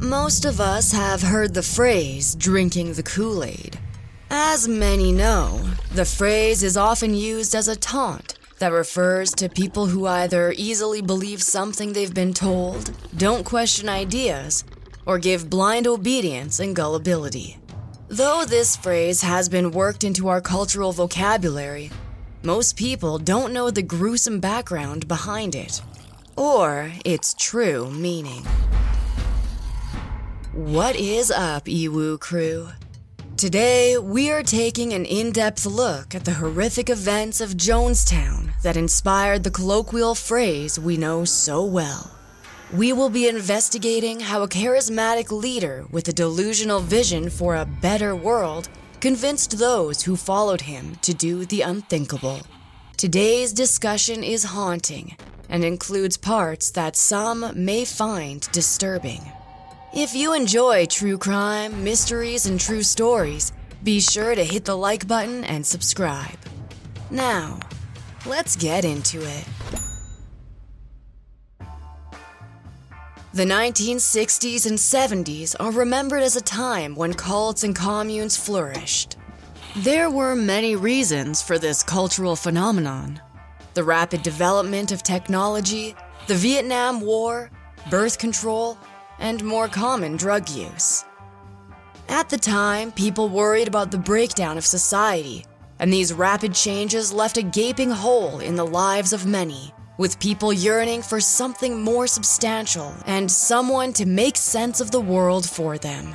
Most 0.00 0.44
of 0.44 0.60
us 0.60 0.92
have 0.92 1.22
heard 1.22 1.54
the 1.54 1.62
phrase 1.62 2.34
drinking 2.34 2.92
the 2.94 3.02
Kool 3.02 3.44
Aid. 3.44 3.78
As 4.28 4.66
many 4.66 5.12
know, 5.12 5.58
the 5.92 6.04
phrase 6.04 6.62
is 6.62 6.76
often 6.76 7.14
used 7.14 7.54
as 7.54 7.68
a 7.68 7.76
taunt 7.76 8.34
that 8.58 8.72
refers 8.72 9.30
to 9.34 9.48
people 9.48 9.86
who 9.86 10.06
either 10.06 10.52
easily 10.56 11.00
believe 11.00 11.42
something 11.42 11.92
they've 11.92 12.12
been 12.12 12.34
told, 12.34 12.92
don't 13.16 13.44
question 13.44 13.88
ideas, 13.88 14.64
or 15.06 15.18
give 15.18 15.48
blind 15.48 15.86
obedience 15.86 16.60
and 16.60 16.76
gullibility. 16.76 17.58
Though 18.08 18.44
this 18.44 18.76
phrase 18.76 19.22
has 19.22 19.48
been 19.48 19.70
worked 19.70 20.04
into 20.04 20.28
our 20.28 20.40
cultural 20.40 20.92
vocabulary, 20.92 21.90
most 22.42 22.76
people 22.76 23.18
don't 23.18 23.52
know 23.52 23.70
the 23.70 23.82
gruesome 23.82 24.40
background 24.40 25.08
behind 25.08 25.54
it, 25.54 25.80
or 26.36 26.92
its 27.04 27.34
true 27.38 27.90
meaning. 27.90 28.44
What 30.54 30.94
is 30.94 31.32
up, 31.32 31.64
Ewu 31.64 32.20
crew? 32.20 32.68
Today, 33.36 33.98
we 33.98 34.30
are 34.30 34.44
taking 34.44 34.92
an 34.92 35.04
in 35.04 35.32
depth 35.32 35.66
look 35.66 36.14
at 36.14 36.24
the 36.24 36.34
horrific 36.34 36.88
events 36.88 37.40
of 37.40 37.56
Jonestown 37.56 38.52
that 38.62 38.76
inspired 38.76 39.42
the 39.42 39.50
colloquial 39.50 40.14
phrase 40.14 40.78
we 40.78 40.96
know 40.96 41.24
so 41.24 41.64
well. 41.64 42.16
We 42.72 42.92
will 42.92 43.10
be 43.10 43.26
investigating 43.26 44.20
how 44.20 44.42
a 44.42 44.48
charismatic 44.48 45.32
leader 45.32 45.86
with 45.90 46.06
a 46.06 46.12
delusional 46.12 46.78
vision 46.78 47.30
for 47.30 47.56
a 47.56 47.66
better 47.66 48.14
world 48.14 48.68
convinced 49.00 49.58
those 49.58 50.02
who 50.02 50.14
followed 50.14 50.60
him 50.60 50.94
to 51.02 51.12
do 51.12 51.44
the 51.46 51.62
unthinkable. 51.62 52.42
Today's 52.96 53.52
discussion 53.52 54.22
is 54.22 54.44
haunting 54.44 55.16
and 55.48 55.64
includes 55.64 56.16
parts 56.16 56.70
that 56.70 56.94
some 56.94 57.50
may 57.56 57.84
find 57.84 58.48
disturbing. 58.52 59.32
If 59.96 60.12
you 60.12 60.34
enjoy 60.34 60.86
true 60.86 61.16
crime, 61.16 61.84
mysteries, 61.84 62.46
and 62.46 62.58
true 62.58 62.82
stories, 62.82 63.52
be 63.84 64.00
sure 64.00 64.34
to 64.34 64.42
hit 64.42 64.64
the 64.64 64.76
like 64.76 65.06
button 65.06 65.44
and 65.44 65.64
subscribe. 65.64 66.36
Now, 67.12 67.60
let's 68.26 68.56
get 68.56 68.84
into 68.84 69.20
it. 69.22 69.44
The 73.34 73.44
1960s 73.44 74.66
and 74.66 74.76
70s 74.76 75.54
are 75.60 75.70
remembered 75.70 76.24
as 76.24 76.34
a 76.34 76.40
time 76.40 76.96
when 76.96 77.14
cults 77.14 77.62
and 77.62 77.76
communes 77.76 78.36
flourished. 78.36 79.16
There 79.76 80.10
were 80.10 80.34
many 80.34 80.74
reasons 80.74 81.40
for 81.40 81.56
this 81.56 81.84
cultural 81.84 82.34
phenomenon 82.34 83.20
the 83.74 83.84
rapid 83.84 84.24
development 84.24 84.90
of 84.90 85.04
technology, 85.04 85.94
the 86.26 86.34
Vietnam 86.34 87.00
War, 87.00 87.50
birth 87.90 88.18
control, 88.18 88.76
and 89.18 89.44
more 89.44 89.68
common 89.68 90.16
drug 90.16 90.48
use. 90.48 91.04
At 92.08 92.28
the 92.28 92.38
time, 92.38 92.92
people 92.92 93.28
worried 93.28 93.68
about 93.68 93.90
the 93.90 93.98
breakdown 93.98 94.58
of 94.58 94.66
society, 94.66 95.46
and 95.78 95.92
these 95.92 96.12
rapid 96.12 96.54
changes 96.54 97.12
left 97.12 97.38
a 97.38 97.42
gaping 97.42 97.90
hole 97.90 98.40
in 98.40 98.56
the 98.56 98.66
lives 98.66 99.12
of 99.12 99.26
many, 99.26 99.72
with 99.98 100.20
people 100.20 100.52
yearning 100.52 101.02
for 101.02 101.20
something 101.20 101.82
more 101.82 102.06
substantial 102.06 102.94
and 103.06 103.30
someone 103.30 103.92
to 103.94 104.06
make 104.06 104.36
sense 104.36 104.80
of 104.80 104.90
the 104.90 105.00
world 105.00 105.48
for 105.48 105.78
them. 105.78 106.14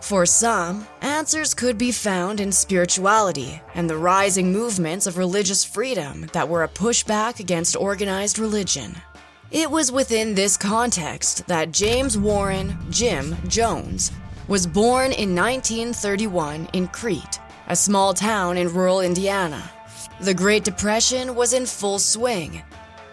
For 0.00 0.26
some, 0.26 0.86
answers 1.00 1.54
could 1.54 1.78
be 1.78 1.90
found 1.90 2.38
in 2.38 2.52
spirituality 2.52 3.62
and 3.74 3.88
the 3.88 3.96
rising 3.96 4.52
movements 4.52 5.06
of 5.06 5.16
religious 5.16 5.64
freedom 5.64 6.26
that 6.34 6.48
were 6.48 6.62
a 6.62 6.68
pushback 6.68 7.40
against 7.40 7.74
organized 7.74 8.38
religion. 8.38 8.96
It 9.54 9.70
was 9.70 9.92
within 9.92 10.34
this 10.34 10.56
context 10.56 11.46
that 11.46 11.70
James 11.70 12.18
Warren 12.18 12.76
Jim 12.90 13.36
Jones 13.46 14.10
was 14.48 14.66
born 14.66 15.12
in 15.12 15.32
1931 15.32 16.70
in 16.72 16.88
Crete, 16.88 17.38
a 17.68 17.76
small 17.76 18.14
town 18.14 18.56
in 18.56 18.74
rural 18.74 19.00
Indiana. 19.00 19.62
The 20.18 20.34
Great 20.34 20.64
Depression 20.64 21.36
was 21.36 21.52
in 21.52 21.66
full 21.66 22.00
swing, 22.00 22.64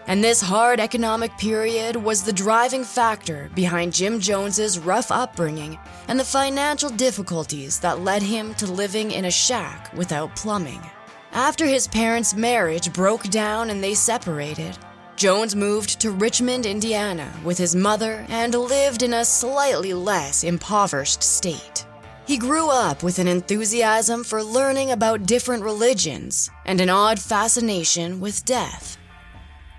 and 0.08 0.24
this 0.24 0.42
hard 0.42 0.80
economic 0.80 1.30
period 1.38 1.94
was 1.94 2.24
the 2.24 2.32
driving 2.32 2.82
factor 2.82 3.48
behind 3.54 3.92
Jim 3.92 4.18
Jones's 4.18 4.80
rough 4.80 5.12
upbringing 5.12 5.78
and 6.08 6.18
the 6.18 6.24
financial 6.24 6.90
difficulties 6.90 7.78
that 7.78 8.00
led 8.00 8.20
him 8.20 8.52
to 8.54 8.66
living 8.66 9.12
in 9.12 9.26
a 9.26 9.30
shack 9.30 9.92
without 9.94 10.34
plumbing. 10.34 10.82
After 11.30 11.66
his 11.66 11.86
parents' 11.86 12.34
marriage 12.34 12.92
broke 12.92 13.30
down 13.30 13.70
and 13.70 13.82
they 13.82 13.94
separated, 13.94 14.76
Jones 15.22 15.54
moved 15.54 16.00
to 16.00 16.10
Richmond, 16.10 16.66
Indiana 16.66 17.32
with 17.44 17.56
his 17.56 17.76
mother 17.76 18.26
and 18.28 18.52
lived 18.52 19.04
in 19.04 19.14
a 19.14 19.24
slightly 19.24 19.94
less 19.94 20.42
impoverished 20.42 21.22
state. 21.22 21.86
He 22.26 22.36
grew 22.36 22.70
up 22.70 23.04
with 23.04 23.20
an 23.20 23.28
enthusiasm 23.28 24.24
for 24.24 24.42
learning 24.42 24.90
about 24.90 25.24
different 25.24 25.62
religions 25.62 26.50
and 26.64 26.80
an 26.80 26.90
odd 26.90 27.20
fascination 27.20 28.18
with 28.18 28.44
death. 28.44 28.96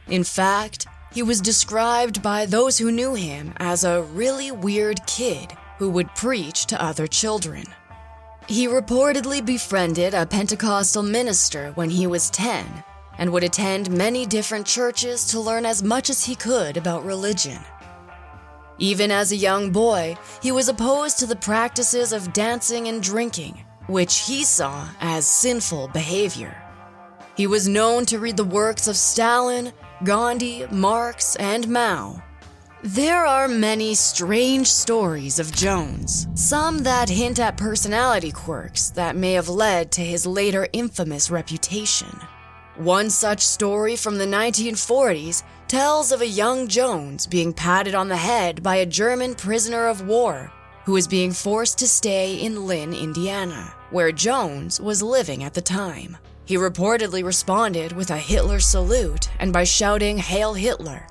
In 0.07 0.23
fact, 0.23 0.87
he 1.11 1.21
was 1.21 1.41
described 1.41 2.23
by 2.23 2.45
those 2.45 2.77
who 2.77 2.89
knew 2.89 3.13
him 3.13 3.53
as 3.57 3.83
a 3.83 4.01
really 4.01 4.49
weird 4.49 5.05
kid 5.07 5.51
who 5.77 5.89
would 5.89 6.15
preach 6.15 6.67
to 6.67 6.81
other 6.81 7.05
children. 7.05 7.65
He 8.47 8.69
reportedly 8.69 9.45
befriended 9.45 10.13
a 10.13 10.25
Pentecostal 10.25 11.03
minister 11.03 11.73
when 11.73 11.89
he 11.89 12.07
was 12.07 12.29
10 12.29 12.85
and 13.17 13.31
would 13.31 13.43
attend 13.43 13.91
many 13.91 14.25
different 14.25 14.65
churches 14.65 15.25
to 15.27 15.39
learn 15.39 15.65
as 15.65 15.83
much 15.83 16.09
as 16.09 16.25
he 16.25 16.35
could 16.35 16.77
about 16.77 17.05
religion. 17.05 17.59
Even 18.79 19.11
as 19.11 19.31
a 19.31 19.35
young 19.35 19.71
boy, 19.71 20.17
he 20.41 20.51
was 20.51 20.67
opposed 20.67 21.19
to 21.19 21.25
the 21.25 21.35
practices 21.35 22.11
of 22.11 22.33
dancing 22.33 22.87
and 22.87 23.03
drinking, 23.03 23.63
which 23.87 24.21
he 24.21 24.43
saw 24.43 24.87
as 24.99 25.27
sinful 25.27 25.89
behavior. 25.89 26.57
He 27.35 27.47
was 27.47 27.67
known 27.67 28.05
to 28.07 28.19
read 28.19 28.37
the 28.37 28.43
works 28.43 28.87
of 28.87 28.95
Stalin, 28.95 29.73
Gandhi, 30.03 30.65
Marx, 30.71 31.35
and 31.37 31.67
Mao. 31.67 32.21
There 32.83 33.25
are 33.25 33.47
many 33.47 33.95
strange 33.95 34.67
stories 34.67 35.39
of 35.39 35.53
Jones, 35.53 36.27
some 36.35 36.79
that 36.79 37.07
hint 37.07 37.39
at 37.39 37.55
personality 37.55 38.31
quirks 38.31 38.89
that 38.89 39.15
may 39.15 39.33
have 39.33 39.47
led 39.47 39.89
to 39.93 40.01
his 40.01 40.25
later 40.25 40.67
infamous 40.73 41.31
reputation. 41.31 42.09
One 42.75 43.11
such 43.11 43.41
story 43.41 43.95
from 43.95 44.17
the 44.17 44.25
1940s 44.25 45.43
tells 45.67 46.11
of 46.11 46.21
a 46.21 46.27
young 46.27 46.67
Jones 46.67 47.27
being 47.27 47.53
patted 47.53 47.93
on 47.93 48.07
the 48.07 48.17
head 48.17 48.63
by 48.63 48.77
a 48.77 48.85
German 48.85 49.35
prisoner 49.35 49.85
of 49.85 50.07
war 50.07 50.51
who 50.85 50.93
was 50.93 51.07
being 51.07 51.31
forced 51.31 51.77
to 51.77 51.87
stay 51.87 52.35
in 52.35 52.65
Lynn, 52.65 52.95
Indiana, 52.95 53.75
where 53.91 54.11
Jones 54.11 54.81
was 54.81 55.03
living 55.03 55.43
at 55.43 55.53
the 55.53 55.61
time. 55.61 56.17
He 56.45 56.55
reportedly 56.57 57.23
responded 57.23 57.91
with 57.91 58.09
a 58.09 58.17
Hitler 58.17 58.59
salute 58.59 59.29
and 59.39 59.53
by 59.53 59.65
shouting, 59.65 60.17
Heil 60.17 60.55
Hitler. 60.55 61.05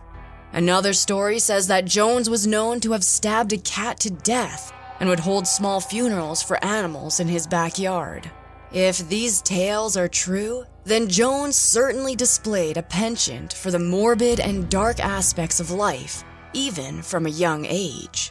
Another 0.52 0.92
story 0.92 1.38
says 1.38 1.68
that 1.68 1.84
Jones 1.84 2.28
was 2.28 2.44
known 2.44 2.80
to 2.80 2.90
have 2.90 3.04
stabbed 3.04 3.52
a 3.52 3.58
cat 3.58 4.00
to 4.00 4.10
death 4.10 4.72
and 4.98 5.08
would 5.08 5.20
hold 5.20 5.46
small 5.46 5.80
funerals 5.80 6.42
for 6.42 6.62
animals 6.64 7.20
in 7.20 7.28
his 7.28 7.46
backyard. 7.46 8.28
If 8.72 9.08
these 9.08 9.40
tales 9.42 9.96
are 9.96 10.08
true, 10.08 10.64
then 10.84 11.08
Jones 11.08 11.56
certainly 11.56 12.16
displayed 12.16 12.76
a 12.76 12.82
penchant 12.82 13.52
for 13.52 13.70
the 13.70 13.78
morbid 13.78 14.40
and 14.40 14.68
dark 14.68 14.98
aspects 15.00 15.60
of 15.60 15.70
life, 15.70 16.24
even 16.52 17.02
from 17.02 17.26
a 17.26 17.30
young 17.30 17.64
age. 17.66 18.30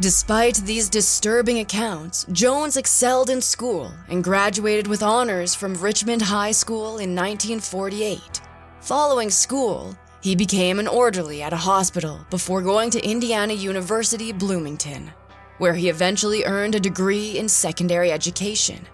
Despite 0.00 0.56
these 0.58 0.88
disturbing 0.88 1.58
accounts, 1.58 2.24
Jones 2.30 2.76
excelled 2.76 3.30
in 3.30 3.40
school 3.40 3.92
and 4.08 4.22
graduated 4.22 4.86
with 4.86 5.02
honors 5.02 5.56
from 5.56 5.74
Richmond 5.74 6.22
High 6.22 6.52
School 6.52 6.98
in 6.98 7.16
1948. 7.16 8.40
Following 8.80 9.28
school, 9.28 9.96
he 10.20 10.36
became 10.36 10.78
an 10.78 10.86
orderly 10.86 11.42
at 11.42 11.52
a 11.52 11.56
hospital 11.56 12.20
before 12.30 12.62
going 12.62 12.90
to 12.90 13.04
Indiana 13.04 13.54
University 13.54 14.32
Bloomington, 14.32 15.12
where 15.58 15.74
he 15.74 15.88
eventually 15.88 16.44
earned 16.44 16.76
a 16.76 16.80
degree 16.80 17.36
in 17.36 17.48
secondary 17.48 18.12
education, 18.12 18.86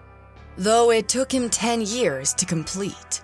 though 0.57 0.91
it 0.91 1.07
took 1.07 1.31
him 1.31 1.49
10 1.49 1.81
years 1.81 2.33
to 2.33 2.45
complete. 2.45 3.21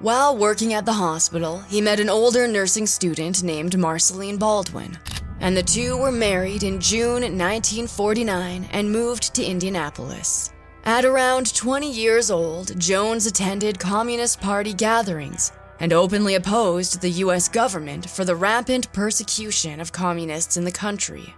While 0.00 0.36
working 0.36 0.74
at 0.74 0.84
the 0.84 0.92
hospital, 0.92 1.60
he 1.60 1.80
met 1.80 2.00
an 2.00 2.10
older 2.10 2.46
nursing 2.46 2.86
student 2.86 3.42
named 3.42 3.78
Marceline 3.78 4.36
Baldwin, 4.36 4.98
and 5.40 5.56
the 5.56 5.62
two 5.62 5.96
were 5.96 6.12
married 6.12 6.62
in 6.62 6.80
June 6.80 7.22
1949 7.22 8.68
and 8.72 8.90
moved 8.90 9.34
to 9.34 9.44
Indianapolis. 9.44 10.52
At 10.84 11.04
around 11.04 11.54
20 11.54 11.90
years 11.90 12.30
old, 12.30 12.78
Jones 12.78 13.26
attended 13.26 13.78
Communist 13.78 14.40
Party 14.40 14.72
gatherings 14.72 15.52
and 15.80 15.92
openly 15.92 16.34
opposed 16.34 17.00
the 17.00 17.10
US 17.10 17.48
government 17.48 18.08
for 18.08 18.24
the 18.24 18.36
rampant 18.36 18.92
persecution 18.92 19.80
of 19.80 19.92
communists 19.92 20.56
in 20.56 20.64
the 20.64 20.72
country. 20.72 21.34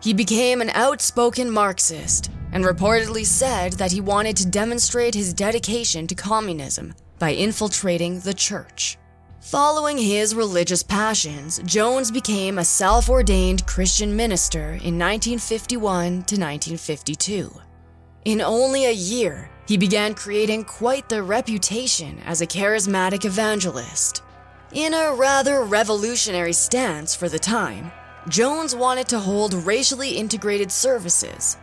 He 0.00 0.14
became 0.14 0.60
an 0.60 0.70
outspoken 0.70 1.50
Marxist 1.50 2.30
and 2.52 2.64
reportedly 2.64 3.26
said 3.26 3.74
that 3.74 3.92
he 3.92 4.00
wanted 4.00 4.36
to 4.36 4.46
demonstrate 4.46 5.14
his 5.14 5.34
dedication 5.34 6.06
to 6.06 6.14
communism 6.14 6.94
by 7.18 7.30
infiltrating 7.30 8.20
the 8.20 8.34
church. 8.34 8.96
Following 9.40 9.98
his 9.98 10.34
religious 10.34 10.82
passions, 10.82 11.60
Jones 11.64 12.10
became 12.10 12.58
a 12.58 12.64
self 12.64 13.08
ordained 13.08 13.66
Christian 13.66 14.14
minister 14.14 14.78
in 14.82 14.98
1951 14.98 16.04
to 16.04 16.36
1952. 16.36 17.52
In 18.24 18.40
only 18.40 18.86
a 18.86 18.92
year, 18.92 19.50
he 19.66 19.76
began 19.76 20.14
creating 20.14 20.64
quite 20.64 21.08
the 21.08 21.22
reputation 21.22 22.18
as 22.24 22.40
a 22.40 22.46
charismatic 22.46 23.24
evangelist. 23.24 24.22
In 24.72 24.92
a 24.92 25.14
rather 25.14 25.62
revolutionary 25.62 26.52
stance 26.52 27.14
for 27.14 27.28
the 27.28 27.38
time, 27.38 27.90
Jones 28.28 28.74
wanted 28.74 29.08
to 29.08 29.18
hold 29.18 29.54
racially 29.54 30.10
integrated 30.10 30.70
services, 30.70 31.56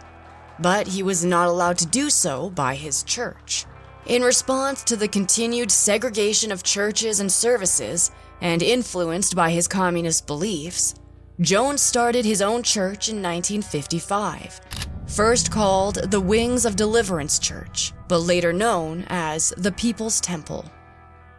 but 0.59 0.87
he 0.87 1.03
was 1.03 1.23
not 1.23 1.47
allowed 1.47 1.77
to 1.77 1.85
do 1.85 2.09
so 2.09 2.49
by 2.49 2.73
his 2.73 3.03
church. 3.03 3.65
In 4.07 4.23
response 4.23 4.83
to 4.85 4.95
the 4.95 5.07
continued 5.07 5.69
segregation 5.71 6.51
of 6.51 6.63
churches 6.63 7.19
and 7.19 7.31
services, 7.31 8.11
and 8.41 8.61
influenced 8.61 9.35
by 9.35 9.51
his 9.51 9.67
communist 9.67 10.27
beliefs, 10.27 10.95
Jones 11.39 11.81
started 11.81 12.25
his 12.25 12.41
own 12.41 12.63
church 12.63 13.09
in 13.09 13.21
1955, 13.21 14.59
first 15.07 15.51
called 15.51 15.95
the 16.11 16.21
Wings 16.21 16.65
of 16.65 16.75
Deliverance 16.75 17.39
Church, 17.39 17.93
but 18.07 18.19
later 18.19 18.53
known 18.53 19.05
as 19.07 19.53
the 19.57 19.71
People's 19.71 20.19
Temple. 20.19 20.65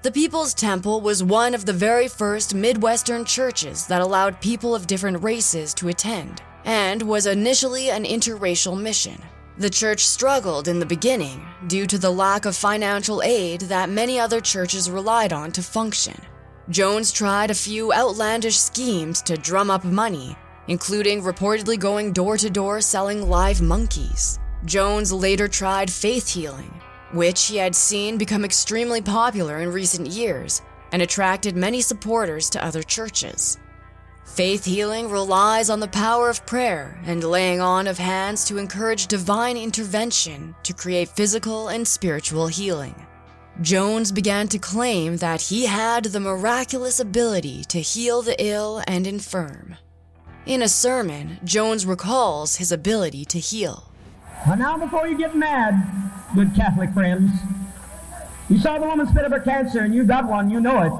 The 0.06 0.12
People's 0.12 0.54
Temple 0.54 1.00
was 1.00 1.24
one 1.24 1.52
of 1.52 1.66
the 1.66 1.72
very 1.72 2.06
first 2.06 2.54
Midwestern 2.54 3.24
churches 3.24 3.88
that 3.88 4.00
allowed 4.00 4.40
people 4.40 4.72
of 4.72 4.86
different 4.86 5.20
races 5.20 5.74
to 5.74 5.88
attend, 5.88 6.42
and 6.64 7.02
was 7.02 7.26
initially 7.26 7.90
an 7.90 8.04
interracial 8.04 8.80
mission. 8.80 9.20
The 9.58 9.68
church 9.68 10.06
struggled 10.06 10.68
in 10.68 10.78
the 10.78 10.86
beginning 10.86 11.44
due 11.66 11.88
to 11.88 11.98
the 11.98 12.12
lack 12.12 12.44
of 12.44 12.54
financial 12.54 13.20
aid 13.20 13.62
that 13.62 13.90
many 13.90 14.20
other 14.20 14.40
churches 14.40 14.88
relied 14.88 15.32
on 15.32 15.50
to 15.50 15.60
function. 15.60 16.14
Jones 16.70 17.10
tried 17.10 17.50
a 17.50 17.62
few 17.66 17.92
outlandish 17.92 18.58
schemes 18.60 19.20
to 19.22 19.36
drum 19.36 19.72
up 19.72 19.82
money, 19.82 20.36
including 20.68 21.20
reportedly 21.20 21.76
going 21.76 22.12
door 22.12 22.36
to 22.36 22.48
door 22.48 22.80
selling 22.80 23.28
live 23.28 23.60
monkeys. 23.60 24.38
Jones 24.66 25.12
later 25.12 25.48
tried 25.48 25.90
faith 25.90 26.28
healing, 26.28 26.72
which 27.16 27.46
he 27.46 27.56
had 27.56 27.74
seen 27.74 28.18
become 28.18 28.44
extremely 28.44 29.00
popular 29.00 29.58
in 29.58 29.72
recent 29.72 30.06
years 30.06 30.62
and 30.92 31.02
attracted 31.02 31.56
many 31.56 31.80
supporters 31.80 32.48
to 32.50 32.64
other 32.64 32.82
churches. 32.82 33.58
Faith 34.24 34.64
healing 34.64 35.08
relies 35.08 35.70
on 35.70 35.80
the 35.80 35.88
power 35.88 36.28
of 36.28 36.44
prayer 36.46 37.00
and 37.06 37.24
laying 37.24 37.60
on 37.60 37.86
of 37.86 37.96
hands 37.96 38.44
to 38.44 38.58
encourage 38.58 39.06
divine 39.06 39.56
intervention 39.56 40.54
to 40.62 40.74
create 40.74 41.08
physical 41.08 41.68
and 41.68 41.86
spiritual 41.86 42.46
healing. 42.46 43.06
Jones 43.62 44.12
began 44.12 44.48
to 44.48 44.58
claim 44.58 45.16
that 45.16 45.40
he 45.40 45.64
had 45.64 46.04
the 46.04 46.20
miraculous 46.20 47.00
ability 47.00 47.64
to 47.64 47.80
heal 47.80 48.20
the 48.20 48.36
ill 48.38 48.82
and 48.86 49.06
infirm. 49.06 49.76
In 50.44 50.60
a 50.60 50.68
sermon, 50.68 51.38
Jones 51.42 51.86
recalls 51.86 52.56
his 52.56 52.70
ability 52.70 53.24
to 53.26 53.38
heal. 53.38 53.85
Now, 54.58 54.78
before 54.78 55.06
you 55.08 55.18
get 55.18 55.34
mad, 55.34 55.74
good 56.34 56.54
Catholic 56.54 56.92
friends, 56.92 57.30
you 58.48 58.58
saw 58.58 58.78
the 58.78 58.86
woman 58.86 59.06
spit 59.06 59.24
up 59.24 59.32
her 59.32 59.40
cancer 59.40 59.80
and 59.80 59.94
you 59.94 60.04
got 60.04 60.26
one, 60.26 60.50
you 60.50 60.60
know 60.60 60.82
it. 60.82 60.92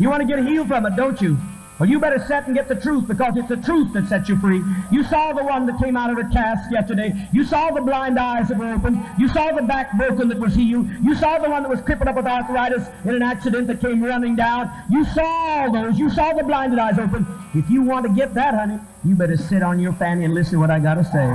You 0.00 0.10
want 0.10 0.22
to 0.22 0.28
get 0.28 0.44
healed 0.46 0.68
from 0.68 0.86
it, 0.86 0.96
don't 0.96 1.20
you? 1.20 1.38
Well, 1.78 1.88
you 1.88 2.00
better 2.00 2.18
set 2.18 2.46
and 2.46 2.56
get 2.56 2.66
the 2.66 2.74
truth 2.74 3.06
because 3.06 3.36
it's 3.36 3.48
the 3.48 3.56
truth 3.56 3.92
that 3.92 4.08
sets 4.08 4.28
you 4.28 4.36
free. 4.38 4.60
You 4.90 5.04
saw 5.04 5.32
the 5.32 5.44
one 5.44 5.64
that 5.66 5.78
came 5.80 5.96
out 5.96 6.10
of 6.10 6.16
the 6.16 6.28
cast 6.34 6.72
yesterday. 6.72 7.28
You 7.32 7.44
saw 7.44 7.70
the 7.70 7.80
blind 7.80 8.18
eyes 8.18 8.48
that 8.48 8.58
were 8.58 8.72
open. 8.72 9.00
You 9.16 9.28
saw 9.28 9.52
the 9.52 9.62
back 9.62 9.96
broken 9.96 10.28
that 10.28 10.40
was 10.40 10.56
healed. 10.56 10.88
You 11.04 11.14
saw 11.14 11.38
the 11.38 11.48
one 11.48 11.62
that 11.62 11.68
was 11.68 11.80
crippled 11.80 12.08
up 12.08 12.16
with 12.16 12.26
arthritis 12.26 12.88
in 13.04 13.14
an 13.14 13.22
accident 13.22 13.68
that 13.68 13.80
came 13.80 14.02
running 14.02 14.34
down. 14.34 14.72
You 14.90 15.04
saw 15.04 15.68
those. 15.70 15.96
You 15.96 16.10
saw 16.10 16.32
the 16.32 16.42
blinded 16.42 16.80
eyes 16.80 16.98
open. 16.98 17.24
If 17.54 17.70
you 17.70 17.82
want 17.82 18.06
to 18.06 18.12
get 18.12 18.34
that, 18.34 18.54
honey, 18.54 18.80
you 19.04 19.14
better 19.14 19.36
sit 19.36 19.62
on 19.62 19.78
your 19.78 19.92
fanny 19.92 20.24
and 20.24 20.34
listen 20.34 20.54
to 20.54 20.58
what 20.58 20.72
I 20.72 20.80
got 20.80 20.94
to 20.94 21.04
say. 21.04 21.28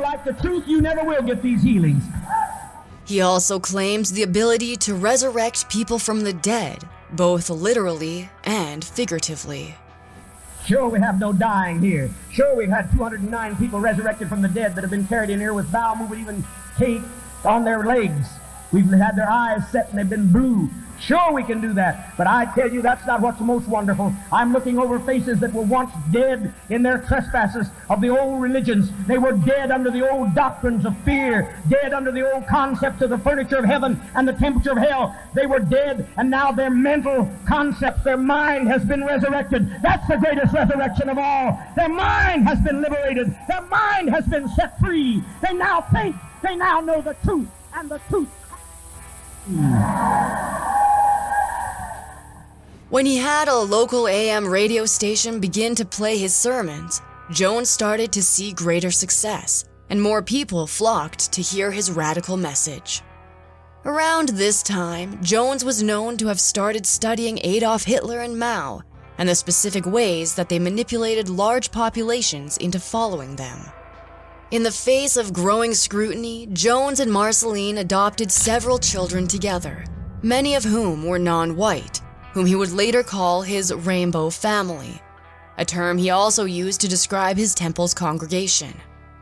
Like 0.00 0.24
the 0.24 0.32
truth, 0.34 0.64
you 0.66 0.80
never 0.80 1.04
will 1.04 1.22
get 1.22 1.42
these 1.42 1.62
healings. 1.62 2.04
He 3.06 3.20
also 3.20 3.58
claims 3.58 4.12
the 4.12 4.22
ability 4.22 4.76
to 4.76 4.94
resurrect 4.94 5.70
people 5.70 5.98
from 5.98 6.20
the 6.20 6.32
dead, 6.32 6.86
both 7.12 7.48
literally 7.48 8.28
and 8.44 8.84
figuratively. 8.84 9.74
Sure, 10.66 10.88
we 10.88 11.00
have 11.00 11.18
no 11.18 11.32
dying 11.32 11.80
here. 11.80 12.10
Sure, 12.30 12.54
we've 12.54 12.68
had 12.68 12.92
209 12.92 13.56
people 13.56 13.80
resurrected 13.80 14.28
from 14.28 14.42
the 14.42 14.48
dead 14.48 14.74
that 14.74 14.82
have 14.82 14.90
been 14.90 15.06
carried 15.06 15.30
in 15.30 15.40
here 15.40 15.54
with 15.54 15.72
bowel 15.72 15.96
movement, 15.96 16.20
even 16.20 16.44
Kate 16.76 17.02
on 17.44 17.64
their 17.64 17.84
legs. 17.84 18.28
We've 18.72 18.90
had 18.90 19.16
their 19.16 19.30
eyes 19.30 19.68
set 19.70 19.90
and 19.90 19.98
they've 19.98 20.08
been 20.08 20.30
blue. 20.30 20.70
Sure, 21.00 21.32
we 21.32 21.44
can 21.44 21.60
do 21.60 21.72
that. 21.74 22.16
But 22.16 22.26
I 22.26 22.52
tell 22.54 22.72
you, 22.72 22.82
that's 22.82 23.06
not 23.06 23.20
what's 23.20 23.40
most 23.40 23.68
wonderful. 23.68 24.12
I'm 24.32 24.52
looking 24.52 24.78
over 24.78 24.98
faces 24.98 25.38
that 25.40 25.52
were 25.52 25.62
once 25.62 25.92
dead 26.10 26.52
in 26.70 26.82
their 26.82 26.98
trespasses 26.98 27.68
of 27.88 28.00
the 28.00 28.08
old 28.08 28.42
religions. 28.42 28.90
They 29.06 29.18
were 29.18 29.32
dead 29.32 29.70
under 29.70 29.90
the 29.90 30.10
old 30.10 30.34
doctrines 30.34 30.84
of 30.84 30.98
fear, 31.04 31.56
dead 31.68 31.94
under 31.94 32.10
the 32.10 32.30
old 32.32 32.48
concepts 32.48 33.00
of 33.00 33.10
the 33.10 33.18
furniture 33.18 33.58
of 33.58 33.64
heaven 33.64 34.00
and 34.16 34.26
the 34.26 34.32
temperature 34.32 34.72
of 34.72 34.78
hell. 34.78 35.16
They 35.34 35.46
were 35.46 35.60
dead, 35.60 36.08
and 36.16 36.28
now 36.28 36.50
their 36.50 36.70
mental 36.70 37.30
concepts, 37.46 38.02
their 38.02 38.16
mind 38.16 38.66
has 38.66 38.84
been 38.84 39.04
resurrected. 39.04 39.70
That's 39.82 40.06
the 40.08 40.16
greatest 40.16 40.52
resurrection 40.52 41.08
of 41.08 41.18
all. 41.18 41.62
Their 41.76 41.88
mind 41.88 42.48
has 42.48 42.60
been 42.60 42.82
liberated. 42.82 43.36
Their 43.46 43.62
mind 43.62 44.10
has 44.10 44.26
been 44.26 44.48
set 44.48 44.78
free. 44.80 45.22
They 45.42 45.54
now 45.54 45.82
think. 45.92 46.16
They 46.42 46.56
now 46.56 46.80
know 46.80 47.00
the 47.00 47.14
truth, 47.24 47.48
and 47.74 47.88
the 47.88 48.00
truth. 48.08 48.28
When 52.90 53.06
he 53.06 53.16
had 53.16 53.48
a 53.48 53.56
local 53.56 54.06
AM 54.06 54.46
radio 54.46 54.84
station 54.84 55.40
begin 55.40 55.74
to 55.76 55.86
play 55.86 56.18
his 56.18 56.36
sermons, 56.36 57.00
Jones 57.30 57.70
started 57.70 58.12
to 58.12 58.22
see 58.22 58.52
greater 58.52 58.90
success, 58.90 59.64
and 59.88 60.02
more 60.02 60.20
people 60.20 60.66
flocked 60.66 61.32
to 61.32 61.40
hear 61.40 61.70
his 61.70 61.90
radical 61.90 62.36
message. 62.36 63.00
Around 63.86 64.30
this 64.30 64.62
time, 64.62 65.18
Jones 65.22 65.64
was 65.64 65.82
known 65.82 66.18
to 66.18 66.26
have 66.26 66.40
started 66.40 66.84
studying 66.84 67.40
Adolf 67.42 67.84
Hitler 67.84 68.20
and 68.20 68.38
Mao 68.38 68.82
and 69.16 69.26
the 69.26 69.34
specific 69.34 69.86
ways 69.86 70.34
that 70.34 70.50
they 70.50 70.58
manipulated 70.58 71.30
large 71.30 71.70
populations 71.70 72.58
into 72.58 72.78
following 72.78 73.36
them. 73.36 73.58
In 74.50 74.62
the 74.62 74.70
face 74.70 75.16
of 75.16 75.32
growing 75.32 75.74
scrutiny, 75.74 76.46
Jones 76.52 77.00
and 77.00 77.12
Marceline 77.12 77.78
adopted 77.78 78.32
several 78.32 78.78
children 78.78 79.28
together, 79.28 79.84
many 80.22 80.54
of 80.54 80.64
whom 80.64 81.04
were 81.04 81.18
non 81.18 81.54
white 81.56 82.00
whom 82.32 82.46
he 82.46 82.54
would 82.54 82.70
later 82.70 83.02
call 83.02 83.42
his 83.42 83.74
rainbow 83.74 84.30
family, 84.30 85.02
a 85.56 85.64
term 85.64 85.98
he 85.98 86.10
also 86.10 86.44
used 86.44 86.80
to 86.80 86.86
describe 86.86 87.36
his 87.36 87.52
temple's 87.52 87.92
congregation. 87.92 88.72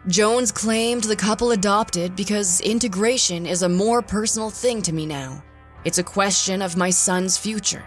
Jones 0.09 0.53
claimed 0.53 1.05
the 1.05 1.17
couple 1.17 1.53
adopted 1.53 2.15
because 2.15 2.61
integration 2.61 3.47
is 3.47 3.63
a 3.63 3.69
more 3.69 4.03
personal 4.03 4.51
thing 4.51 4.83
to 4.83 4.93
me 4.93 5.07
now. 5.07 5.43
It's 5.85 5.97
a 5.97 6.05
question 6.05 6.61
of 6.61 6.77
my 6.77 6.91
son's 6.91 7.39
future. 7.39 7.85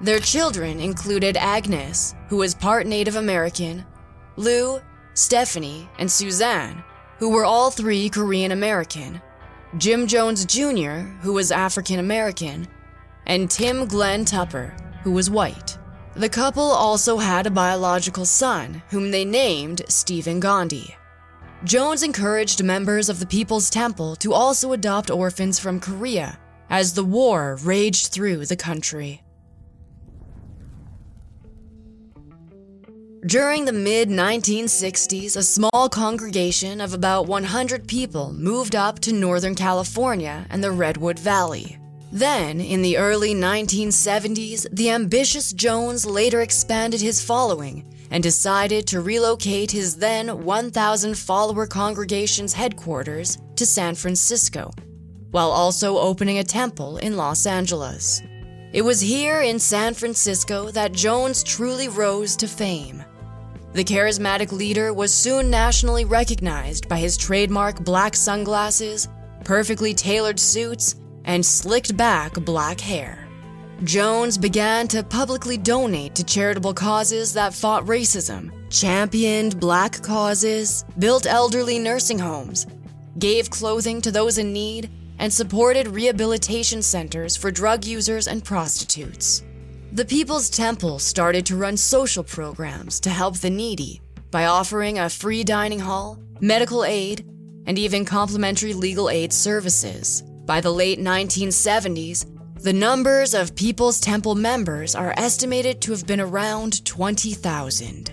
Their 0.00 0.18
children 0.18 0.80
included 0.80 1.36
Agnes, 1.36 2.14
who 2.28 2.38
was 2.38 2.54
part 2.54 2.86
Native 2.86 3.16
American, 3.16 3.84
Lou, 4.36 4.80
Stephanie, 5.20 5.88
and 5.98 6.10
Suzanne, 6.10 6.82
who 7.18 7.28
were 7.28 7.44
all 7.44 7.70
three 7.70 8.08
Korean 8.08 8.52
American, 8.52 9.20
Jim 9.76 10.06
Jones 10.06 10.46
Jr., 10.46 11.04
who 11.20 11.34
was 11.34 11.52
African 11.52 11.98
American, 11.98 12.66
and 13.26 13.50
Tim 13.50 13.86
Glenn 13.86 14.24
Tupper, 14.24 14.74
who 15.02 15.12
was 15.12 15.30
white. 15.30 15.78
The 16.16 16.28
couple 16.28 16.62
also 16.62 17.18
had 17.18 17.46
a 17.46 17.50
biological 17.50 18.24
son, 18.24 18.82
whom 18.88 19.10
they 19.10 19.24
named 19.24 19.82
Stephen 19.88 20.40
Gandhi. 20.40 20.96
Jones 21.64 22.02
encouraged 22.02 22.64
members 22.64 23.10
of 23.10 23.20
the 23.20 23.26
People's 23.26 23.68
Temple 23.68 24.16
to 24.16 24.32
also 24.32 24.72
adopt 24.72 25.10
orphans 25.10 25.58
from 25.58 25.78
Korea 25.78 26.40
as 26.70 26.94
the 26.94 27.04
war 27.04 27.58
raged 27.62 28.06
through 28.12 28.46
the 28.46 28.56
country. 28.56 29.22
During 33.26 33.66
the 33.66 33.72
mid 33.72 34.08
1960s, 34.08 35.36
a 35.36 35.42
small 35.42 35.90
congregation 35.90 36.80
of 36.80 36.94
about 36.94 37.26
100 37.26 37.86
people 37.86 38.32
moved 38.32 38.74
up 38.74 38.98
to 39.00 39.12
Northern 39.12 39.54
California 39.54 40.46
and 40.48 40.64
the 40.64 40.70
Redwood 40.70 41.18
Valley. 41.18 41.78
Then, 42.10 42.62
in 42.62 42.80
the 42.80 42.96
early 42.96 43.34
1970s, 43.34 44.66
the 44.72 44.88
ambitious 44.88 45.52
Jones 45.52 46.06
later 46.06 46.40
expanded 46.40 47.02
his 47.02 47.22
following 47.22 47.84
and 48.10 48.22
decided 48.22 48.86
to 48.86 49.02
relocate 49.02 49.70
his 49.70 49.96
then 49.96 50.42
1,000 50.42 51.18
follower 51.18 51.66
congregation's 51.66 52.54
headquarters 52.54 53.36
to 53.56 53.66
San 53.66 53.94
Francisco, 53.96 54.70
while 55.30 55.50
also 55.50 55.98
opening 55.98 56.38
a 56.38 56.44
temple 56.44 56.96
in 56.96 57.18
Los 57.18 57.44
Angeles. 57.44 58.22
It 58.72 58.82
was 58.82 59.00
here 59.00 59.42
in 59.42 59.58
San 59.58 59.92
Francisco 59.92 60.70
that 60.70 60.92
Jones 60.92 61.42
truly 61.42 61.88
rose 61.88 62.34
to 62.36 62.48
fame. 62.48 63.04
The 63.72 63.84
charismatic 63.84 64.50
leader 64.50 64.92
was 64.92 65.14
soon 65.14 65.48
nationally 65.48 66.04
recognized 66.04 66.88
by 66.88 66.98
his 66.98 67.16
trademark 67.16 67.78
black 67.84 68.16
sunglasses, 68.16 69.08
perfectly 69.44 69.94
tailored 69.94 70.40
suits, 70.40 70.96
and 71.24 71.44
slicked 71.46 71.96
back 71.96 72.34
black 72.34 72.80
hair. 72.80 73.28
Jones 73.84 74.36
began 74.36 74.88
to 74.88 75.04
publicly 75.04 75.56
donate 75.56 76.16
to 76.16 76.24
charitable 76.24 76.74
causes 76.74 77.32
that 77.34 77.54
fought 77.54 77.86
racism, 77.86 78.50
championed 78.70 79.60
black 79.60 80.02
causes, 80.02 80.84
built 80.98 81.26
elderly 81.26 81.78
nursing 81.78 82.18
homes, 82.18 82.66
gave 83.20 83.50
clothing 83.50 84.00
to 84.00 84.10
those 84.10 84.38
in 84.38 84.52
need, 84.52 84.90
and 85.20 85.32
supported 85.32 85.86
rehabilitation 85.86 86.82
centers 86.82 87.36
for 87.36 87.52
drug 87.52 87.84
users 87.84 88.26
and 88.26 88.44
prostitutes. 88.44 89.44
The 89.92 90.04
People's 90.04 90.48
Temple 90.48 91.00
started 91.00 91.44
to 91.46 91.56
run 91.56 91.76
social 91.76 92.22
programs 92.22 93.00
to 93.00 93.10
help 93.10 93.38
the 93.38 93.50
needy 93.50 94.00
by 94.30 94.44
offering 94.44 95.00
a 95.00 95.10
free 95.10 95.42
dining 95.42 95.80
hall, 95.80 96.16
medical 96.40 96.84
aid, 96.84 97.26
and 97.66 97.76
even 97.76 98.04
complimentary 98.04 98.72
legal 98.72 99.10
aid 99.10 99.32
services. 99.32 100.22
By 100.46 100.60
the 100.60 100.70
late 100.70 101.00
1970s, 101.00 102.24
the 102.62 102.72
numbers 102.72 103.34
of 103.34 103.56
People's 103.56 103.98
Temple 103.98 104.36
members 104.36 104.94
are 104.94 105.12
estimated 105.16 105.80
to 105.80 105.90
have 105.90 106.06
been 106.06 106.20
around 106.20 106.84
20,000. 106.84 108.12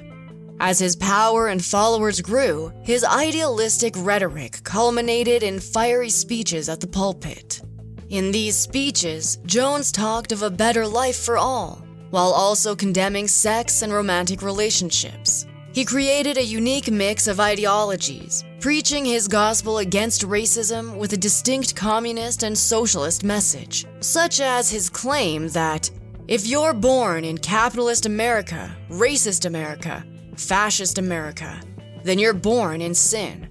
As 0.59 0.79
his 0.79 0.95
power 0.95 1.49
and 1.49 1.63
followers 1.63 2.21
grew, 2.21 2.73
his 2.81 3.03
idealistic 3.03 3.93
rhetoric 3.97 4.63
culminated 4.63 5.43
in 5.43 5.59
fiery 5.59 6.09
speeches 6.09 6.69
at 6.69 6.79
the 6.79 6.87
pulpit. 6.87 7.61
In 8.09 8.31
these 8.31 8.55
speeches, 8.55 9.37
Jones 9.45 9.91
talked 9.91 10.31
of 10.31 10.41
a 10.41 10.49
better 10.49 10.87
life 10.87 11.17
for 11.17 11.37
all, 11.37 11.85
while 12.09 12.31
also 12.31 12.73
condemning 12.73 13.27
sex 13.27 13.81
and 13.81 13.91
romantic 13.91 14.41
relationships. 14.41 15.45
He 15.73 15.83
created 15.83 16.37
a 16.37 16.43
unique 16.43 16.89
mix 16.89 17.27
of 17.27 17.41
ideologies, 17.41 18.45
preaching 18.61 19.03
his 19.03 19.27
gospel 19.27 19.79
against 19.79 20.21
racism 20.21 20.95
with 20.95 21.11
a 21.11 21.17
distinct 21.17 21.75
communist 21.75 22.43
and 22.43 22.57
socialist 22.57 23.25
message, 23.25 23.85
such 23.99 24.39
as 24.39 24.71
his 24.71 24.89
claim 24.89 25.49
that 25.49 25.91
if 26.29 26.47
you're 26.47 26.73
born 26.73 27.25
in 27.25 27.37
capitalist 27.37 28.05
America, 28.05 28.73
racist 28.89 29.45
America, 29.45 30.05
fascist 30.37 30.97
America, 30.97 31.59
then 32.03 32.19
you're 32.19 32.33
born 32.33 32.81
in 32.81 32.95
sin. 32.95 33.49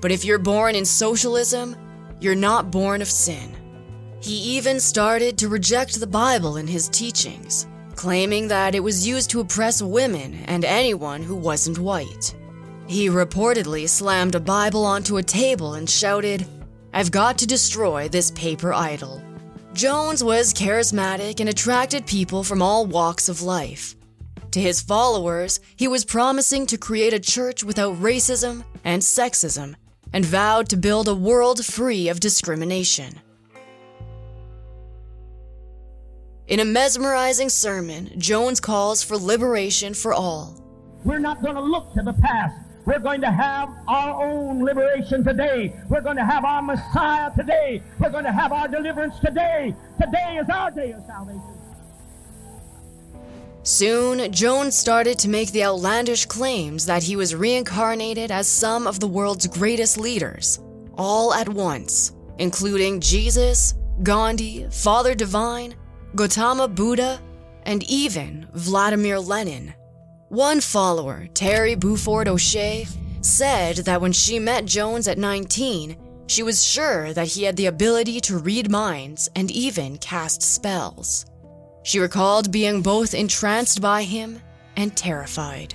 But 0.00 0.12
if 0.12 0.24
you're 0.24 0.38
born 0.38 0.76
in 0.76 0.84
socialism, 0.84 1.74
you're 2.20 2.36
not 2.36 2.70
born 2.70 3.02
of 3.02 3.10
sin. 3.10 3.56
He 4.22 4.56
even 4.56 4.78
started 4.78 5.36
to 5.38 5.48
reject 5.48 5.98
the 5.98 6.06
Bible 6.06 6.56
in 6.56 6.68
his 6.68 6.88
teachings, 6.88 7.66
claiming 7.96 8.46
that 8.46 8.76
it 8.76 8.80
was 8.80 9.04
used 9.04 9.30
to 9.30 9.40
oppress 9.40 9.82
women 9.82 10.44
and 10.44 10.64
anyone 10.64 11.24
who 11.24 11.34
wasn't 11.34 11.80
white. 11.80 12.32
He 12.86 13.08
reportedly 13.08 13.88
slammed 13.88 14.36
a 14.36 14.40
Bible 14.40 14.84
onto 14.84 15.16
a 15.16 15.24
table 15.24 15.74
and 15.74 15.90
shouted, 15.90 16.46
I've 16.94 17.10
got 17.10 17.36
to 17.38 17.48
destroy 17.48 18.08
this 18.08 18.30
paper 18.30 18.72
idol. 18.72 19.20
Jones 19.74 20.22
was 20.22 20.54
charismatic 20.54 21.40
and 21.40 21.48
attracted 21.48 22.06
people 22.06 22.44
from 22.44 22.62
all 22.62 22.86
walks 22.86 23.28
of 23.28 23.42
life. 23.42 23.96
To 24.52 24.60
his 24.60 24.80
followers, 24.80 25.58
he 25.74 25.88
was 25.88 26.04
promising 26.04 26.66
to 26.66 26.78
create 26.78 27.12
a 27.12 27.18
church 27.18 27.64
without 27.64 27.96
racism 27.96 28.62
and 28.84 29.02
sexism 29.02 29.74
and 30.12 30.24
vowed 30.24 30.68
to 30.68 30.76
build 30.76 31.08
a 31.08 31.14
world 31.14 31.64
free 31.64 32.08
of 32.08 32.20
discrimination. 32.20 33.18
In 36.48 36.58
a 36.58 36.64
mesmerizing 36.64 37.48
sermon, 37.48 38.10
Jones 38.18 38.58
calls 38.58 39.00
for 39.00 39.16
liberation 39.16 39.94
for 39.94 40.12
all. 40.12 40.60
We're 41.04 41.20
not 41.20 41.40
going 41.40 41.54
to 41.54 41.62
look 41.62 41.94
to 41.94 42.02
the 42.02 42.14
past. 42.14 42.56
We're 42.84 42.98
going 42.98 43.20
to 43.20 43.30
have 43.30 43.68
our 43.86 44.24
own 44.24 44.64
liberation 44.64 45.22
today. 45.22 45.72
We're 45.88 46.00
going 46.00 46.16
to 46.16 46.24
have 46.24 46.44
our 46.44 46.60
Messiah 46.60 47.30
today. 47.36 47.80
We're 48.00 48.10
going 48.10 48.24
to 48.24 48.32
have 48.32 48.50
our 48.50 48.66
deliverance 48.66 49.20
today. 49.20 49.72
Today 50.00 50.38
is 50.42 50.48
our 50.48 50.72
day 50.72 50.90
of 50.90 51.04
salvation. 51.06 51.42
Soon, 53.62 54.32
Jones 54.32 54.76
started 54.76 55.20
to 55.20 55.28
make 55.28 55.52
the 55.52 55.62
outlandish 55.62 56.26
claims 56.26 56.84
that 56.86 57.04
he 57.04 57.14
was 57.14 57.36
reincarnated 57.36 58.32
as 58.32 58.48
some 58.48 58.88
of 58.88 58.98
the 58.98 59.06
world's 59.06 59.46
greatest 59.46 59.96
leaders, 59.96 60.58
all 60.98 61.32
at 61.32 61.48
once, 61.48 62.12
including 62.38 62.98
Jesus, 62.98 63.74
Gandhi, 64.02 64.66
Father 64.70 65.14
Divine, 65.14 65.76
Gautama 66.14 66.68
Buddha, 66.68 67.20
and 67.64 67.82
even 67.84 68.46
Vladimir 68.52 69.18
Lenin. 69.18 69.72
One 70.28 70.60
follower, 70.60 71.28
Terry 71.34 71.74
Buford 71.74 72.28
O'Shea, 72.28 72.86
said 73.20 73.76
that 73.76 74.00
when 74.00 74.12
she 74.12 74.38
met 74.38 74.64
Jones 74.64 75.08
at 75.08 75.18
19, 75.18 75.96
she 76.26 76.42
was 76.42 76.64
sure 76.64 77.12
that 77.12 77.28
he 77.28 77.44
had 77.44 77.56
the 77.56 77.66
ability 77.66 78.20
to 78.22 78.38
read 78.38 78.70
minds 78.70 79.28
and 79.36 79.50
even 79.50 79.98
cast 79.98 80.42
spells. 80.42 81.26
She 81.82 81.98
recalled 81.98 82.52
being 82.52 82.82
both 82.82 83.14
entranced 83.14 83.80
by 83.80 84.02
him 84.02 84.40
and 84.76 84.96
terrified. 84.96 85.74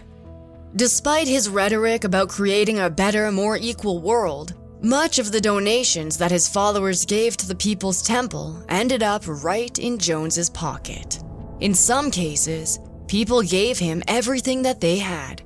Despite 0.76 1.28
his 1.28 1.50
rhetoric 1.50 2.04
about 2.04 2.30
creating 2.30 2.80
a 2.80 2.90
better, 2.90 3.32
more 3.32 3.58
equal 3.58 4.00
world, 4.00 4.54
much 4.82 5.18
of 5.18 5.32
the 5.32 5.42
donations 5.42 6.18
that 6.18 6.32
his 6.32 6.48
followers 6.48 7.06
gave 7.06 7.36
to 7.38 7.48
the 7.48 7.56
People's 7.56 8.02
Temple 8.02 8.64
ended 8.70 9.02
up 9.02 9.24
right 9.26 9.78
in 9.80 9.98
Jones's 9.98 10.50
pocket. 10.50 11.20
In 11.60 11.74
some 11.74 12.12
cases, 12.12 12.80
people 13.08 13.42
gave 13.42 13.80
him 13.80 14.04
everything 14.08 14.62
that 14.62 14.80
they 14.80 14.98
had, 15.00 15.42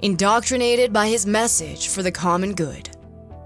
indoctrinated 0.00 0.92
by 0.92 1.08
his 1.08 1.26
message 1.26 1.88
for 1.88 2.02
the 2.02 2.12
common 2.12 2.54
good. 2.54 2.90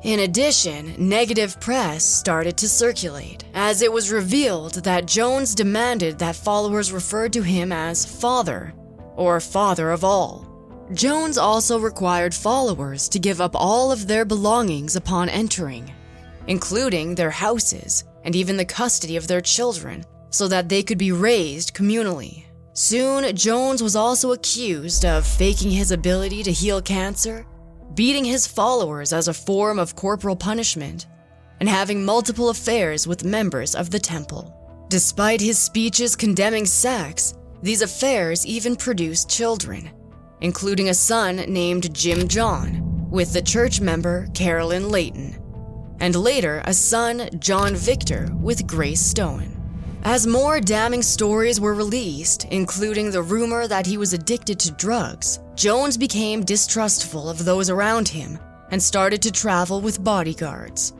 In 0.02 0.20
addition, 0.20 0.96
negative 0.98 1.60
press 1.60 2.04
started 2.04 2.56
to 2.56 2.68
circulate, 2.68 3.44
as 3.54 3.82
it 3.82 3.92
was 3.92 4.10
revealed 4.10 4.82
that 4.82 5.06
Jones 5.06 5.54
demanded 5.54 6.18
that 6.18 6.34
followers 6.34 6.90
referred 6.90 7.32
to 7.34 7.42
him 7.42 7.70
as 7.70 8.04
Father, 8.04 8.74
or 9.14 9.38
Father 9.38 9.92
of 9.92 10.02
All. 10.02 10.51
Jones 10.94 11.38
also 11.38 11.78
required 11.78 12.34
followers 12.34 13.08
to 13.08 13.18
give 13.18 13.40
up 13.40 13.52
all 13.54 13.90
of 13.90 14.06
their 14.06 14.26
belongings 14.26 14.94
upon 14.94 15.30
entering, 15.30 15.90
including 16.48 17.14
their 17.14 17.30
houses 17.30 18.04
and 18.24 18.36
even 18.36 18.58
the 18.58 18.64
custody 18.64 19.16
of 19.16 19.26
their 19.26 19.40
children, 19.40 20.04
so 20.28 20.48
that 20.48 20.68
they 20.68 20.82
could 20.82 20.98
be 20.98 21.10
raised 21.10 21.74
communally. 21.74 22.44
Soon, 22.74 23.34
Jones 23.34 23.82
was 23.82 23.96
also 23.96 24.32
accused 24.32 25.04
of 25.04 25.26
faking 25.26 25.70
his 25.70 25.92
ability 25.92 26.42
to 26.42 26.52
heal 26.52 26.82
cancer, 26.82 27.46
beating 27.94 28.24
his 28.24 28.46
followers 28.46 29.14
as 29.14 29.28
a 29.28 29.34
form 29.34 29.78
of 29.78 29.96
corporal 29.96 30.36
punishment, 30.36 31.06
and 31.60 31.68
having 31.68 32.04
multiple 32.04 32.50
affairs 32.50 33.06
with 33.06 33.24
members 33.24 33.74
of 33.74 33.90
the 33.90 33.98
temple. 33.98 34.54
Despite 34.88 35.40
his 35.40 35.58
speeches 35.58 36.14
condemning 36.14 36.66
sex, 36.66 37.34
these 37.62 37.80
affairs 37.80 38.44
even 38.46 38.76
produced 38.76 39.30
children 39.30 39.90
including 40.42 40.88
a 40.88 40.94
son 40.94 41.36
named 41.36 41.94
Jim 41.94 42.28
John, 42.28 43.08
with 43.10 43.32
the 43.32 43.40
church 43.40 43.80
member 43.80 44.26
Carolyn 44.34 44.90
Layton, 44.90 45.38
and 46.00 46.14
later 46.14 46.62
a 46.66 46.74
son, 46.74 47.30
John 47.38 47.74
Victor, 47.76 48.28
with 48.40 48.66
Grace 48.66 49.00
Stoen. 49.00 49.58
As 50.02 50.26
more 50.26 50.60
damning 50.60 51.00
stories 51.02 51.60
were 51.60 51.74
released, 51.74 52.44
including 52.50 53.10
the 53.10 53.22
rumor 53.22 53.68
that 53.68 53.86
he 53.86 53.96
was 53.96 54.12
addicted 54.12 54.58
to 54.60 54.72
drugs, 54.72 55.38
Jones 55.54 55.96
became 55.96 56.44
distrustful 56.44 57.30
of 57.30 57.44
those 57.44 57.70
around 57.70 58.08
him 58.08 58.36
and 58.72 58.82
started 58.82 59.22
to 59.22 59.30
travel 59.30 59.80
with 59.80 60.02
bodyguards. 60.02 60.92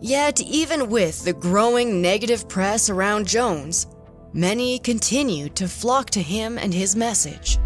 Yet, 0.00 0.40
even 0.40 0.88
with 0.88 1.24
the 1.24 1.32
growing 1.32 2.00
negative 2.00 2.48
press 2.48 2.88
around 2.90 3.26
Jones, 3.26 3.88
many 4.32 4.78
continued 4.78 5.56
to 5.56 5.66
flock 5.66 6.10
to 6.10 6.22
him 6.22 6.58
and 6.58 6.72
his 6.72 6.94
message. 6.94 7.58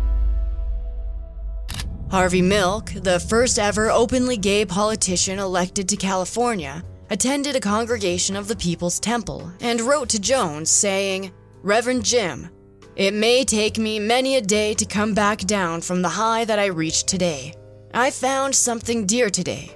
Harvey 2.10 2.40
Milk, 2.40 2.90
the 2.94 3.20
first 3.20 3.58
ever 3.58 3.90
openly 3.90 4.38
gay 4.38 4.64
politician 4.64 5.38
elected 5.38 5.86
to 5.90 5.96
California, 5.96 6.82
attended 7.10 7.54
a 7.54 7.60
congregation 7.60 8.34
of 8.34 8.48
the 8.48 8.56
People's 8.56 8.98
Temple 8.98 9.52
and 9.60 9.82
wrote 9.82 10.08
to 10.08 10.18
Jones 10.18 10.70
saying, 10.70 11.30
Reverend 11.62 12.06
Jim, 12.06 12.48
it 12.96 13.12
may 13.12 13.44
take 13.44 13.76
me 13.76 13.98
many 13.98 14.36
a 14.36 14.40
day 14.40 14.72
to 14.72 14.86
come 14.86 15.12
back 15.12 15.40
down 15.40 15.82
from 15.82 16.00
the 16.00 16.08
high 16.08 16.46
that 16.46 16.58
I 16.58 16.66
reached 16.66 17.08
today. 17.08 17.52
I 17.92 18.10
found 18.10 18.54
something 18.54 19.04
dear 19.04 19.28
today. 19.28 19.70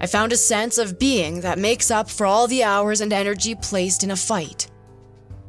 I 0.00 0.08
found 0.08 0.32
a 0.32 0.36
sense 0.36 0.76
of 0.76 0.98
being 0.98 1.42
that 1.42 1.56
makes 1.56 1.92
up 1.92 2.10
for 2.10 2.26
all 2.26 2.48
the 2.48 2.64
hours 2.64 3.00
and 3.00 3.12
energy 3.12 3.54
placed 3.54 4.02
in 4.02 4.10
a 4.10 4.16
fight. 4.16 4.68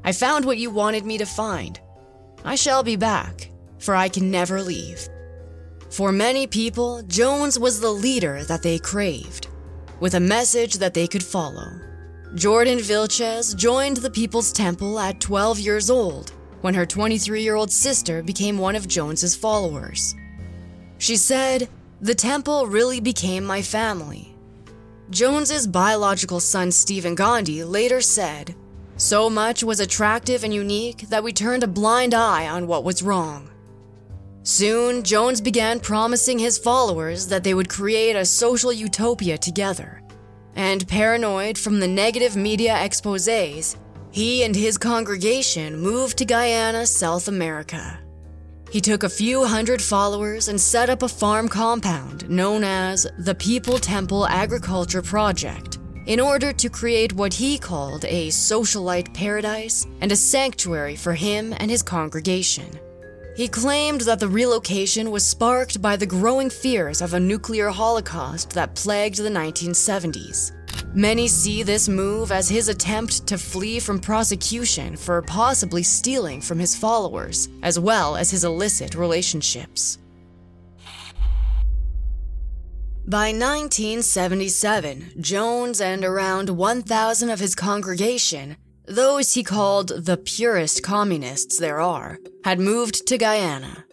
I 0.03 0.11
found 0.11 0.45
what 0.45 0.59
you 0.59 0.69
wanted 0.69 1.03
me 1.03 1.17
to 1.17 1.25
find. 1.25 1.79
I 2.45 2.53
shall 2.53 2.83
be 2.83 2.95
back, 2.95 3.49
for 3.79 3.95
I 3.95 4.07
can 4.07 4.29
never 4.29 4.61
leave. 4.61 5.09
For 5.91 6.13
many 6.13 6.47
people, 6.47 7.03
Jones 7.03 7.59
was 7.59 7.81
the 7.81 7.91
leader 7.91 8.45
that 8.45 8.63
they 8.63 8.79
craved, 8.79 9.49
with 9.99 10.13
a 10.13 10.21
message 10.21 10.75
that 10.75 10.93
they 10.93 11.05
could 11.05 11.21
follow. 11.21 11.69
Jordan 12.33 12.79
Vilchez 12.79 13.53
joined 13.57 13.97
the 13.97 14.09
People's 14.09 14.53
Temple 14.53 14.97
at 14.97 15.19
12 15.19 15.59
years 15.59 15.89
old 15.89 16.31
when 16.61 16.73
her 16.73 16.85
23 16.85 17.41
year 17.43 17.55
old 17.55 17.69
sister 17.69 18.23
became 18.23 18.57
one 18.57 18.77
of 18.77 18.87
Jones's 18.87 19.35
followers. 19.35 20.15
She 20.97 21.17
said, 21.17 21.67
The 21.99 22.15
temple 22.15 22.67
really 22.67 23.01
became 23.01 23.43
my 23.43 23.61
family. 23.61 24.33
Jones's 25.09 25.67
biological 25.67 26.39
son 26.39 26.71
Stephen 26.71 27.15
Gandhi 27.15 27.65
later 27.65 27.99
said, 27.99 28.55
So 28.95 29.29
much 29.29 29.61
was 29.61 29.81
attractive 29.81 30.45
and 30.45 30.53
unique 30.53 31.09
that 31.09 31.23
we 31.23 31.33
turned 31.33 31.63
a 31.63 31.67
blind 31.67 32.13
eye 32.13 32.47
on 32.47 32.65
what 32.65 32.85
was 32.85 33.03
wrong. 33.03 33.50
Soon, 34.43 35.03
Jones 35.03 35.39
began 35.39 35.79
promising 35.79 36.39
his 36.39 36.57
followers 36.57 37.27
that 37.27 37.43
they 37.43 37.53
would 37.53 37.69
create 37.69 38.15
a 38.15 38.25
social 38.25 38.73
utopia 38.73 39.37
together. 39.37 40.01
And 40.55 40.87
paranoid 40.87 41.57
from 41.57 41.79
the 41.79 41.87
negative 41.87 42.35
media 42.35 42.83
exposes, 42.83 43.77
he 44.09 44.43
and 44.43 44.55
his 44.55 44.77
congregation 44.77 45.79
moved 45.79 46.17
to 46.17 46.25
Guyana, 46.25 46.85
South 46.85 47.27
America. 47.27 47.99
He 48.71 48.81
took 48.81 49.03
a 49.03 49.09
few 49.09 49.45
hundred 49.45 49.81
followers 49.81 50.47
and 50.47 50.59
set 50.59 50.89
up 50.89 51.03
a 51.03 51.07
farm 51.07 51.47
compound 51.47 52.29
known 52.29 52.63
as 52.63 53.05
the 53.19 53.35
People 53.35 53.77
Temple 53.77 54.25
Agriculture 54.27 55.01
Project 55.01 55.77
in 56.07 56.19
order 56.19 56.51
to 56.51 56.69
create 56.69 57.13
what 57.13 57.33
he 57.33 57.59
called 57.59 58.05
a 58.05 58.29
socialite 58.29 59.13
paradise 59.13 59.85
and 60.01 60.11
a 60.11 60.15
sanctuary 60.15 60.95
for 60.95 61.13
him 61.13 61.53
and 61.57 61.69
his 61.69 61.83
congregation. 61.83 62.79
He 63.35 63.47
claimed 63.47 64.01
that 64.01 64.19
the 64.19 64.27
relocation 64.27 65.09
was 65.09 65.25
sparked 65.25 65.81
by 65.81 65.95
the 65.95 66.05
growing 66.05 66.49
fears 66.49 67.01
of 67.01 67.13
a 67.13 67.19
nuclear 67.19 67.69
holocaust 67.69 68.49
that 68.51 68.75
plagued 68.75 69.17
the 69.17 69.29
1970s. 69.29 70.51
Many 70.93 71.29
see 71.29 71.63
this 71.63 71.87
move 71.87 72.33
as 72.33 72.49
his 72.49 72.67
attempt 72.67 73.25
to 73.27 73.37
flee 73.37 73.79
from 73.79 73.99
prosecution 73.99 74.97
for 74.97 75.21
possibly 75.21 75.83
stealing 75.83 76.41
from 76.41 76.59
his 76.59 76.75
followers, 76.75 77.47
as 77.63 77.79
well 77.79 78.17
as 78.17 78.29
his 78.29 78.43
illicit 78.43 78.95
relationships. 78.95 79.97
By 83.07 83.31
1977, 83.31 85.13
Jones 85.21 85.79
and 85.79 86.03
around 86.03 86.49
1,000 86.49 87.29
of 87.29 87.39
his 87.39 87.55
congregation 87.55 88.57
those 88.91 89.33
he 89.33 89.43
called 89.43 89.89
the 90.05 90.17
purest 90.17 90.83
communists 90.83 91.57
there 91.57 91.79
are 91.79 92.19
had 92.43 92.59
moved 92.59 93.07
to 93.07 93.17
Guyana. 93.17 93.85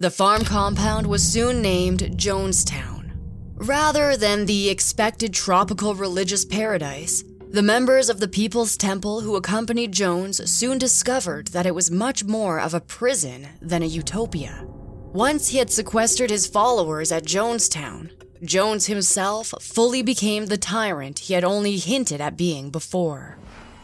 The 0.00 0.10
farm 0.10 0.44
compound 0.44 1.06
was 1.06 1.22
soon 1.22 1.62
named 1.62 2.00
Jonestown. 2.16 3.12
Rather 3.54 4.16
than 4.16 4.46
the 4.46 4.68
expected 4.68 5.32
tropical 5.32 5.94
religious 5.94 6.44
paradise, 6.44 7.24
the 7.50 7.62
members 7.62 8.10
of 8.10 8.20
the 8.20 8.28
People's 8.28 8.76
Temple 8.76 9.20
who 9.20 9.36
accompanied 9.36 9.92
Jones 9.92 10.50
soon 10.50 10.76
discovered 10.78 11.48
that 11.48 11.64
it 11.64 11.74
was 11.74 11.90
much 11.90 12.24
more 12.24 12.60
of 12.60 12.74
a 12.74 12.80
prison 12.80 13.48
than 13.62 13.82
a 13.82 13.86
utopia. 13.86 14.66
Once 15.12 15.48
he 15.48 15.58
had 15.58 15.70
sequestered 15.70 16.28
his 16.28 16.46
followers 16.46 17.10
at 17.10 17.24
Jonestown, 17.24 18.10
Jones 18.42 18.86
himself 18.86 19.54
fully 19.60 20.02
became 20.02 20.46
the 20.46 20.58
tyrant 20.58 21.20
he 21.20 21.34
had 21.34 21.44
only 21.44 21.78
hinted 21.78 22.20
at 22.20 22.36
being 22.36 22.68
before. 22.68 23.38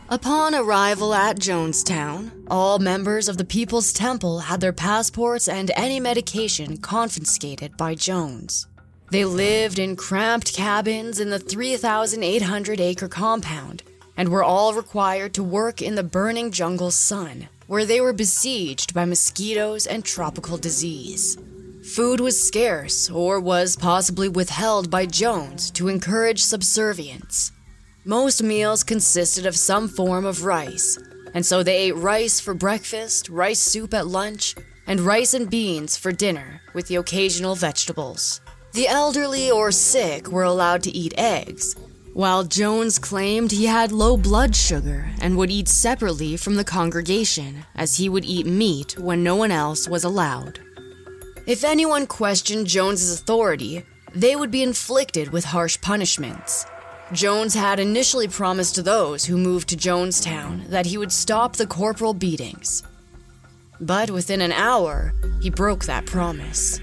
Upon 0.08 0.54
arrival 0.54 1.14
at 1.14 1.38
Jonestown, 1.38 2.32
all 2.50 2.78
members 2.78 3.28
of 3.28 3.38
the 3.38 3.44
People's 3.44 3.92
Temple 3.92 4.40
had 4.40 4.60
their 4.60 4.72
passports 4.72 5.48
and 5.48 5.70
any 5.74 6.00
medication 6.00 6.76
confiscated 6.76 7.76
by 7.76 7.94
Jones. 7.94 8.66
They 9.10 9.24
lived 9.24 9.78
in 9.78 9.96
cramped 9.96 10.54
cabins 10.54 11.20
in 11.20 11.30
the 11.30 11.38
3,800 11.38 12.80
acre 12.80 13.08
compound 13.08 13.82
and 14.16 14.28
were 14.28 14.44
all 14.44 14.74
required 14.74 15.32
to 15.34 15.42
work 15.42 15.80
in 15.80 15.94
the 15.94 16.02
burning 16.02 16.50
jungle 16.50 16.90
sun, 16.90 17.48
where 17.66 17.86
they 17.86 18.00
were 18.00 18.12
besieged 18.12 18.92
by 18.92 19.04
mosquitoes 19.04 19.86
and 19.86 20.04
tropical 20.04 20.58
disease. 20.58 21.38
Food 21.94 22.20
was 22.20 22.42
scarce 22.42 23.08
or 23.08 23.40
was 23.40 23.76
possibly 23.76 24.28
withheld 24.28 24.90
by 24.90 25.06
Jones 25.06 25.70
to 25.72 25.88
encourage 25.88 26.42
subservience. 26.42 27.52
Most 28.04 28.42
meals 28.42 28.82
consisted 28.82 29.46
of 29.46 29.54
some 29.54 29.86
form 29.86 30.24
of 30.24 30.44
rice, 30.44 30.98
and 31.34 31.46
so 31.46 31.62
they 31.62 31.76
ate 31.76 31.94
rice 31.94 32.40
for 32.40 32.52
breakfast, 32.52 33.28
rice 33.28 33.60
soup 33.60 33.94
at 33.94 34.08
lunch, 34.08 34.56
and 34.88 35.00
rice 35.00 35.34
and 35.34 35.48
beans 35.48 35.96
for 35.96 36.10
dinner, 36.10 36.60
with 36.74 36.88
the 36.88 36.96
occasional 36.96 37.54
vegetables. 37.54 38.40
The 38.72 38.88
elderly 38.88 39.52
or 39.52 39.70
sick 39.70 40.26
were 40.26 40.42
allowed 40.42 40.82
to 40.82 40.90
eat 40.90 41.14
eggs, 41.16 41.76
while 42.12 42.42
Jones 42.42 42.98
claimed 42.98 43.52
he 43.52 43.66
had 43.66 43.92
low 43.92 44.16
blood 44.16 44.56
sugar 44.56 45.08
and 45.20 45.36
would 45.36 45.52
eat 45.52 45.68
separately 45.68 46.36
from 46.36 46.56
the 46.56 46.64
congregation, 46.64 47.64
as 47.76 47.98
he 47.98 48.08
would 48.08 48.24
eat 48.24 48.46
meat 48.46 48.98
when 48.98 49.22
no 49.22 49.36
one 49.36 49.52
else 49.52 49.86
was 49.88 50.02
allowed. 50.02 50.58
If 51.46 51.62
anyone 51.62 52.08
questioned 52.08 52.66
Jones's 52.66 53.20
authority, 53.20 53.84
they 54.12 54.34
would 54.34 54.50
be 54.50 54.64
inflicted 54.64 55.32
with 55.32 55.44
harsh 55.44 55.80
punishments. 55.80 56.66
Jones 57.12 57.52
had 57.52 57.78
initially 57.78 58.26
promised 58.26 58.82
those 58.82 59.26
who 59.26 59.36
moved 59.36 59.68
to 59.68 59.76
Jonestown 59.76 60.66
that 60.68 60.86
he 60.86 60.96
would 60.96 61.12
stop 61.12 61.56
the 61.56 61.66
corporal 61.66 62.14
beatings. 62.14 62.82
But 63.80 64.10
within 64.10 64.40
an 64.40 64.52
hour, 64.52 65.12
he 65.42 65.50
broke 65.50 65.84
that 65.84 66.06
promise. 66.06 66.80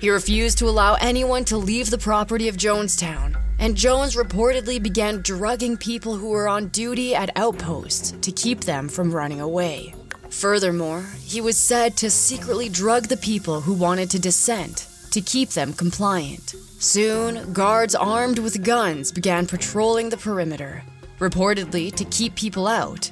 He 0.00 0.10
refused 0.10 0.58
to 0.58 0.68
allow 0.68 0.94
anyone 0.94 1.44
to 1.46 1.56
leave 1.56 1.90
the 1.90 1.98
property 1.98 2.48
of 2.48 2.56
Jonestown, 2.56 3.36
and 3.58 3.76
Jones 3.76 4.14
reportedly 4.14 4.80
began 4.80 5.22
drugging 5.22 5.76
people 5.76 6.16
who 6.16 6.28
were 6.28 6.48
on 6.48 6.68
duty 6.68 7.14
at 7.14 7.36
outposts 7.36 8.12
to 8.20 8.30
keep 8.30 8.60
them 8.60 8.88
from 8.88 9.12
running 9.12 9.40
away. 9.40 9.94
Furthermore, 10.30 11.04
he 11.24 11.40
was 11.40 11.56
said 11.56 11.96
to 11.96 12.10
secretly 12.10 12.68
drug 12.68 13.04
the 13.04 13.16
people 13.16 13.60
who 13.60 13.74
wanted 13.74 14.10
to 14.10 14.18
dissent 14.18 14.86
to 15.10 15.20
keep 15.20 15.50
them 15.50 15.72
compliant. 15.72 16.54
Soon, 16.82 17.52
guards 17.52 17.94
armed 17.94 18.40
with 18.40 18.64
guns 18.64 19.12
began 19.12 19.46
patrolling 19.46 20.08
the 20.08 20.16
perimeter, 20.16 20.82
reportedly 21.20 21.94
to 21.94 22.04
keep 22.06 22.34
people 22.34 22.66
out, 22.66 23.08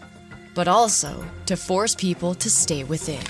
but 0.56 0.66
also 0.66 1.24
to 1.46 1.56
force 1.56 1.94
people 1.94 2.35
to 2.35 2.50
stay 2.50 2.83
within. 2.83 3.22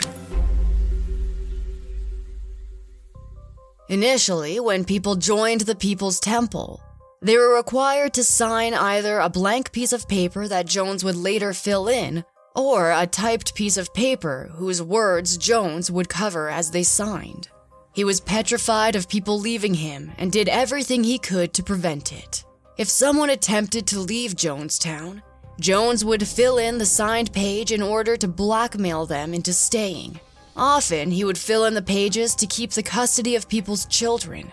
Initially, 3.91 4.59
when 4.61 4.87
people 4.87 5.15
joined 5.15 5.61
the 5.61 5.75
People's 5.75 6.19
Temple, 6.19 6.81
they 7.21 7.37
were 7.37 7.55
required 7.55 8.15
to 8.15 8.25
sign 8.25 8.73
either 8.73 9.19
a 9.19 9.29
blank 9.29 9.73
piece 9.73 9.93
of 9.93 10.09
paper 10.09 10.49
that 10.49 10.65
Jones 10.65 11.05
would 11.05 11.17
later 11.17 11.53
fill 11.53 11.87
in, 11.87 12.25
or 12.57 12.91
a 12.91 13.07
typed 13.07 13.55
piece 13.55 13.77
of 13.77 13.93
paper 13.93 14.51
whose 14.55 14.81
words 14.81 15.37
Jones 15.37 15.91
would 15.91 16.09
cover 16.09 16.49
as 16.49 16.71
they 16.71 16.83
signed. 16.83 17.51
He 17.93 18.05
was 18.05 18.21
petrified 18.21 18.95
of 18.95 19.09
people 19.09 19.39
leaving 19.39 19.75
him 19.75 20.13
and 20.17 20.31
did 20.31 20.49
everything 20.49 21.03
he 21.03 21.19
could 21.19 21.53
to 21.55 21.63
prevent 21.63 22.13
it. 22.13 22.45
If 22.79 22.89
someone 22.89 23.31
attempted 23.31 23.87
to 23.89 24.01
leave 24.01 24.37
Jonestown, 24.37 25.23
Jones 25.61 26.05
would 26.05 26.27
fill 26.27 26.57
in 26.57 26.79
the 26.79 26.87
signed 26.87 27.33
page 27.33 27.73
in 27.73 27.83
order 27.83 28.17
to 28.17 28.29
blackmail 28.29 29.07
them 29.07 29.35
into 29.35 29.53
staying. 29.53 30.19
Often, 30.57 31.11
he 31.11 31.25
would 31.25 31.37
fill 31.37 31.65
in 31.65 31.75
the 31.75 31.83
pages 31.83 32.35
to 32.37 32.47
keep 32.47 32.71
the 32.71 32.83
custody 32.83 33.35
of 33.35 33.49
people's 33.49 33.87
children. 33.87 34.51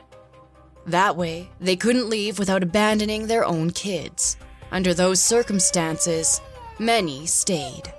That 0.85 1.15
way, 1.15 1.49
they 1.59 1.75
couldn't 1.75 2.09
leave 2.09 2.39
without 2.39 2.63
abandoning 2.63 3.27
their 3.27 3.45
own 3.45 3.71
kids. 3.71 4.37
Under 4.71 4.93
those 4.93 5.21
circumstances, 5.21 6.41
many 6.79 7.25
stayed. 7.25 7.93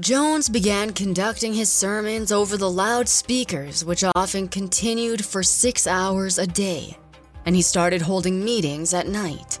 Jones 0.00 0.48
began 0.48 0.92
conducting 0.92 1.52
his 1.52 1.72
sermons 1.72 2.30
over 2.30 2.56
the 2.56 2.70
loudspeakers, 2.70 3.84
which 3.84 4.04
often 4.14 4.46
continued 4.46 5.24
for 5.24 5.42
six 5.42 5.88
hours 5.88 6.38
a 6.38 6.46
day, 6.46 6.96
and 7.44 7.56
he 7.56 7.62
started 7.62 8.02
holding 8.02 8.44
meetings 8.44 8.94
at 8.94 9.08
night. 9.08 9.58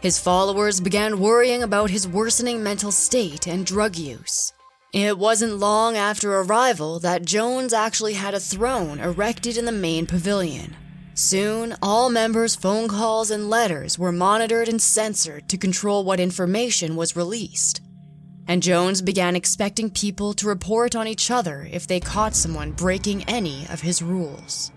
His 0.00 0.18
followers 0.18 0.80
began 0.80 1.20
worrying 1.20 1.62
about 1.62 1.90
his 1.90 2.08
worsening 2.08 2.60
mental 2.60 2.90
state 2.90 3.46
and 3.46 3.64
drug 3.64 3.94
use. 3.94 4.52
It 4.92 5.16
wasn't 5.16 5.58
long 5.58 5.96
after 5.96 6.40
arrival 6.40 6.98
that 6.98 7.24
Jones 7.24 7.72
actually 7.72 8.14
had 8.14 8.34
a 8.34 8.40
throne 8.40 8.98
erected 8.98 9.56
in 9.56 9.64
the 9.64 9.70
main 9.70 10.06
pavilion. 10.06 10.74
Soon, 11.14 11.76
all 11.80 12.10
members' 12.10 12.56
phone 12.56 12.88
calls 12.88 13.30
and 13.30 13.48
letters 13.48 13.96
were 13.96 14.10
monitored 14.10 14.68
and 14.68 14.82
censored 14.82 15.48
to 15.50 15.56
control 15.56 16.02
what 16.02 16.18
information 16.18 16.96
was 16.96 17.14
released 17.14 17.80
and 18.50 18.64
Jones 18.64 19.00
began 19.00 19.36
expecting 19.36 19.88
people 19.88 20.34
to 20.34 20.48
report 20.48 20.96
on 20.96 21.06
each 21.06 21.30
other 21.30 21.68
if 21.70 21.86
they 21.86 22.00
caught 22.00 22.34
someone 22.34 22.72
breaking 22.72 23.22
any 23.28 23.64
of 23.70 23.82
his 23.82 24.02
rules. 24.02 24.72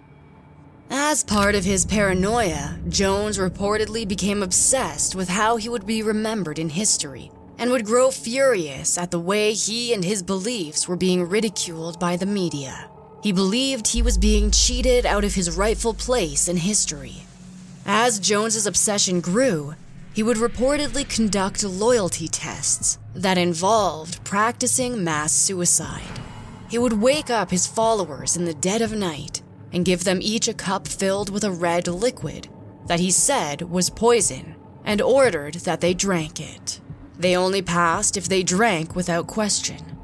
As 0.91 1.23
part 1.23 1.55
of 1.55 1.65
his 1.65 1.83
paranoia, 1.83 2.77
Jones 2.88 3.39
reportedly 3.39 4.07
became 4.07 4.43
obsessed 4.43 5.15
with 5.15 5.27
how 5.27 5.57
he 5.57 5.69
would 5.69 5.88
be 5.88 6.03
remembered 6.03 6.59
in 6.59 6.69
history 6.69 7.31
and 7.57 7.71
would 7.71 7.83
grow 7.83 8.12
furious 8.12 8.95
at 8.95 9.09
the 9.09 9.19
way 9.19 9.53
he 9.53 9.91
and 9.91 10.05
his 10.05 10.21
beliefs 10.21 10.88
were 10.88 10.95
being 10.95 11.27
ridiculed 11.27 11.99
by 11.99 12.15
the 12.15 12.27
media. 12.27 12.91
He 13.23 13.31
believed 13.31 13.88
he 13.88 14.03
was 14.03 14.19
being 14.19 14.51
cheated 14.51 15.03
out 15.03 15.23
of 15.23 15.33
his 15.33 15.57
rightful 15.57 15.95
place 15.95 16.47
in 16.47 16.57
history. 16.57 17.23
As 17.88 18.19
Jones's 18.19 18.67
obsession 18.67 19.19
grew, 19.19 19.73
he 20.13 20.21
would 20.21 20.38
reportedly 20.38 21.09
conduct 21.09 21.63
loyalty 21.63 22.27
tests 22.27 22.99
that 23.13 23.38
involved 23.38 24.23
practicing 24.23 25.04
mass 25.04 25.32
suicide. 25.34 26.19
He 26.69 26.78
would 26.78 26.93
wake 26.93 27.30
up 27.30 27.52
his 27.52 27.67
followers 27.67 28.36
in 28.36 28.45
the 28.45 28.54
dead 28.54 28.82
of 28.82 28.91
night 28.93 29.41
and 29.71 29.86
give 29.86 30.04
them 30.04 30.19
each 30.21 30.47
a 30.47 30.54
cup 30.54 30.88
filled 30.88 31.30
with 31.30 31.43
a 31.43 31.52
red 31.52 31.88
liquid 31.88 32.47
that 32.88 32.99
he 32.99 33.12
said 33.12 33.62
was 33.63 33.89
poison 33.89 34.56
and 34.84 35.02
ordered 35.02 35.56
that 35.56 35.82
they 35.82 35.93
drank 35.93 36.39
it. 36.39 36.82
They 37.17 37.36
only 37.36 37.62
passed 37.62 38.17
if 38.17 38.28
they 38.28 38.43
drank 38.43 38.95
without 38.95 39.28
question. 39.28 39.97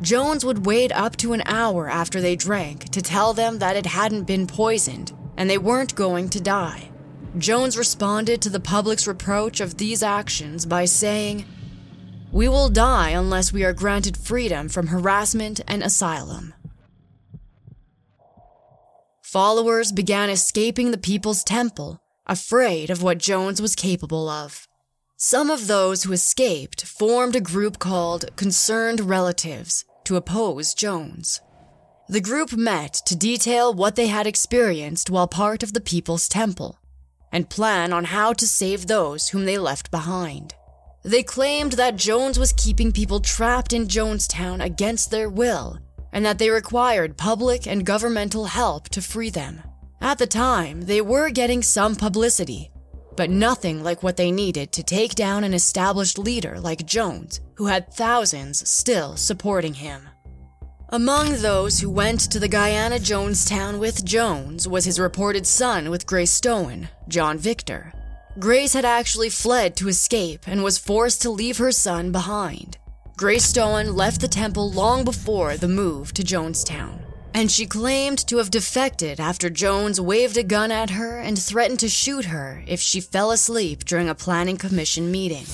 Jones 0.00 0.44
would 0.44 0.64
wait 0.64 0.90
up 0.92 1.16
to 1.18 1.34
an 1.34 1.42
hour 1.44 1.88
after 1.88 2.20
they 2.20 2.34
drank 2.34 2.88
to 2.90 3.02
tell 3.02 3.34
them 3.34 3.58
that 3.58 3.76
it 3.76 3.86
hadn't 3.86 4.24
been 4.24 4.46
poisoned 4.46 5.12
and 5.36 5.48
they 5.48 5.58
weren't 5.58 5.94
going 5.94 6.30
to 6.30 6.40
die. 6.40 6.90
Jones 7.38 7.78
responded 7.78 8.40
to 8.42 8.50
the 8.50 8.60
public's 8.60 9.06
reproach 9.06 9.60
of 9.60 9.76
these 9.76 10.02
actions 10.02 10.66
by 10.66 10.86
saying, 10.86 11.44
We 12.32 12.48
will 12.48 12.68
die 12.68 13.10
unless 13.10 13.52
we 13.52 13.64
are 13.64 13.72
granted 13.72 14.16
freedom 14.16 14.68
from 14.68 14.88
harassment 14.88 15.60
and 15.66 15.82
asylum. 15.82 16.54
Followers 19.22 19.90
began 19.90 20.30
escaping 20.30 20.90
the 20.90 20.98
People's 20.98 21.42
Temple, 21.42 22.00
afraid 22.26 22.88
of 22.88 23.02
what 23.02 23.18
Jones 23.18 23.60
was 23.60 23.74
capable 23.74 24.28
of. 24.28 24.68
Some 25.16 25.50
of 25.50 25.66
those 25.66 26.04
who 26.04 26.12
escaped 26.12 26.84
formed 26.84 27.34
a 27.34 27.40
group 27.40 27.78
called 27.78 28.34
Concerned 28.36 29.00
Relatives 29.00 29.84
to 30.04 30.16
oppose 30.16 30.72
Jones. 30.72 31.40
The 32.08 32.20
group 32.20 32.52
met 32.52 32.94
to 33.06 33.16
detail 33.16 33.74
what 33.74 33.96
they 33.96 34.06
had 34.06 34.26
experienced 34.26 35.10
while 35.10 35.28
part 35.28 35.62
of 35.62 35.72
the 35.72 35.80
People's 35.80 36.28
Temple 36.28 36.78
and 37.32 37.50
plan 37.50 37.92
on 37.92 38.06
how 38.06 38.32
to 38.32 38.46
save 38.46 38.86
those 38.86 39.28
whom 39.28 39.44
they 39.44 39.58
left 39.58 39.90
behind. 39.90 40.54
They 41.02 41.22
claimed 41.22 41.72
that 41.72 41.96
Jones 41.96 42.38
was 42.38 42.52
keeping 42.52 42.92
people 42.92 43.20
trapped 43.20 43.72
in 43.72 43.88
Jonestown 43.88 44.62
against 44.62 45.10
their 45.10 45.30
will 45.30 45.78
and 46.12 46.24
that 46.26 46.38
they 46.38 46.50
required 46.50 47.16
public 47.16 47.66
and 47.66 47.86
governmental 47.86 48.46
help 48.46 48.88
to 48.90 49.00
free 49.00 49.30
them. 49.30 49.62
At 50.00 50.18
the 50.18 50.26
time, 50.26 50.82
they 50.82 51.00
were 51.00 51.30
getting 51.30 51.62
some 51.62 51.94
publicity, 51.94 52.70
but 53.16 53.30
nothing 53.30 53.82
like 53.82 54.02
what 54.02 54.16
they 54.16 54.30
needed 54.30 54.72
to 54.72 54.82
take 54.82 55.14
down 55.14 55.44
an 55.44 55.54
established 55.54 56.18
leader 56.18 56.58
like 56.58 56.86
Jones, 56.86 57.40
who 57.54 57.66
had 57.66 57.92
thousands 57.92 58.68
still 58.68 59.16
supporting 59.16 59.74
him. 59.74 60.08
Among 60.90 61.34
those 61.34 61.78
who 61.78 61.88
went 61.88 62.20
to 62.32 62.40
the 62.40 62.48
Guyana 62.48 62.96
Jonestown 62.96 63.78
with 63.78 64.04
Jones 64.04 64.66
was 64.66 64.84
his 64.84 64.98
reported 64.98 65.46
son 65.46 65.88
with 65.88 66.06
Grace 66.06 66.32
Stoen, 66.32 66.88
John 67.08 67.38
Victor. 67.38 67.92
Grace 68.38 68.74
had 68.74 68.84
actually 68.84 69.28
fled 69.28 69.76
to 69.76 69.88
escape 69.88 70.46
and 70.46 70.62
was 70.62 70.78
forced 70.78 71.20
to 71.22 71.30
leave 71.30 71.58
her 71.58 71.72
son 71.72 72.12
behind. 72.12 72.78
Grace 73.16 73.44
Stoen 73.44 73.96
left 73.96 74.20
the 74.20 74.28
temple 74.28 74.70
long 74.70 75.04
before 75.04 75.56
the 75.56 75.68
move 75.68 76.14
to 76.14 76.22
Jonestown, 76.22 77.00
and 77.34 77.50
she 77.50 77.66
claimed 77.66 78.24
to 78.28 78.36
have 78.36 78.50
defected 78.50 79.18
after 79.18 79.50
Jones 79.50 80.00
waved 80.00 80.36
a 80.36 80.44
gun 80.44 80.70
at 80.70 80.90
her 80.90 81.18
and 81.18 81.38
threatened 81.38 81.80
to 81.80 81.88
shoot 81.88 82.26
her 82.26 82.62
if 82.68 82.80
she 82.80 83.00
fell 83.00 83.32
asleep 83.32 83.84
during 83.84 84.08
a 84.08 84.14
planning 84.14 84.56
commission 84.56 85.10
meeting. 85.10 85.46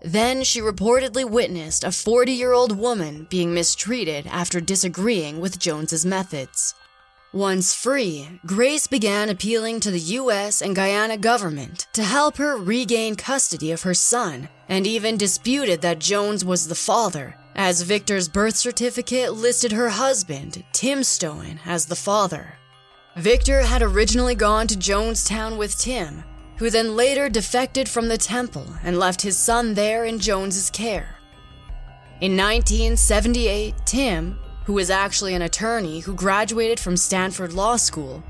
Then 0.00 0.44
she 0.44 0.60
reportedly 0.60 1.28
witnessed 1.28 1.82
a 1.82 1.92
40 1.92 2.32
year 2.32 2.52
old 2.52 2.78
woman 2.78 3.26
being 3.28 3.52
mistreated 3.52 4.28
after 4.28 4.60
disagreeing 4.60 5.40
with 5.40 5.58
Jones's 5.58 6.06
methods. 6.06 6.74
Once 7.32 7.72
free, 7.72 8.40
Grace 8.44 8.88
began 8.88 9.28
appealing 9.28 9.78
to 9.78 9.92
the 9.92 10.00
US 10.18 10.60
and 10.60 10.74
Guyana 10.74 11.16
government 11.16 11.86
to 11.92 12.02
help 12.02 12.38
her 12.38 12.56
regain 12.56 13.14
custody 13.14 13.70
of 13.70 13.82
her 13.82 13.94
son, 13.94 14.48
and 14.68 14.84
even 14.84 15.16
disputed 15.16 15.80
that 15.80 16.00
Jones 16.00 16.44
was 16.44 16.66
the 16.66 16.74
father, 16.74 17.36
as 17.54 17.82
Victor's 17.82 18.28
birth 18.28 18.56
certificate 18.56 19.32
listed 19.34 19.70
her 19.70 19.90
husband, 19.90 20.64
Tim 20.72 21.04
Stoen, 21.04 21.60
as 21.64 21.86
the 21.86 21.94
father. 21.94 22.58
Victor 23.14 23.60
had 23.60 23.80
originally 23.80 24.34
gone 24.34 24.66
to 24.66 24.76
Jonestown 24.76 25.56
with 25.56 25.78
Tim, 25.78 26.24
who 26.56 26.68
then 26.68 26.96
later 26.96 27.28
defected 27.28 27.88
from 27.88 28.08
the 28.08 28.18
temple 28.18 28.66
and 28.82 28.98
left 28.98 29.22
his 29.22 29.38
son 29.38 29.74
there 29.74 30.04
in 30.04 30.18
Jones's 30.18 30.68
care. 30.68 31.16
In 32.20 32.36
1978, 32.36 33.74
Tim, 33.86 34.36
who 34.70 34.74
was 34.74 34.88
actually 34.88 35.34
an 35.34 35.42
attorney 35.42 35.98
who 35.98 36.14
graduated 36.14 36.78
from 36.78 36.96
Stanford 36.96 37.52
Law 37.52 37.74
School, 37.74 38.22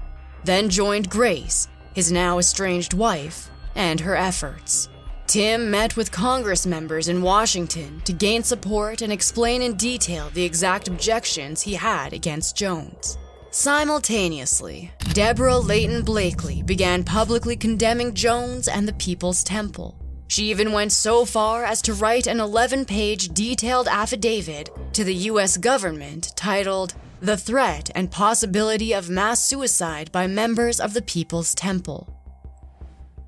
then 0.42 0.70
joined 0.70 1.11
Grace, 1.11 1.68
his 1.92 2.11
now 2.11 2.38
estranged 2.38 2.94
wife, 2.94 3.50
and 3.74 4.00
her 4.00 4.16
efforts. 4.16 4.88
Tim 5.26 5.70
met 5.70 5.98
with 5.98 6.11
Congress 6.11 6.64
members 6.64 7.09
in 7.09 7.20
Washington 7.20 8.00
to 8.07 8.14
gain 8.14 8.42
support 8.42 9.03
and 9.03 9.12
explain 9.12 9.61
in 9.61 9.74
detail 9.74 10.31
the 10.33 10.42
exact 10.42 10.88
objections 10.88 11.61
he 11.61 11.74
had 11.74 12.14
against 12.14 12.57
Jones. 12.57 13.18
Simultaneously, 13.50 14.90
Deborah 15.12 15.59
Layton 15.59 16.00
Blakely 16.05 16.62
began 16.62 17.05
publicly 17.05 17.55
condemning 17.55 18.14
Jones 18.14 18.66
and 18.66 18.88
the 18.88 18.94
People's 18.94 19.44
Temple. 19.44 20.00
She 20.31 20.49
even 20.49 20.71
went 20.71 20.93
so 20.93 21.25
far 21.25 21.64
as 21.64 21.83
to 21.83 21.93
write 21.93 22.29
an 22.29 22.38
11 22.38 22.85
page 22.85 23.31
detailed 23.31 23.88
affidavit 23.88 24.71
to 24.93 25.03
the 25.03 25.14
US 25.31 25.57
government 25.57 26.33
titled, 26.37 26.95
The 27.21 27.37
Threat 27.37 27.90
and 27.97 28.12
Possibility 28.12 28.93
of 28.93 29.11
Mass 29.11 29.45
Suicide 29.45 30.12
by 30.12 30.29
Members 30.29 30.79
of 30.79 30.95
the 30.95 31.03
People's 31.03 31.53
Temple. 31.53 32.16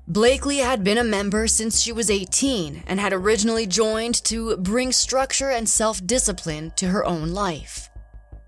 Blakely 0.07 0.59
had 0.59 0.81
been 0.85 0.97
a 0.97 1.03
member 1.03 1.45
since 1.45 1.81
she 1.81 1.91
was 1.91 2.09
18 2.09 2.83
and 2.87 3.01
had 3.01 3.11
originally 3.11 3.67
joined 3.67 4.23
to 4.23 4.55
bring 4.55 4.93
structure 4.93 5.49
and 5.49 5.67
self 5.67 6.05
discipline 6.07 6.71
to 6.77 6.87
her 6.87 7.03
own 7.03 7.31
life. 7.31 7.89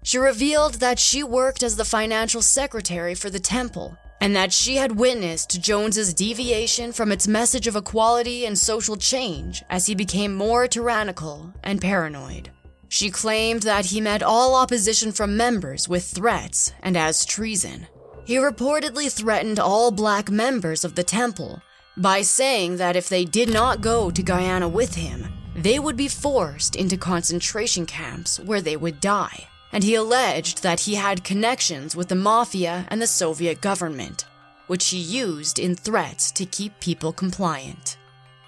She 0.01 0.17
revealed 0.17 0.75
that 0.75 0.97
she 0.97 1.23
worked 1.23 1.61
as 1.61 1.75
the 1.75 1.83
financial 1.83 2.41
secretary 2.41 3.15
for 3.15 3.29
the 3.29 3.39
temple 3.39 3.97
and 4.25 4.35
that 4.35 4.51
she 4.51 4.77
had 4.77 4.97
witnessed 4.97 5.61
Jones's 5.61 6.11
deviation 6.11 6.91
from 6.91 7.11
its 7.11 7.27
message 7.27 7.67
of 7.67 7.75
equality 7.75 8.43
and 8.47 8.57
social 8.57 8.95
change 8.95 9.63
as 9.69 9.85
he 9.85 9.93
became 9.93 10.33
more 10.33 10.67
tyrannical 10.67 11.53
and 11.63 11.79
paranoid. 11.79 12.49
She 12.89 13.11
claimed 13.11 13.61
that 13.61 13.85
he 13.85 14.01
met 14.01 14.23
all 14.23 14.55
opposition 14.55 15.11
from 15.11 15.37
members 15.37 15.87
with 15.87 16.05
threats 16.05 16.73
and 16.81 16.97
as 16.97 17.23
treason. 17.23 17.85
He 18.25 18.37
reportedly 18.37 19.11
threatened 19.11 19.59
all 19.59 19.91
black 19.91 20.31
members 20.31 20.83
of 20.83 20.95
the 20.95 21.03
temple 21.03 21.61
by 21.95 22.23
saying 22.23 22.77
that 22.77 22.95
if 22.95 23.07
they 23.07 23.25
did 23.25 23.53
not 23.53 23.81
go 23.81 24.09
to 24.09 24.23
Guyana 24.23 24.67
with 24.67 24.95
him, 24.95 25.27
they 25.55 25.77
would 25.77 25.95
be 25.95 26.07
forced 26.07 26.75
into 26.75 26.97
concentration 26.97 27.85
camps 27.85 28.39
where 28.39 28.61
they 28.61 28.75
would 28.75 28.99
die 28.99 29.49
and 29.75 29.83
he 29.83 29.93
alleged 29.95 30.63
that 30.63 30.79
he 30.79 30.95
had 30.95 31.25
connections 31.25 31.97
with 31.97 32.07
the 32.07 32.15
mafia 32.15 32.85
and 32.87 33.01
the 33.01 33.05
Soviet 33.05 33.59
government, 33.59 34.23
which 34.67 34.87
he 34.87 34.97
used 34.97 35.59
in 35.59 35.75
threats 35.75 36.31
to 36.31 36.45
keep 36.45 36.79
people 36.79 37.11
compliant. 37.11 37.97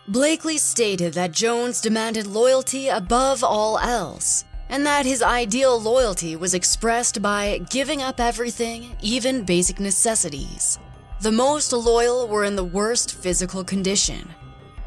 Blakely 0.07 0.57
stated 0.57 1.13
that 1.15 1.33
Jones 1.33 1.81
demanded 1.81 2.25
loyalty 2.27 2.87
above 2.87 3.43
all 3.43 3.77
else, 3.79 4.45
and 4.69 4.85
that 4.85 5.05
his 5.05 5.21
ideal 5.21 5.77
loyalty 5.77 6.37
was 6.37 6.53
expressed 6.53 7.21
by 7.21 7.59
giving 7.69 8.01
up 8.01 8.21
everything, 8.21 8.95
even 9.01 9.43
basic 9.43 9.81
necessities. 9.81 10.79
The 11.19 11.33
most 11.33 11.73
loyal 11.73 12.29
were 12.29 12.45
in 12.45 12.55
the 12.55 12.63
worst 12.63 13.15
physical 13.15 13.65
condition. 13.65 14.29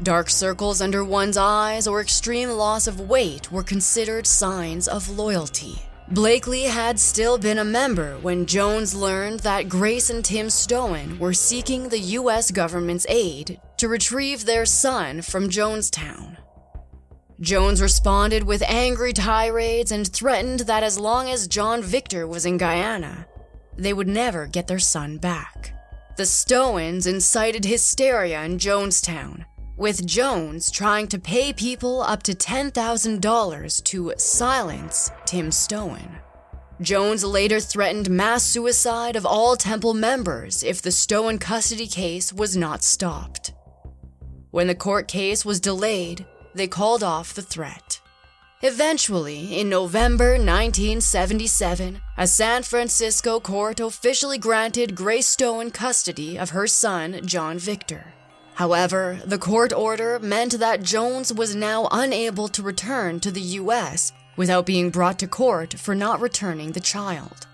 Dark 0.01 0.27
circles 0.31 0.81
under 0.81 1.05
one's 1.05 1.37
eyes 1.37 1.85
or 1.87 2.01
extreme 2.01 2.49
loss 2.49 2.87
of 2.87 2.99
weight 2.99 3.51
were 3.51 3.61
considered 3.61 4.25
signs 4.25 4.87
of 4.87 5.07
loyalty. 5.07 5.79
Blakely 6.11 6.63
had 6.63 6.99
still 6.99 7.37
been 7.37 7.57
a 7.57 7.63
member 7.63 8.17
when 8.17 8.45
Jones 8.45 8.93
learned 8.93 9.39
that 9.41 9.69
Grace 9.69 10.09
and 10.09 10.25
Tim 10.25 10.49
Stoen 10.49 11.17
were 11.17 11.31
seeking 11.31 11.87
the 11.87 11.99
U.S. 12.19 12.51
government's 12.51 13.05
aid 13.07 13.61
to 13.77 13.87
retrieve 13.87 14.43
their 14.43 14.65
son 14.65 15.21
from 15.21 15.49
Jonestown. 15.49 16.35
Jones 17.39 17.81
responded 17.81 18.43
with 18.43 18.61
angry 18.63 19.13
tirades 19.13 19.93
and 19.93 20.05
threatened 20.05 20.61
that 20.61 20.83
as 20.83 20.99
long 20.99 21.29
as 21.29 21.47
John 21.47 21.81
Victor 21.81 22.27
was 22.27 22.45
in 22.45 22.57
Guyana, 22.57 23.25
they 23.77 23.93
would 23.93 24.09
never 24.09 24.47
get 24.47 24.67
their 24.67 24.79
son 24.79 25.17
back. 25.17 25.73
The 26.17 26.23
Stoens 26.23 27.07
incited 27.07 27.63
hysteria 27.63 28.43
in 28.43 28.57
Jonestown, 28.57 29.45
with 29.81 30.05
Jones 30.05 30.69
trying 30.69 31.07
to 31.07 31.17
pay 31.17 31.51
people 31.51 32.03
up 32.03 32.21
to 32.21 32.35
$10,000 32.35 33.83
to 33.83 34.13
silence 34.15 35.09
Tim 35.25 35.51
Stoen. 35.51 36.19
Jones 36.79 37.23
later 37.23 37.59
threatened 37.59 38.07
mass 38.07 38.43
suicide 38.43 39.15
of 39.15 39.25
all 39.25 39.55
temple 39.55 39.95
members 39.95 40.61
if 40.61 40.83
the 40.83 40.91
Stoen 40.91 41.39
custody 41.39 41.87
case 41.87 42.31
was 42.31 42.55
not 42.55 42.83
stopped. 42.83 43.53
When 44.51 44.67
the 44.67 44.75
court 44.75 45.07
case 45.07 45.43
was 45.43 45.59
delayed, 45.59 46.27
they 46.53 46.67
called 46.67 47.01
off 47.01 47.33
the 47.33 47.41
threat. 47.41 48.01
Eventually, 48.61 49.59
in 49.59 49.67
November 49.67 50.33
1977, 50.33 51.99
a 52.19 52.27
San 52.27 52.61
Francisco 52.61 53.39
court 53.39 53.79
officially 53.79 54.37
granted 54.37 54.93
Grace 54.93 55.25
Stoen 55.25 55.71
custody 55.71 56.37
of 56.37 56.51
her 56.51 56.67
son, 56.67 57.25
John 57.25 57.57
Victor. 57.57 58.13
However, 58.61 59.19
the 59.25 59.39
court 59.39 59.73
order 59.73 60.19
meant 60.19 60.59
that 60.59 60.83
Jones 60.83 61.33
was 61.33 61.55
now 61.55 61.87
unable 61.89 62.47
to 62.49 62.61
return 62.61 63.19
to 63.21 63.31
the 63.31 63.57
U.S. 63.59 64.13
without 64.37 64.67
being 64.67 64.91
brought 64.91 65.17
to 65.17 65.27
court 65.27 65.73
for 65.79 65.95
not 65.95 66.21
returning 66.21 66.71
the 66.71 66.79
child. 66.79 67.47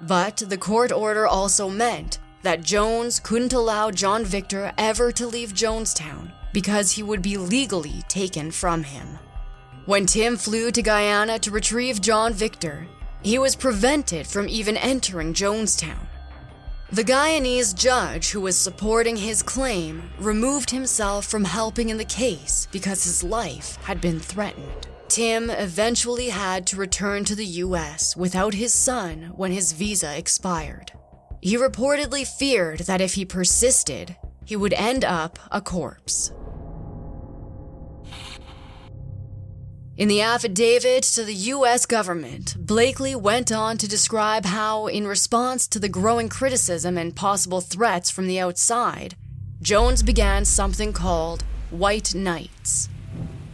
But 0.00 0.36
the 0.36 0.56
court 0.56 0.92
order 0.92 1.26
also 1.26 1.68
meant 1.68 2.20
that 2.42 2.62
Jones 2.62 3.18
couldn't 3.18 3.54
allow 3.54 3.90
John 3.90 4.24
Victor 4.24 4.72
ever 4.78 5.10
to 5.10 5.26
leave 5.26 5.52
Jonestown 5.52 6.30
because 6.52 6.92
he 6.92 7.02
would 7.02 7.22
be 7.22 7.36
legally 7.36 8.04
taken 8.06 8.52
from 8.52 8.84
him. 8.84 9.18
When 9.86 10.06
Tim 10.06 10.36
flew 10.36 10.70
to 10.70 10.80
Guyana 10.80 11.40
to 11.40 11.50
retrieve 11.50 12.00
John 12.00 12.32
Victor, 12.32 12.86
he 13.20 13.40
was 13.40 13.56
prevented 13.56 14.28
from 14.28 14.48
even 14.48 14.76
entering 14.76 15.34
Jonestown. 15.34 16.06
The 16.92 17.02
Guyanese 17.02 17.74
judge 17.74 18.30
who 18.30 18.40
was 18.40 18.56
supporting 18.56 19.16
his 19.16 19.42
claim 19.42 20.08
removed 20.20 20.70
himself 20.70 21.26
from 21.26 21.42
helping 21.42 21.88
in 21.88 21.96
the 21.96 22.04
case 22.04 22.68
because 22.70 23.02
his 23.02 23.24
life 23.24 23.76
had 23.82 24.00
been 24.00 24.20
threatened. 24.20 24.86
Tim 25.08 25.50
eventually 25.50 26.28
had 26.28 26.64
to 26.68 26.76
return 26.76 27.24
to 27.24 27.34
the 27.34 27.44
US 27.44 28.16
without 28.16 28.54
his 28.54 28.72
son 28.72 29.32
when 29.34 29.50
his 29.50 29.72
visa 29.72 30.16
expired. 30.16 30.92
He 31.40 31.56
reportedly 31.56 32.24
feared 32.24 32.80
that 32.80 33.00
if 33.00 33.14
he 33.14 33.24
persisted, 33.24 34.14
he 34.44 34.54
would 34.54 34.72
end 34.72 35.04
up 35.04 35.40
a 35.50 35.60
corpse. 35.60 36.30
In 39.96 40.08
the 40.08 40.20
affidavit 40.20 41.04
to 41.04 41.24
the 41.24 41.32
US 41.54 41.86
government, 41.86 42.54
Blakely 42.58 43.14
went 43.14 43.50
on 43.50 43.78
to 43.78 43.88
describe 43.88 44.44
how, 44.44 44.88
in 44.88 45.06
response 45.06 45.66
to 45.68 45.78
the 45.78 45.88
growing 45.88 46.28
criticism 46.28 46.98
and 46.98 47.16
possible 47.16 47.62
threats 47.62 48.10
from 48.10 48.26
the 48.26 48.38
outside, 48.38 49.14
Jones 49.62 50.02
began 50.02 50.44
something 50.44 50.92
called 50.92 51.44
White 51.70 52.14
Nights. 52.14 52.90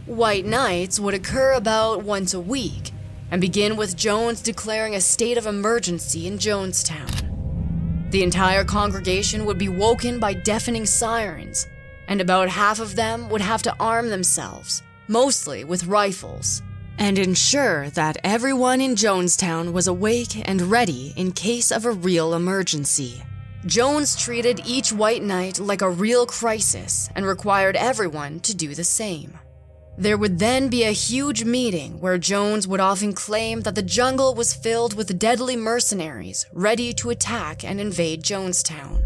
White 0.05 0.45
Nights 0.45 0.99
would 0.99 1.13
occur 1.13 1.53
about 1.53 2.03
once 2.03 2.33
a 2.33 2.41
week 2.41 2.91
and 3.31 3.39
begin 3.39 3.77
with 3.77 3.95
Jones 3.95 4.41
declaring 4.41 4.95
a 4.95 4.99
state 4.99 5.37
of 5.37 5.47
emergency 5.47 6.27
in 6.27 6.39
Jonestown. 6.39 8.11
The 8.11 8.21
entire 8.21 8.65
congregation 8.65 9.45
would 9.45 9.57
be 9.57 9.69
woken 9.69 10.19
by 10.19 10.33
deafening 10.33 10.85
sirens, 10.85 11.67
and 12.09 12.19
about 12.19 12.49
half 12.49 12.81
of 12.81 12.97
them 12.97 13.29
would 13.29 13.39
have 13.39 13.61
to 13.61 13.75
arm 13.79 14.09
themselves 14.09 14.83
mostly 15.07 15.63
with 15.63 15.85
rifles, 15.85 16.61
and 16.97 17.17
ensure 17.17 17.89
that 17.91 18.17
everyone 18.23 18.81
in 18.81 18.95
Jonestown 18.95 19.73
was 19.73 19.87
awake 19.87 20.47
and 20.47 20.61
ready 20.63 21.13
in 21.15 21.31
case 21.31 21.71
of 21.71 21.85
a 21.85 21.91
real 21.91 22.33
emergency. 22.33 23.23
Jones 23.65 24.15
treated 24.15 24.61
each 24.65 24.91
white 24.91 25.23
night 25.23 25.57
like 25.57 25.81
a 25.81 25.89
real 25.89 26.25
crisis 26.25 27.09
and 27.15 27.25
required 27.25 27.77
everyone 27.77 28.39
to 28.41 28.55
do 28.55 28.75
the 28.75 28.83
same. 28.83 29.39
There 29.97 30.17
would 30.17 30.39
then 30.39 30.69
be 30.69 30.83
a 30.83 30.91
huge 30.91 31.43
meeting 31.43 32.01
where 32.01 32.17
Jones 32.17 32.67
would 32.67 32.79
often 32.79 33.13
claim 33.13 33.61
that 33.61 33.75
the 33.75 33.81
jungle 33.81 34.33
was 34.33 34.53
filled 34.53 34.95
with 34.95 35.19
deadly 35.19 35.55
mercenaries 35.55 36.45
ready 36.51 36.93
to 36.93 37.11
attack 37.11 37.63
and 37.63 37.79
invade 37.79 38.23
Jonestown. 38.23 39.03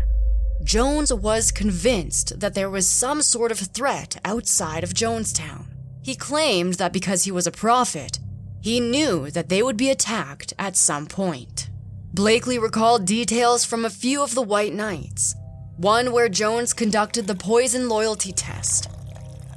Jones 0.63 1.13
was 1.13 1.51
convinced 1.51 2.39
that 2.39 2.55
there 2.55 2.69
was 2.69 2.89
some 2.89 3.21
sort 3.21 3.51
of 3.51 3.59
threat 3.59 4.17
outside 4.25 4.83
of 4.83 4.93
Jonestown. 4.93 5.76
He 6.07 6.15
claimed 6.15 6.75
that 6.75 6.93
because 6.93 7.25
he 7.25 7.33
was 7.33 7.47
a 7.47 7.51
prophet, 7.51 8.19
he 8.61 8.79
knew 8.79 9.29
that 9.31 9.49
they 9.49 9.61
would 9.61 9.75
be 9.75 9.89
attacked 9.89 10.53
at 10.57 10.77
some 10.77 11.05
point. 11.05 11.69
Blakely 12.13 12.57
recalled 12.57 13.03
details 13.03 13.65
from 13.65 13.83
a 13.83 13.89
few 13.89 14.23
of 14.23 14.33
the 14.33 14.41
White 14.41 14.73
Nights, 14.73 15.35
one 15.75 16.13
where 16.13 16.29
Jones 16.29 16.71
conducted 16.71 17.27
the 17.27 17.35
poison 17.35 17.89
loyalty 17.89 18.31
test. 18.31 18.89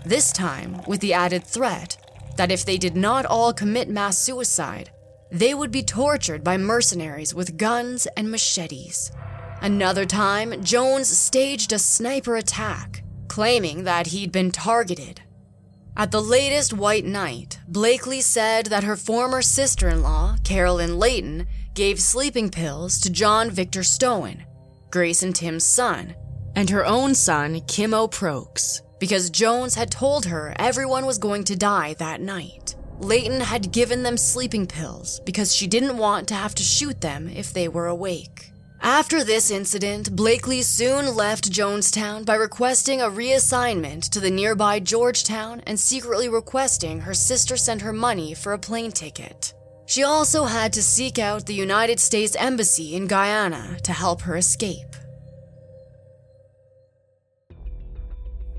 This 0.05 0.33
time, 0.33 0.81
with 0.89 0.99
the 0.99 1.13
added 1.13 1.45
threat 1.45 1.97
that 2.37 2.51
if 2.51 2.65
they 2.65 2.79
did 2.79 2.97
not 2.97 3.25
all 3.25 3.53
commit 3.53 3.89
mass 3.89 4.19
suicide, 4.19 4.91
they 5.31 5.55
would 5.55 5.71
be 5.71 5.85
tortured 5.85 6.43
by 6.43 6.57
mercenaries 6.57 7.33
with 7.33 7.59
guns 7.59 8.09
and 8.17 8.29
machetes. 8.29 9.13
Another 9.63 10.05
time, 10.05 10.65
Jones 10.65 11.17
staged 11.17 11.73
a 11.73 11.79
sniper 11.79 12.35
attack, 12.35 13.05
claiming 13.29 13.85
that 13.85 14.09
he'd 14.09 14.33
been 14.33 14.51
targeted 14.51 15.21
at 16.01 16.11
the 16.11 16.23
latest 16.23 16.73
White 16.73 17.05
Night, 17.05 17.59
Blakely 17.69 18.23
said 18.23 18.65
that 18.67 18.85
her 18.85 18.97
former 18.97 19.43
sister 19.43 19.91
in 19.91 20.03
law, 20.03 20.35
Carolyn 20.45 20.99
Layton, 20.99 21.47
gave 21.75 22.01
sleeping 22.01 22.49
pills 22.49 22.99
to 23.01 23.13
John 23.13 23.51
Victor 23.51 23.83
Stoen, 23.83 24.43
Grace 24.91 25.23
and 25.23 25.37
Tim's 25.37 25.65
son, 25.65 26.15
and 26.57 26.71
her 26.71 26.87
own 26.87 27.15
son, 27.15 27.61
Kimo 27.69 28.07
Prokes, 28.07 28.81
because 28.99 29.29
Jones 29.29 29.75
had 29.75 29.91
told 29.91 30.25
her 30.25 30.55
everyone 30.59 31.05
was 31.05 31.19
going 31.19 31.45
to 31.45 31.55
die 31.55 31.93
that 31.99 32.23
night. 32.23 32.77
Layton 33.01 33.43
had 33.43 33.71
given 33.71 34.03
them 34.03 34.17
sleeping 34.17 34.67
pills 34.67 35.21
because 35.27 35.55
she 35.55 35.67
didn't 35.67 35.99
want 35.99 36.29
to 36.29 36.35
have 36.35 36.55
to 36.55 36.63
shoot 36.63 36.99
them 37.03 37.29
if 37.29 37.53
they 37.53 37.69
were 37.69 37.89
awake. 37.89 38.50
After 38.83 39.23
this 39.23 39.51
incident, 39.51 40.17
Blakely 40.17 40.63
soon 40.63 41.15
left 41.15 41.53
Jonestown 41.53 42.25
by 42.25 42.35
requesting 42.35 43.03
a 43.03 43.11
reassignment 43.11 44.09
to 44.09 44.21
the 44.21 44.31
nearby 44.31 44.81
Georgetown 44.81 45.63
and 45.67 45.79
secretly 45.79 46.31
requesting 46.31 47.01
her 47.01 47.13
sister 47.13 47.59
send 47.59 47.83
her 47.83 47.93
money 47.93 48.33
for 48.33 48.55
a 48.55 48.59
plane 48.59 48.91
ticket. 48.91 49.53
She 49.85 50.03
also 50.03 50.45
had 50.45 50.73
to 50.73 50.83
seek 50.83 51.19
out 51.19 51.45
the 51.45 51.53
United 51.55 52.01
States 52.01 52.35
Embassy 52.39 52.95
in 52.95 53.07
Guyana 53.07 53.77
to 53.83 53.93
help 53.93 54.23
her 54.23 54.37
escape. 54.37 54.97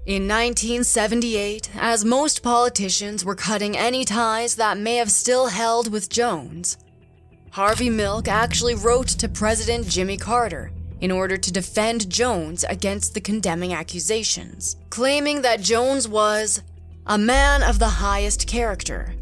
In 0.05 0.27
1978, 0.27 1.71
as 1.75 2.05
most 2.05 2.43
politicians 2.43 3.25
were 3.25 3.35
cutting 3.35 3.77
any 3.77 4.05
ties 4.05 4.55
that 4.55 4.77
may 4.77 4.97
have 4.97 5.11
still 5.11 5.47
held 5.47 5.91
with 5.91 6.09
Jones, 6.09 6.77
Harvey 7.51 7.89
Milk 7.89 8.29
actually 8.29 8.75
wrote 8.75 9.09
to 9.09 9.27
President 9.27 9.85
Jimmy 9.85 10.15
Carter 10.15 10.71
in 11.01 11.11
order 11.11 11.35
to 11.35 11.51
defend 11.51 12.09
Jones 12.09 12.63
against 12.63 13.13
the 13.13 13.19
condemning 13.19 13.73
accusations, 13.73 14.77
claiming 14.89 15.41
that 15.41 15.59
Jones 15.59 16.07
was 16.07 16.63
a 17.07 17.17
man 17.17 17.61
of 17.61 17.77
the 17.77 17.89
highest 17.89 18.47
character, 18.47 19.13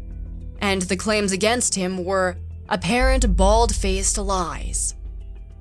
and 0.60 0.82
the 0.82 0.96
claims 0.96 1.32
against 1.32 1.74
him 1.74 2.04
were 2.04 2.36
apparent 2.68 3.36
bald 3.36 3.74
faced 3.74 4.16
lies. 4.16 4.94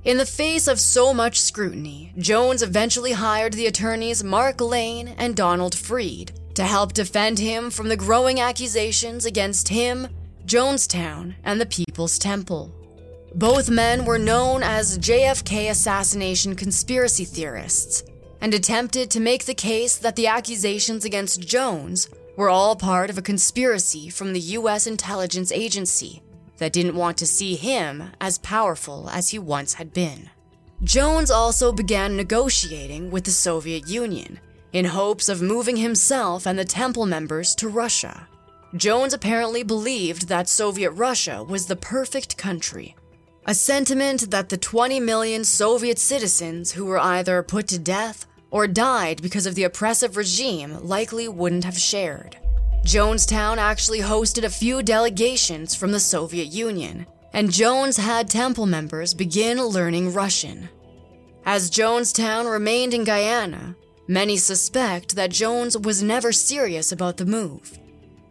In 0.03 0.17
the 0.17 0.25
face 0.25 0.67
of 0.67 0.79
so 0.79 1.11
much 1.11 1.41
scrutiny, 1.41 2.13
Jones 2.19 2.61
eventually 2.61 3.13
hired 3.13 3.53
the 3.53 3.65
attorneys 3.65 4.23
Mark 4.23 4.61
Lane 4.61 5.15
and 5.17 5.35
Donald 5.35 5.73
Freed 5.73 6.33
to 6.53 6.63
help 6.63 6.93
defend 6.93 7.39
him 7.39 7.71
from 7.71 7.89
the 7.89 7.97
growing 7.97 8.39
accusations 8.39 9.25
against 9.25 9.69
him 9.69 10.07
Jonestown, 10.49 11.35
and 11.43 11.61
the 11.61 11.65
People's 11.67 12.17
Temple. 12.17 12.73
Both 13.35 13.69
men 13.69 14.03
were 14.03 14.17
known 14.17 14.63
as 14.63 14.97
JFK 14.97 15.69
assassination 15.69 16.55
conspiracy 16.55 17.23
theorists 17.23 18.01
and 18.41 18.51
attempted 18.55 19.11
to 19.11 19.19
make 19.19 19.45
the 19.45 19.53
case 19.53 19.95
that 19.97 20.15
the 20.15 20.25
accusations 20.25 21.05
against 21.05 21.47
Jones 21.47 22.09
were 22.35 22.49
all 22.49 22.75
part 22.75 23.11
of 23.11 23.17
a 23.19 23.21
conspiracy 23.21 24.09
from 24.09 24.33
the 24.33 24.39
US 24.57 24.87
intelligence 24.87 25.51
agency 25.51 26.23
that 26.57 26.73
didn't 26.73 26.95
want 26.95 27.19
to 27.19 27.27
see 27.27 27.55
him 27.55 28.05
as 28.19 28.39
powerful 28.39 29.07
as 29.11 29.29
he 29.29 29.37
once 29.37 29.75
had 29.75 29.93
been. 29.93 30.31
Jones 30.83 31.29
also 31.29 31.71
began 31.71 32.17
negotiating 32.17 33.11
with 33.11 33.25
the 33.25 33.29
Soviet 33.29 33.87
Union 33.87 34.39
in 34.73 34.85
hopes 34.85 35.29
of 35.29 35.43
moving 35.43 35.77
himself 35.77 36.47
and 36.47 36.57
the 36.57 36.65
temple 36.65 37.05
members 37.05 37.53
to 37.53 37.69
Russia. 37.69 38.28
Jones 38.75 39.15
apparently 39.15 39.63
believed 39.63 40.27
that 40.27 40.47
Soviet 40.47 40.91
Russia 40.91 41.43
was 41.43 41.65
the 41.65 41.75
perfect 41.75 42.37
country, 42.37 42.95
a 43.47 43.55
sentiment 43.55 44.29
that 44.29 44.49
the 44.49 44.57
20 44.57 44.99
million 44.99 45.43
Soviet 45.43 45.97
citizens 45.97 46.73
who 46.73 46.85
were 46.85 46.99
either 46.99 47.41
put 47.41 47.67
to 47.69 47.79
death 47.79 48.27
or 48.51 48.67
died 48.67 49.23
because 49.23 49.47
of 49.47 49.55
the 49.55 49.63
oppressive 49.63 50.15
regime 50.15 50.77
likely 50.83 51.27
wouldn't 51.27 51.63
have 51.63 51.79
shared. 51.79 52.37
Jonestown 52.85 53.57
actually 53.57 54.01
hosted 54.01 54.43
a 54.43 54.49
few 54.51 54.83
delegations 54.83 55.73
from 55.73 55.91
the 55.91 55.99
Soviet 55.99 56.47
Union, 56.47 57.07
and 57.33 57.51
Jones 57.51 57.97
had 57.97 58.29
temple 58.29 58.67
members 58.67 59.15
begin 59.15 59.59
learning 59.59 60.13
Russian. 60.13 60.69
As 61.43 61.71
Jonestown 61.71 62.49
remained 62.49 62.93
in 62.93 63.03
Guyana, 63.03 63.75
many 64.07 64.37
suspect 64.37 65.15
that 65.15 65.31
Jones 65.31 65.75
was 65.75 66.03
never 66.03 66.31
serious 66.31 66.91
about 66.91 67.17
the 67.17 67.25
move 67.25 67.79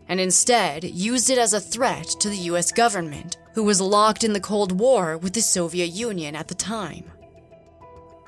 and 0.09 0.19
instead 0.19 0.85
used 0.85 1.31
it 1.31 1.39
as 1.39 1.53
a 1.53 1.61
threat 1.61 2.07
to 2.21 2.29
the 2.29 2.37
US 2.37 2.73
government, 2.73 3.37
who 3.55 3.63
was 3.63 3.81
locked 3.81 4.25
in 4.25 4.33
the 4.33 4.41
Cold 4.41 4.73
War 4.73 5.19
with 5.19 5.35
the 5.35 5.41
Soviet 5.41 5.89
Union 5.89 6.35
at 6.35 6.49
the 6.49 6.55
time. 6.55 7.05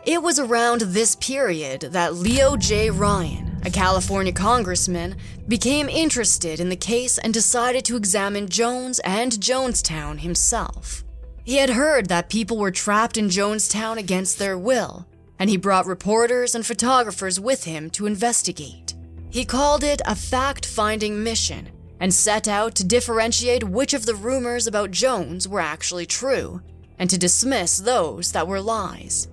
It 0.07 0.23
was 0.23 0.39
around 0.39 0.81
this 0.81 1.15
period 1.17 1.83
that 1.93 2.15
Leo 2.15 2.57
J. 2.57 2.91
Ryan, 2.91 3.61
a 3.65 3.71
California 3.71 4.33
congressman, 4.33 5.17
became 5.47 5.91
interested 5.91 6.59
in 6.59 6.71
the 6.71 6.77
case 6.77 7.19
and 7.19 7.35
decided 7.35 7.85
to 7.85 7.97
examine 7.97 8.49
Jones 8.49 8.99
and 9.01 9.33
Jonestown 9.33 10.21
himself. 10.21 11.05
He 11.45 11.57
had 11.57 11.71
heard 11.71 12.09
that 12.09 12.31
people 12.31 12.57
were 12.57 12.71
trapped 12.71 13.19
in 13.19 13.29
Jonestown 13.29 13.99
against 13.99 14.39
their 14.39 14.57
will, 14.57 15.07
and 15.39 15.51
he 15.51 15.57
brought 15.57 15.87
reporters 15.87 16.55
and 16.55 16.65
photographers 16.65 17.39
with 17.39 17.65
him 17.65 17.91
to 17.91 18.07
investigate. 18.07 18.90
He 19.31 19.45
called 19.45 19.85
it 19.85 20.03
a 20.07 20.17
fact 20.17 20.67
finding 20.67 21.23
mission 21.23 21.71
and 22.01 22.13
set 22.13 22.49
out 22.49 22.75
to 22.75 22.85
differentiate 22.85 23.63
which 23.63 23.95
of 23.95 24.05
the 24.05 24.15
rumors 24.15 24.67
about 24.67 24.91
Jones 24.91 25.47
were 25.47 25.61
actually 25.61 26.07
true 26.07 26.61
and 26.99 27.09
to 27.09 27.17
dismiss 27.17 27.79
those 27.79 28.33
that 28.33 28.49
were 28.49 28.61
lies. 28.61 29.29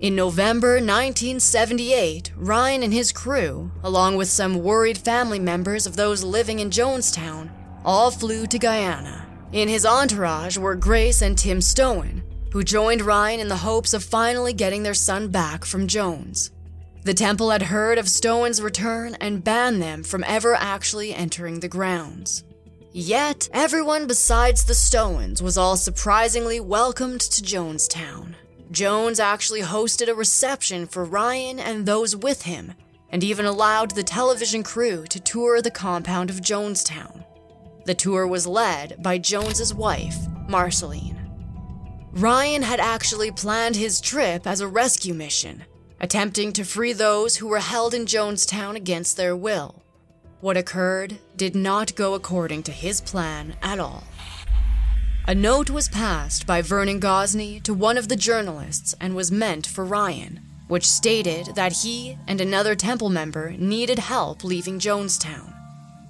In 0.00 0.14
November 0.14 0.74
1978, 0.74 2.32
Ryan 2.36 2.82
and 2.82 2.92
his 2.92 3.10
crew, 3.10 3.72
along 3.82 4.16
with 4.16 4.28
some 4.28 4.62
worried 4.62 4.98
family 4.98 5.38
members 5.38 5.86
of 5.86 5.96
those 5.96 6.22
living 6.22 6.58
in 6.58 6.70
Jonestown, 6.70 7.50
all 7.84 8.10
flew 8.10 8.46
to 8.46 8.58
Guyana. 8.58 9.26
In 9.52 9.66
his 9.66 9.86
entourage 9.86 10.58
were 10.58 10.76
Grace 10.76 11.22
and 11.22 11.38
Tim 11.38 11.62
Stoen, 11.62 12.22
who 12.52 12.62
joined 12.62 13.02
Ryan 13.02 13.40
in 13.40 13.48
the 13.48 13.56
hopes 13.56 13.94
of 13.94 14.04
finally 14.04 14.52
getting 14.52 14.82
their 14.82 14.94
son 14.94 15.28
back 15.28 15.64
from 15.64 15.88
Jones. 15.88 16.50
The 17.04 17.14
temple 17.14 17.50
had 17.50 17.62
heard 17.62 17.96
of 17.96 18.08
Stoen's 18.08 18.60
return 18.60 19.16
and 19.20 19.42
banned 19.44 19.80
them 19.80 20.02
from 20.02 20.24
ever 20.24 20.54
actually 20.54 21.14
entering 21.14 21.60
the 21.60 21.68
grounds. 21.68 22.44
Yet, 22.92 23.48
everyone 23.52 24.06
besides 24.06 24.64
the 24.64 24.74
Stoens 24.74 25.40
was 25.40 25.56
all 25.56 25.76
surprisingly 25.76 26.58
welcomed 26.58 27.20
to 27.20 27.42
Jonestown. 27.42 28.34
Jones 28.70 29.20
actually 29.20 29.62
hosted 29.62 30.08
a 30.08 30.14
reception 30.14 30.86
for 30.86 31.04
Ryan 31.04 31.58
and 31.58 31.86
those 31.86 32.16
with 32.16 32.42
him, 32.42 32.74
and 33.10 33.24
even 33.24 33.46
allowed 33.46 33.92
the 33.92 34.02
television 34.02 34.62
crew 34.62 35.04
to 35.06 35.20
tour 35.20 35.62
the 35.62 35.70
compound 35.70 36.28
of 36.28 36.40
Jonestown. 36.40 37.24
The 37.86 37.94
tour 37.94 38.26
was 38.26 38.46
led 38.46 39.02
by 39.02 39.16
Jones's 39.18 39.72
wife, 39.72 40.16
Marceline. 40.48 41.16
Ryan 42.12 42.62
had 42.62 42.80
actually 42.80 43.30
planned 43.30 43.76
his 43.76 44.00
trip 44.00 44.46
as 44.46 44.60
a 44.60 44.68
rescue 44.68 45.14
mission, 45.14 45.64
attempting 46.00 46.52
to 46.52 46.64
free 46.64 46.92
those 46.92 47.36
who 47.36 47.48
were 47.48 47.58
held 47.58 47.94
in 47.94 48.06
Jonestown 48.06 48.76
against 48.76 49.16
their 49.16 49.36
will. 49.36 49.82
What 50.40 50.56
occurred 50.56 51.18
did 51.36 51.56
not 51.56 51.96
go 51.96 52.14
according 52.14 52.62
to 52.64 52.72
his 52.72 53.00
plan 53.00 53.56
at 53.62 53.80
all. 53.80 54.04
A 55.26 55.34
note 55.34 55.68
was 55.68 55.88
passed 55.88 56.46
by 56.46 56.62
Vernon 56.62 57.00
Gosney 57.00 57.62
to 57.64 57.74
one 57.74 57.98
of 57.98 58.08
the 58.08 58.16
journalists 58.16 58.94
and 59.00 59.14
was 59.14 59.30
meant 59.30 59.66
for 59.66 59.84
Ryan, 59.84 60.40
which 60.68 60.88
stated 60.88 61.54
that 61.54 61.82
he 61.82 62.16
and 62.26 62.40
another 62.40 62.74
temple 62.74 63.10
member 63.10 63.50
needed 63.58 63.98
help 63.98 64.44
leaving 64.44 64.78
Jonestown. 64.78 65.52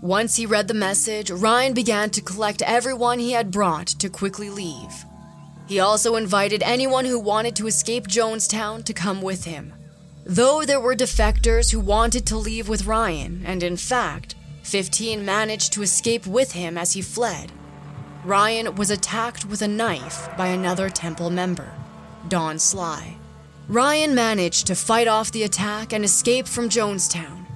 Once 0.01 0.37
he 0.37 0.46
read 0.46 0.68
the 0.68 0.74
message, 0.74 1.31
Ryan 1.31 1.72
began 1.74 2.11
to 2.11 2.20
collect 2.20 2.62
everyone 2.62 3.18
he 3.18 3.33
had 3.33 3.51
brought 3.51 3.88
to 3.88 4.09
quickly 4.09 4.51
leave. 4.51 5.05
He 5.66 5.81
also 5.81 6.14
invited 6.14 6.62
anyone 6.62 7.05
who 7.05 7.18
wanted 7.18 7.57
to 7.57 7.66
escape 7.66 8.07
Jonestown 8.07 8.85
to 8.85 8.92
come 8.92 9.20
with 9.20 9.44
him. 9.44 9.74
Though 10.31 10.67
there 10.67 10.79
were 10.79 10.95
defectors 10.95 11.71
who 11.71 11.81
wanted 11.81 12.27
to 12.27 12.37
leave 12.37 12.69
with 12.69 12.85
Ryan, 12.85 13.43
and 13.47 13.62
in 13.62 13.79
fact, 13.79 14.35
15 14.62 15.25
managed 15.25 15.73
to 15.73 15.81
escape 15.81 16.27
with 16.27 16.53
him 16.53 16.77
as 16.77 16.93
he 16.93 17.01
fled, 17.01 17.51
Ryan 18.25 18.75
was 18.75 18.91
attacked 18.91 19.47
with 19.47 19.62
a 19.62 19.69
knife 19.69 20.29
by 20.37 20.49
another 20.49 20.91
temple 20.91 21.31
member, 21.31 21.73
Don 22.29 22.59
Sly. 22.59 23.17
Ryan 23.69 24.14
managed 24.14 24.67
to 24.67 24.75
fight 24.75 25.09
off 25.09 25.33
the 25.33 25.45
attack 25.45 25.95
and 25.95 26.05
escape 26.05 26.47
from 26.47 26.69
Jonestown. 26.69 27.47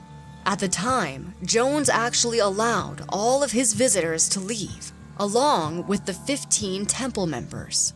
At 0.47 0.59
the 0.59 0.69
time, 0.69 1.35
Jones 1.45 1.91
actually 1.91 2.39
allowed 2.39 3.05
all 3.11 3.43
of 3.43 3.53
his 3.53 3.75
visitors 3.75 4.31
to 4.31 4.41
leave, 4.41 4.93
along 5.19 5.87
with 5.87 6.07
the 6.07 6.15
15 6.15 6.87
temple 6.87 7.27
members. 7.27 7.93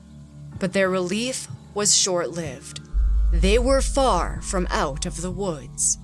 But 0.59 0.75
their 0.75 0.91
relief 0.91 1.49
was 1.73 1.97
short 1.97 2.33
lived. 2.33 2.86
They 3.33 3.59
were 3.59 3.81
far 3.81 4.41
from 4.43 4.67
out 4.71 5.07
of 5.07 5.21
the 5.21 5.31
woods. 5.31 5.99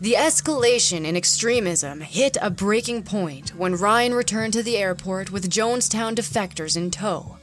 The 0.00 0.14
escalation 0.14 1.04
in 1.04 1.16
extremism 1.16 2.00
hit 2.00 2.36
a 2.40 2.50
breaking 2.50 3.04
point 3.04 3.50
when 3.56 3.76
Ryan 3.76 4.14
returned 4.14 4.52
to 4.54 4.62
the 4.62 4.76
airport 4.76 5.30
with 5.30 5.50
Jonestown 5.50 6.14
defectors 6.14 6.76
in 6.76 6.90
tow. 6.90 7.38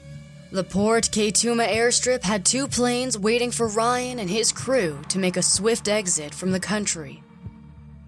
The 0.51 0.63
Port 0.63 1.05
Kaituma 1.05 1.67
airstrip 1.67 2.23
had 2.23 2.45
two 2.45 2.67
planes 2.67 3.17
waiting 3.17 3.51
for 3.51 3.67
Ryan 3.67 4.19
and 4.19 4.29
his 4.29 4.51
crew 4.51 4.99
to 5.07 5.17
make 5.17 5.37
a 5.37 5.41
swift 5.41 5.87
exit 5.87 6.33
from 6.33 6.51
the 6.51 6.59
country 6.59 7.23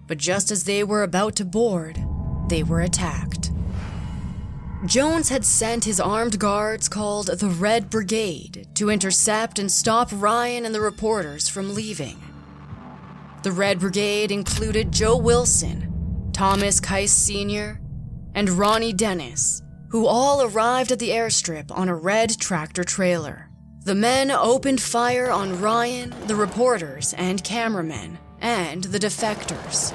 but 0.06 0.18
just 0.18 0.50
as 0.50 0.64
they 0.64 0.84
were 0.84 1.02
about 1.02 1.36
to 1.36 1.44
board, 1.44 2.02
they 2.48 2.62
were 2.62 2.80
attacked. 2.80 3.50
Jones 4.86 5.30
had 5.30 5.46
sent 5.46 5.84
his 5.84 5.98
armed 5.98 6.38
guards 6.38 6.90
called 6.90 7.28
the 7.28 7.48
Red 7.48 7.88
Brigade 7.88 8.68
to 8.74 8.90
intercept 8.90 9.58
and 9.58 9.72
stop 9.72 10.10
Ryan 10.12 10.66
and 10.66 10.74
the 10.74 10.80
reporters 10.80 11.48
from 11.48 11.74
leaving. 11.74 12.20
The 13.44 13.52
Red 13.52 13.80
Brigade 13.80 14.30
included 14.30 14.92
Joe 14.92 15.16
Wilson, 15.16 16.30
Thomas 16.32 16.80
Kice 16.80 17.12
Sr., 17.12 17.80
and 18.34 18.50
Ronnie 18.50 18.92
Dennis, 18.92 19.62
who 19.88 20.06
all 20.06 20.42
arrived 20.42 20.92
at 20.92 20.98
the 20.98 21.10
airstrip 21.10 21.70
on 21.70 21.88
a 21.88 21.94
red 21.94 22.38
tractor 22.38 22.84
trailer. 22.84 23.48
The 23.84 23.94
men 23.94 24.30
opened 24.30 24.82
fire 24.82 25.30
on 25.30 25.62
Ryan, 25.62 26.14
the 26.26 26.36
reporters, 26.36 27.14
and 27.14 27.42
cameramen, 27.42 28.18
and 28.40 28.84
the 28.84 28.98
defectors. 28.98 29.92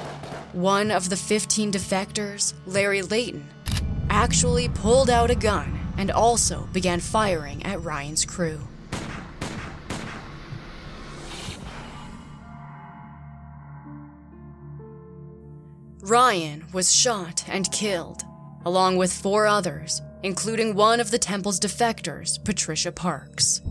One 0.53 0.89
of 0.89 1.09
the 1.09 1.15
15 1.15 1.71
defectors, 1.71 2.53
Larry 2.65 3.03
Layton, 3.03 3.47
actually 4.19 4.67
pulled 4.67 5.09
out 5.09 5.31
a 5.31 5.35
gun 5.35 5.79
and 5.97 6.11
also 6.11 6.67
began 6.73 6.99
firing 6.99 7.63
at 7.63 7.81
Ryan's 7.81 8.25
crew. 8.25 8.59
Ryan 16.01 16.65
was 16.73 16.93
shot 16.93 17.45
and 17.47 17.71
killed, 17.71 18.23
along 18.65 18.97
with 18.97 19.13
four 19.13 19.47
others, 19.47 20.01
including 20.21 20.75
one 20.75 20.99
of 20.99 21.11
the 21.11 21.19
temple's 21.19 21.57
defectors, 21.57 22.43
Patricia 22.43 22.91
Parks. 22.91 23.61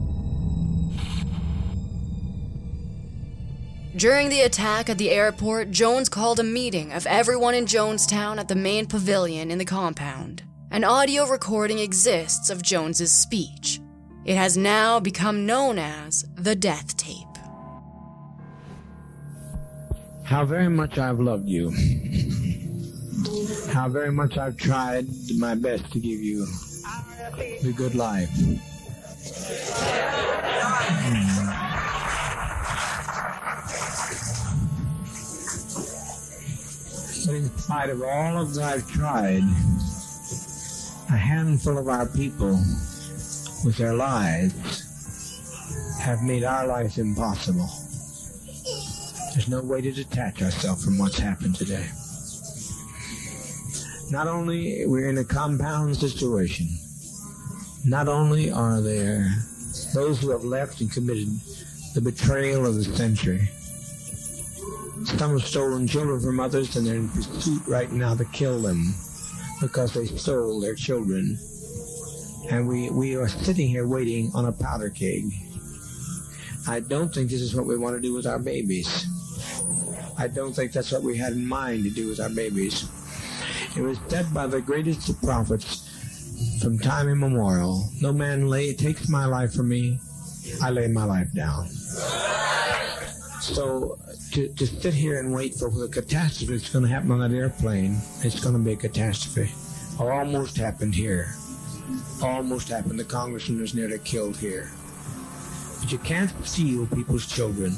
During 3.99 4.29
the 4.29 4.43
attack 4.43 4.89
at 4.89 4.97
the 4.97 5.11
airport, 5.11 5.73
Jones 5.73 6.09
called 6.09 6.39
a 6.39 6.45
meeting 6.45 6.93
of 6.93 7.05
everyone 7.09 7.55
in 7.55 7.67
Jonestown 7.67 8.39
at 8.39 8.47
the 8.47 8.55
main 8.55 8.87
pavilion 8.87 9.51
in 9.51 9.59
the 9.59 9.65
compound. 9.65 10.45
An 10.71 10.85
audio 10.85 11.27
recording 11.27 11.81
exists 11.81 12.49
of 12.49 12.63
Jones's 12.63 13.11
speech. 13.11 13.81
It 14.25 14.37
has 14.37 14.57
now 14.57 15.01
become 15.01 15.47
known 15.47 15.81
as 15.81 16.25
the 16.37 16.55
death 16.55 16.97
tape. 16.97 17.27
How 20.23 20.45
very 20.45 20.69
much 20.69 20.97
I've 20.97 21.19
loved 21.19 21.49
you. 21.49 21.73
How 23.73 23.89
very 23.89 24.13
much 24.13 24.39
I've 24.39 24.57
tried 24.57 25.07
my 25.39 25.57
best 25.57 25.91
to 25.91 25.99
give 25.99 26.21
you 26.21 26.47
the 27.63 27.75
good 27.77 27.97
life. 27.97 28.31
Hmm. 31.01 31.68
But 37.27 37.35
in 37.35 37.51
spite 37.59 37.91
of 37.91 38.03
all 38.03 38.41
of 38.41 38.55
that 38.55 38.75
I've 38.75 38.91
tried, 38.91 39.43
a 41.11 41.17
handful 41.17 41.77
of 41.77 41.89
our 41.89 42.07
people 42.07 42.59
with 43.65 43.77
their 43.77 43.95
lives 43.95 44.85
have 46.01 46.23
made 46.23 46.45
our 46.45 46.67
lives 46.67 46.99
impossible. 46.99 47.69
There's 49.35 49.49
no 49.49 49.61
way 49.63 49.81
to 49.83 49.93
detach 49.93 50.43
ourselves 50.43 50.85
from 50.85 50.97
what's 50.97 51.19
happened 51.19 51.57
today. 51.57 51.87
Not 54.11 54.27
only 54.27 54.87
we're 54.87 55.11
in 55.11 55.19
a 55.19 55.25
compound 55.25 55.97
situation, 55.97 56.67
not 57.85 58.09
only 58.09 58.51
are 58.51 58.81
there 58.81 59.29
those 59.95 60.21
who 60.21 60.31
have 60.31 60.45
left 60.45 60.81
and 60.81 60.91
committed 60.91 61.29
the 61.95 62.01
betrayal 62.01 62.67
of 62.67 62.75
the 62.75 62.85
century, 62.85 63.49
some 65.17 65.31
have 65.31 65.43
stolen 65.43 65.87
children 65.87 66.21
from 66.21 66.41
others 66.41 66.77
and 66.77 66.87
they're 66.87 66.97
in 66.97 67.09
pursuit 67.09 67.63
right 67.67 67.91
now 67.93 68.15
to 68.15 68.25
kill 68.27 68.61
them 68.61 68.95
because 69.61 69.95
they 69.95 70.07
stole 70.07 70.61
their 70.61 70.75
children. 70.75 71.39
And 72.51 72.69
we, 72.69 72.91
we 72.91 73.17
are 73.17 73.29
sitting 73.29 73.69
here 73.69 73.87
waiting 73.87 74.31
on 74.35 74.47
a 74.47 74.53
powder 74.53 74.91
keg. 74.91 75.25
I 76.67 76.81
don't 76.81 77.13
think 77.13 77.31
this 77.31 77.41
is 77.41 77.55
what 77.55 77.67
we 77.67 77.77
want 77.77 77.97
to 77.97 78.03
do 78.03 78.15
with 78.15 78.27
our 78.27 78.39
babies. 78.39 79.07
I 80.19 80.29
don't 80.29 80.53
think 80.53 80.73
that's 80.73 80.93
what 80.93 81.03
we 81.03 81.17
had 81.17 81.33
in 81.33 81.47
mind 81.47 81.85
to 81.85 81.91
do 81.91 82.09
with 82.09 82.21
our 82.21 82.29
babies. 82.29 82.89
It 83.77 83.83
was 83.83 83.99
said 84.09 84.33
by 84.35 84.47
the 84.47 84.61
greatest 84.61 85.09
of 85.09 85.21
prophets 85.23 85.89
from 86.61 86.79
time 86.79 87.09
immemorial, 87.09 87.89
no 88.01 88.13
man 88.13 88.49
lay 88.49 88.75
takes 88.75 89.09
my 89.09 89.27
life 89.27 89.55
from 89.55 89.69
me, 89.69 90.01
I 90.63 90.71
lay 90.71 90.89
my 90.89 91.05
life 91.05 91.33
down. 91.33 91.69
So 93.55 93.99
to, 94.33 94.49
to 94.49 94.67
sit 94.67 94.93
here 94.93 95.19
and 95.19 95.33
wait 95.33 95.55
for 95.55 95.71
the 95.71 95.89
catastrophe 95.89 96.53
that's 96.53 96.69
going 96.71 96.85
to 96.85 96.91
happen 96.91 97.11
on 97.11 97.21
that 97.21 97.35
airplane, 97.35 97.99
it's 98.23 98.41
going 98.41 98.55
to 98.55 98.61
be 98.61 98.73
a 98.73 98.77
catastrophe. 98.77 99.51
Almost 99.99 100.57
happened 100.57 100.95
here. 100.95 101.35
Almost 102.23 102.69
happened. 102.69 103.01
The 103.01 103.05
congressman 103.05 103.61
was 103.61 103.75
nearly 103.75 103.99
killed 104.01 104.37
here. 104.37 104.71
But 105.81 105.91
you 105.91 105.99
can't 105.99 106.31
steal 106.47 106.87
people's 106.87 107.27
children. 107.27 107.75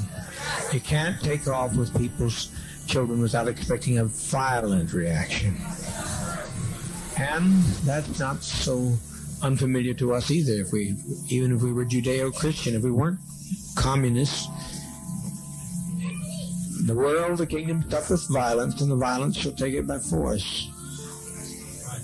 You 0.73 0.81
can't 0.81 1.19
take 1.21 1.47
off 1.47 1.75
with 1.75 1.97
people's 1.97 2.51
children 2.87 3.21
without 3.21 3.47
expecting 3.47 3.99
a 3.99 4.05
violent 4.05 4.91
reaction. 4.93 5.55
And 7.17 7.63
that's 7.85 8.19
not 8.19 8.43
so 8.43 8.93
unfamiliar 9.41 9.93
to 9.95 10.13
us 10.13 10.31
either. 10.31 10.53
If 10.53 10.73
we, 10.73 10.95
even 11.29 11.55
if 11.55 11.61
we 11.61 11.71
were 11.71 11.85
Judeo-Christian, 11.85 12.75
if 12.75 12.83
we 12.83 12.91
weren't 12.91 13.19
communists, 13.75 14.47
the 16.85 16.95
world, 16.95 17.37
the 17.37 17.45
kingdom 17.45 17.83
suffereth 17.89 18.27
violence, 18.29 18.81
and 18.81 18.91
the 18.91 18.95
violence 18.95 19.37
shall 19.37 19.51
take 19.51 19.73
it 19.73 19.87
by 19.87 19.99
force. 19.99 20.69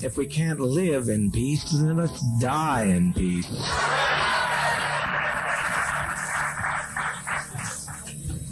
If 0.04 0.18
we 0.18 0.28
can't 0.28 0.60
live 0.60 1.10
in 1.10 1.32
peace, 1.32 1.64
then 1.72 1.98
let's 1.98 2.22
die 2.40 2.84
in 2.84 3.14
peace. 3.14 3.48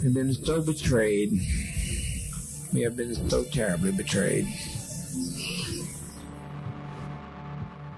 We've 0.02 0.14
been 0.14 0.34
so 0.34 0.60
betrayed. 0.60 1.32
We 2.72 2.82
have 2.82 2.96
been 2.96 3.14
so 3.28 3.44
terribly 3.44 3.92
betrayed. 3.92 4.46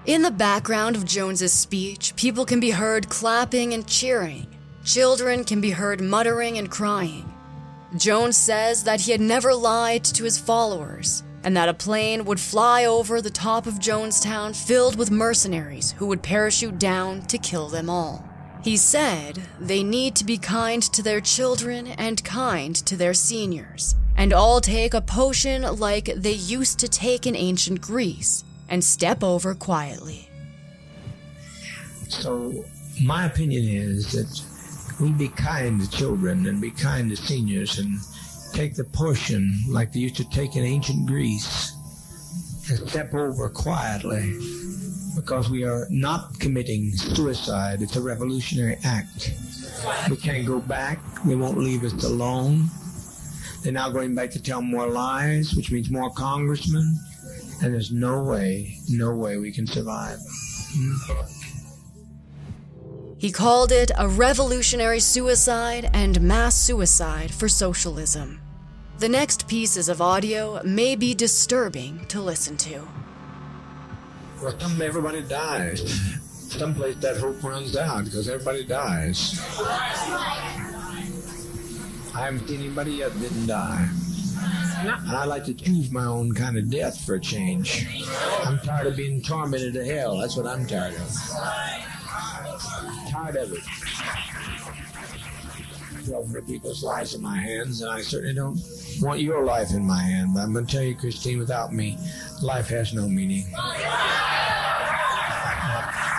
In 0.05 0.21
the 0.21 0.31
background 0.31 0.95
of 0.95 1.05
Jones's 1.05 1.53
speech, 1.53 2.15
people 2.15 2.45
can 2.45 2.59
be 2.59 2.71
heard 2.71 3.09
clapping 3.09 3.73
and 3.73 3.85
cheering. 3.85 4.47
Children 4.83 5.43
can 5.43 5.61
be 5.61 5.71
heard 5.71 6.01
muttering 6.01 6.57
and 6.57 6.69
crying. 6.69 7.31
Jones 7.97 8.37
says 8.37 8.83
that 8.83 9.01
he 9.01 9.11
had 9.11 9.21
never 9.21 9.53
lied 9.53 10.03
to 10.05 10.23
his 10.23 10.37
followers 10.37 11.23
and 11.43 11.55
that 11.55 11.69
a 11.69 11.73
plane 11.73 12.25
would 12.25 12.39
fly 12.39 12.85
over 12.85 13.21
the 13.21 13.29
top 13.29 13.65
of 13.65 13.79
Jonestown 13.79 14.55
filled 14.55 14.97
with 14.97 15.09
mercenaries 15.09 15.91
who 15.93 16.07
would 16.07 16.21
parachute 16.21 16.77
down 16.77 17.21
to 17.23 17.37
kill 17.37 17.69
them 17.69 17.89
all. 17.89 18.27
He 18.61 18.75
said 18.75 19.41
they 19.59 19.83
need 19.83 20.15
to 20.17 20.25
be 20.25 20.37
kind 20.37 20.83
to 20.83 21.01
their 21.01 21.21
children 21.21 21.87
and 21.87 22.23
kind 22.23 22.75
to 22.75 22.97
their 22.97 23.13
seniors, 23.13 23.95
and 24.17 24.33
all 24.33 24.59
take 24.59 24.93
a 24.93 25.01
potion 25.01 25.61
like 25.77 26.05
they 26.15 26.33
used 26.33 26.77
to 26.79 26.89
take 26.89 27.25
in 27.25 27.37
ancient 27.37 27.79
Greece 27.79 28.43
and 28.67 28.83
step 28.83 29.23
over 29.23 29.55
quietly. 29.55 30.29
So, 32.09 32.65
my 33.01 33.25
opinion 33.25 33.63
is 33.65 34.11
that 34.11 34.43
we 34.99 35.11
be 35.13 35.29
kind 35.29 35.81
to 35.81 35.89
children 35.89 36.45
and 36.47 36.61
be 36.61 36.71
kind 36.71 37.09
to 37.09 37.15
seniors 37.15 37.79
and 37.79 37.99
take 38.53 38.75
the 38.75 38.83
portion 38.83 39.53
like 39.69 39.93
they 39.93 39.99
used 39.99 40.17
to 40.17 40.29
take 40.29 40.55
in 40.55 40.63
ancient 40.63 41.07
Greece 41.07 41.73
and 42.69 42.89
step 42.89 43.13
over 43.13 43.49
quietly 43.49 44.37
because 45.15 45.49
we 45.49 45.63
are 45.63 45.87
not 45.89 46.39
committing 46.39 46.91
suicide. 46.91 47.81
It's 47.81 47.95
a 47.95 48.01
revolutionary 48.01 48.77
act. 48.83 49.33
We 50.09 50.17
can't 50.17 50.45
go 50.45 50.59
back. 50.59 50.99
They 51.25 51.35
won't 51.35 51.57
leave 51.57 51.83
us 51.83 52.03
alone. 52.03 52.69
They're 53.63 53.73
now 53.73 53.89
going 53.89 54.15
back 54.15 54.31
to 54.31 54.41
tell 54.41 54.61
more 54.61 54.87
lies, 54.87 55.55
which 55.55 55.71
means 55.71 55.89
more 55.89 56.09
congressmen. 56.11 56.97
And 57.61 57.73
there's 57.73 57.91
no 57.91 58.23
way, 58.23 58.77
no 58.89 59.13
way 59.13 59.37
we 59.37 59.51
can 59.51 59.67
survive. 59.67 60.19
Hmm. 60.71 61.38
He 63.19 63.31
called 63.33 63.73
it 63.73 63.91
a 63.97 64.07
revolutionary 64.07 65.01
suicide 65.01 65.89
and 65.91 66.21
mass 66.21 66.55
suicide 66.55 67.33
for 67.33 67.49
socialism. 67.49 68.39
The 68.99 69.09
next 69.09 69.45
pieces 69.45 69.89
of 69.89 70.01
audio 70.01 70.63
may 70.63 70.95
be 70.95 71.13
disturbing 71.13 72.05
to 72.05 72.21
listen 72.21 72.55
to. 72.57 72.87
Well, 74.41 74.57
some 74.57 74.81
everybody 74.81 75.21
dies. 75.21 75.81
Someplace 76.49 76.95
that 76.97 77.17
hope 77.17 77.43
runs 77.43 77.75
out 77.75 78.05
because 78.05 78.29
everybody 78.29 78.63
dies. 78.63 79.37
I 82.15 82.21
haven't 82.23 82.47
seen 82.47 82.61
anybody 82.61 82.91
yet 82.93 83.11
that 83.11 83.19
didn't 83.19 83.47
die. 83.47 83.89
And 84.79 85.11
I 85.11 85.25
like 85.25 85.43
to 85.45 85.53
choose 85.53 85.91
my 85.91 86.05
own 86.05 86.33
kind 86.33 86.57
of 86.57 86.69
death 86.69 87.05
for 87.05 87.15
a 87.15 87.19
change. 87.19 87.85
I'm 88.45 88.59
tired 88.59 88.87
of 88.87 88.95
being 88.95 89.21
tormented 89.21 89.73
to 89.73 89.83
hell. 89.83 90.17
That's 90.19 90.37
what 90.37 90.47
I'm 90.47 90.65
tired 90.65 90.95
of. 90.95 91.98
Tired 93.09 93.35
of 93.35 93.53
it. 93.53 93.63
Twelve 96.05 96.35
people's 96.47 96.83
lives 96.83 97.13
in 97.13 97.21
my 97.21 97.37
hands, 97.37 97.81
and 97.81 97.91
I 97.91 98.01
certainly 98.01 98.33
don't 98.33 98.59
want 99.01 99.19
your 99.19 99.43
life 99.43 99.71
in 99.71 99.85
my 99.85 100.01
hand. 100.01 100.33
But 100.33 100.41
I'm 100.41 100.53
going 100.53 100.65
to 100.65 100.71
tell 100.71 100.83
you, 100.83 100.95
Christine, 100.95 101.37
without 101.39 101.73
me, 101.73 101.97
life 102.41 102.69
has 102.69 102.93
no 102.93 103.07
meaning. 103.07 103.45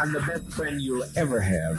I'm 0.03 0.13
the 0.13 0.21
best 0.21 0.53
friend 0.53 0.81
you'll 0.81 1.05
ever 1.17 1.41
have. 1.41 1.79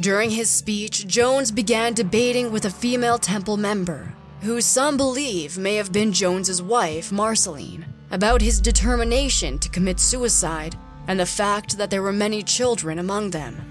During 0.00 0.30
his 0.30 0.48
speech, 0.48 1.06
Jones 1.08 1.50
began 1.50 1.92
debating 1.94 2.52
with 2.52 2.64
a 2.64 2.70
female 2.70 3.18
temple 3.18 3.56
member, 3.56 4.14
who 4.42 4.60
some 4.60 4.96
believe 4.96 5.58
may 5.58 5.74
have 5.74 5.90
been 5.90 6.12
Jones's 6.12 6.62
wife, 6.62 7.10
Marceline, 7.10 7.84
about 8.12 8.40
his 8.40 8.60
determination 8.60 9.58
to 9.58 9.68
commit 9.68 9.98
suicide 9.98 10.76
and 11.08 11.18
the 11.18 11.26
fact 11.26 11.78
that 11.78 11.90
there 11.90 12.02
were 12.02 12.12
many 12.12 12.42
children 12.42 12.98
among 12.98 13.30
them. 13.30 13.64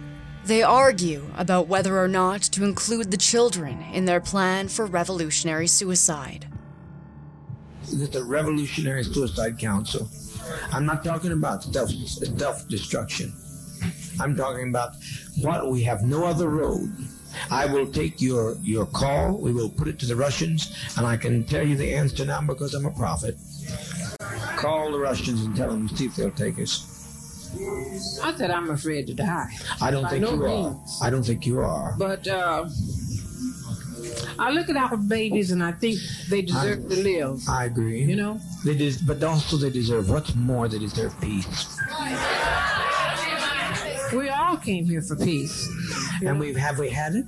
They 0.44 0.64
argue 0.64 1.24
about 1.38 1.68
whether 1.68 2.00
or 2.00 2.08
not 2.08 2.42
to 2.54 2.64
include 2.64 3.12
the 3.12 3.18
children 3.18 3.84
in 3.94 4.06
their 4.06 4.20
plan 4.20 4.68
for 4.70 4.86
revolutionary 4.86 5.68
suicide. 5.68 6.48
Is 7.84 8.16
a 8.16 8.24
revolutionary 8.24 9.04
suicide 9.04 9.60
council. 9.60 10.10
I'm 10.74 10.86
not 10.86 11.04
talking 11.04 11.32
about 11.32 11.64
self 11.64 11.92
self 11.92 12.68
destruction. 12.68 13.32
I'm 14.20 14.36
talking 14.36 14.70
about 14.70 14.94
what 15.42 15.70
we 15.70 15.84
have 15.84 16.04
no 16.04 16.26
other 16.26 16.50
road. 16.50 16.92
I 17.52 17.66
will 17.66 17.86
take 17.86 18.20
your 18.20 18.56
your 18.64 18.88
call. 18.88 19.38
We 19.38 19.54
will 19.54 19.70
put 19.70 19.88
it 19.88 20.00
to 20.00 20.06
the 20.06 20.16
Russians, 20.16 20.76
and 20.98 21.06
I 21.06 21.18
can 21.18 21.44
tell 21.44 21.66
you 21.66 21.76
the 21.76 21.94
answer 21.94 22.26
now 22.26 22.42
because 22.42 22.74
I'm 22.74 22.86
a 22.86 22.92
prophet. 22.92 23.38
Call 24.56 24.92
the 24.92 25.00
Russians 25.00 25.46
and 25.46 25.56
tell 25.56 25.70
them 25.70 25.88
see 25.90 26.06
if 26.06 26.16
they'll 26.16 26.32
take 26.32 26.58
us. 26.60 26.97
I 28.24 28.34
said 28.36 28.52
I'm 28.52 28.70
afraid 28.70 29.08
to 29.08 29.14
die. 29.14 29.50
I 29.82 29.92
don't 29.92 30.04
By 30.04 30.10
think 30.12 30.22
no 30.24 30.32
you 30.34 30.44
means. 30.44 31.00
are. 31.02 31.08
I 31.08 31.10
don't 31.10 31.24
think 31.24 31.46
you 31.46 31.60
are. 31.60 31.96
But 31.98 32.28
uh, 32.28 32.68
I 34.40 34.52
look 34.52 34.70
at 34.70 34.78
our 34.78 34.98
babies 34.98 35.52
and 35.52 35.64
I 35.64 35.72
think 35.72 36.00
they 36.30 36.42
deserve 36.42 36.90
to 36.90 36.96
live. 36.96 37.42
I 37.50 37.66
agree. 37.66 38.04
You 38.04 38.16
know? 38.16 38.40
they 38.66 38.76
des- 38.76 39.04
but 39.06 39.24
also 39.24 39.58
they 39.58 39.70
deserve 39.70 40.10
what's 40.10 40.36
more. 40.36 40.68
They 40.68 40.80
deserve 40.80 41.20
peace. 41.22 41.78
We 44.14 44.30
all 44.30 44.58
came 44.58 44.86
here 44.86 45.02
for 45.02 45.16
peace. 45.16 45.68
And 46.26 46.40
we 46.40 46.54
have 46.54 46.80
we 46.80 46.90
had 46.90 47.16
it. 47.16 47.26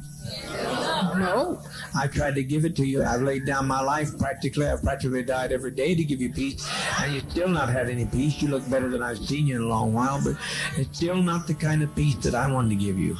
No. 1.20 1.62
I 1.96 2.08
tried 2.08 2.36
to 2.36 2.44
give 2.44 2.66
it 2.66 2.76
to 2.78 2.86
you. 2.86 3.04
I've 3.04 3.22
laid 3.22 3.46
down 3.46 3.68
my 3.68 3.82
life 3.82 4.18
practically. 4.18 4.68
I've 4.68 4.82
practically 4.82 5.24
died 5.24 5.52
every 5.52 5.72
day 5.72 5.96
to 5.96 6.04
give 6.04 6.22
you 6.22 6.32
peace, 6.32 6.68
and 7.00 7.14
you 7.14 7.22
still 7.30 7.50
not 7.50 7.70
had 7.70 7.90
any 7.90 8.06
peace. 8.06 8.42
You 8.42 8.50
look 8.50 8.70
better 8.70 8.90
than 8.90 9.04
I've 9.04 9.20
seen 9.20 9.48
you 9.48 9.58
in 9.58 9.64
a 9.64 9.68
long 9.68 9.94
while, 9.94 10.22
but 10.24 10.36
it's 10.78 10.98
still 10.98 11.22
not 11.22 11.48
the 11.48 11.54
kind 11.54 11.84
of 11.84 11.94
peace 11.96 12.16
that 12.18 12.36
I 12.36 12.52
wanted 12.52 12.70
to 12.70 12.76
give 12.76 12.98
you. 12.98 13.18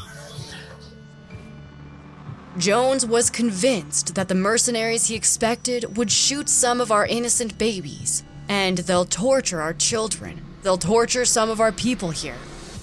Jones 2.58 3.06
was 3.06 3.30
convinced 3.30 4.16
that 4.16 4.28
the 4.28 4.36
mercenaries 4.36 5.08
he 5.08 5.16
expected 5.16 5.98
would 5.98 6.12
shoot 6.12 6.50
some 6.50 6.82
of 6.82 6.92
our 6.92 7.06
innocent 7.06 7.58
babies, 7.58 8.24
and 8.50 8.80
they'll 8.80 9.06
torture 9.06 9.62
our 9.62 9.74
children. 9.74 10.44
They'll 10.64 10.78
torture 10.78 11.26
some 11.26 11.50
of 11.50 11.62
our 11.62 11.72
people 11.72 12.10
here. 12.10 12.36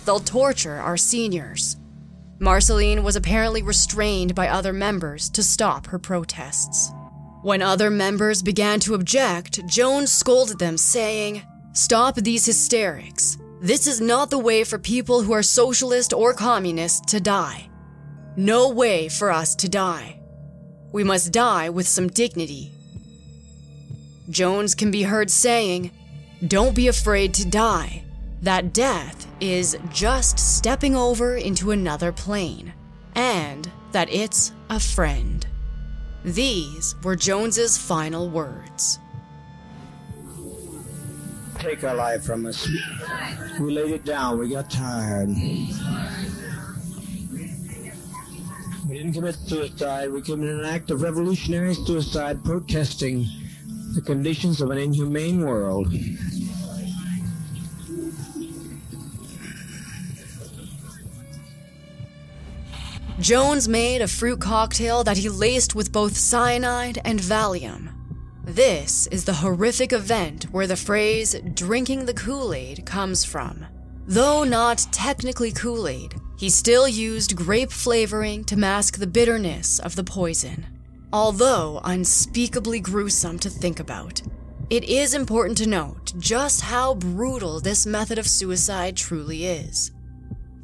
They'll 0.07 0.21
torture 0.21 0.77
our 0.77 0.97
seniors. 0.97 1.77
Marceline 2.39 3.03
was 3.03 3.17
apparently 3.17 3.63
restrained 3.63 4.35
by 4.35 4.49
other 4.49 4.73
members 4.73 5.31
to 5.31 5.43
stop 5.43 5.87
her 5.87 5.99
protests. 5.99 6.93
When 7.43 7.63
other 7.63 7.91
members 7.91 8.43
began 8.43 8.79
to 8.81 8.95
object, 8.95 9.67
Jones 9.67 10.13
scolded 10.13 10.59
them, 10.59 10.77
saying, 10.77 11.43
Stop 11.73 12.17
these 12.17 12.45
hysterics. 12.45 13.39
This 13.63 13.87
is 13.87 14.03
not 14.03 14.29
the 14.29 14.39
way 14.39 14.65
for 14.65 14.79
people 14.79 15.23
who 15.23 15.33
are 15.33 15.43
socialist 15.43 16.13
or 16.13 16.35
communist 16.35 17.09
to 17.09 17.21
die. 17.21 17.71
No 18.37 18.69
way 18.69 19.09
for 19.09 19.31
us 19.31 19.55
to 19.57 19.69
die. 19.69 20.21
We 20.93 21.05
must 21.05 21.33
die 21.33 21.71
with 21.71 21.89
some 21.89 22.09
dignity. 22.09 22.71
Jones 24.29 24.75
can 24.75 24.91
be 24.91 25.05
heard 25.05 25.31
saying, 25.31 25.91
Don't 26.47 26.77
be 26.77 26.89
afraid 26.89 27.33
to 27.35 27.47
die. 27.47 28.05
That 28.43 28.75
death 28.75 29.26
is 29.41 29.77
just 29.91 30.39
stepping 30.39 30.97
over 30.97 31.37
into 31.37 31.71
another 31.71 32.13
plane, 32.13 32.73
and 33.15 33.71
that 33.93 34.13
it's 34.13 34.53
a 34.71 34.81
friend. 34.81 35.47
These 36.25 36.95
were 37.03 37.17
Jones's 37.17 37.79
final 37.79 38.29
words. 38.29 38.99
Take 41.59 41.85
our 41.85 41.95
life 41.95 42.25
from 42.25 42.47
us. 42.47 42.69
We 43.61 43.73
laid 43.73 43.93
it 43.93 44.05
down. 44.05 44.39
We 44.39 44.49
got 44.51 44.71
tired. 44.71 45.29
We 48.89 48.99
didn't 48.99 49.15
commit 49.15 49.35
suicide. 49.35 50.13
We 50.13 50.23
committed 50.23 50.61
an 50.61 50.67
act 50.67 50.91
of 50.91 51.03
revolutionary 51.03 51.75
suicide 51.75 52.45
protesting 52.45 53.27
the 53.95 54.03
conditions 54.03 54.61
of 54.61 54.71
an 54.71 54.79
inhumane 54.79 55.45
world. 55.45 55.93
Jones 63.19 63.67
made 63.67 64.03
a 64.03 64.09
fruit 64.09 64.41
cocktail 64.41 65.03
that 65.05 65.17
he 65.17 65.31
laced 65.31 65.75
with 65.75 65.91
both 65.91 66.19
cyanide 66.19 67.01
and 67.03 67.19
Valium. 67.19 67.95
This 68.45 69.07
is 69.07 69.25
the 69.25 69.33
horrific 69.33 69.95
event 69.95 70.45
where 70.53 70.67
the 70.67 70.77
phrase 70.77 71.35
drinking 71.55 72.05
the 72.05 72.13
Kool 72.13 72.53
Aid 72.53 72.85
comes 72.85 73.25
from. 73.25 73.65
Though 74.07 74.45
not 74.45 74.87
technically 74.93 75.51
Kool 75.51 75.89
Aid, 75.89 76.15
he 76.39 76.51
still 76.51 76.87
used 76.87 77.35
grape 77.35 77.73
flavoring 77.73 78.45
to 78.45 78.57
mask 78.57 78.99
the 78.99 79.07
bitterness 79.07 79.79
of 79.79 79.97
the 79.97 80.05
poison. 80.05 80.67
Although 81.11 81.81
unspeakably 81.85 82.81
gruesome 82.81 83.39
to 83.39 83.49
think 83.49 83.81
about, 83.81 84.21
it 84.69 84.85
is 84.85 85.15
important 85.15 85.57
to 85.59 85.67
note 85.67 86.13
just 86.19 86.61
how 86.61 86.95
brutal 86.95 87.61
this 87.61 87.87
method 87.87 88.19
of 88.19 88.29
suicide 88.29 88.95
truly 88.95 89.47
is. 89.47 89.91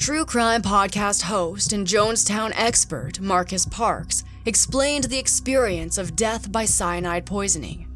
True 0.03 0.24
crime 0.24 0.62
podcast 0.62 1.22
host 1.22 1.72
and 1.72 1.86
Jonestown 1.86 2.53
expert 2.57 3.20
Marcus 3.20 3.64
Parks 3.64 4.24
explained 4.46 5.05
the 5.05 5.18
experience 5.20 5.96
of 5.96 6.16
death 6.16 6.50
by 6.50 6.64
cyanide 6.64 7.24
poisoning. 7.24 7.86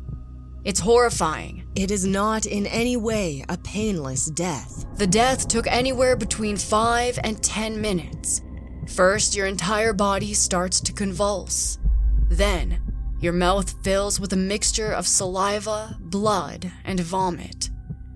It's 0.62 0.78
horrifying. 0.78 1.66
It 1.74 1.90
is 1.90 2.06
not 2.06 2.46
in 2.46 2.66
any 2.66 2.96
way 2.96 3.44
a 3.48 3.58
painless 3.58 4.26
death. 4.26 4.86
The 4.98 5.08
death 5.08 5.48
took 5.48 5.66
anywhere 5.66 6.14
between 6.14 6.56
5 6.56 7.18
and 7.24 7.42
10 7.42 7.80
minutes. 7.80 8.40
First, 8.86 9.34
your 9.34 9.48
entire 9.48 9.92
body 9.92 10.32
starts 10.32 10.80
to 10.82 10.92
convulse. 10.92 11.80
Then, 12.28 12.80
your 13.18 13.32
mouth 13.32 13.82
fills 13.82 14.20
with 14.20 14.32
a 14.32 14.36
mixture 14.36 14.92
of 14.92 15.08
saliva, 15.08 15.96
blood, 15.98 16.70
and 16.84 17.00
vomit. 17.00 17.70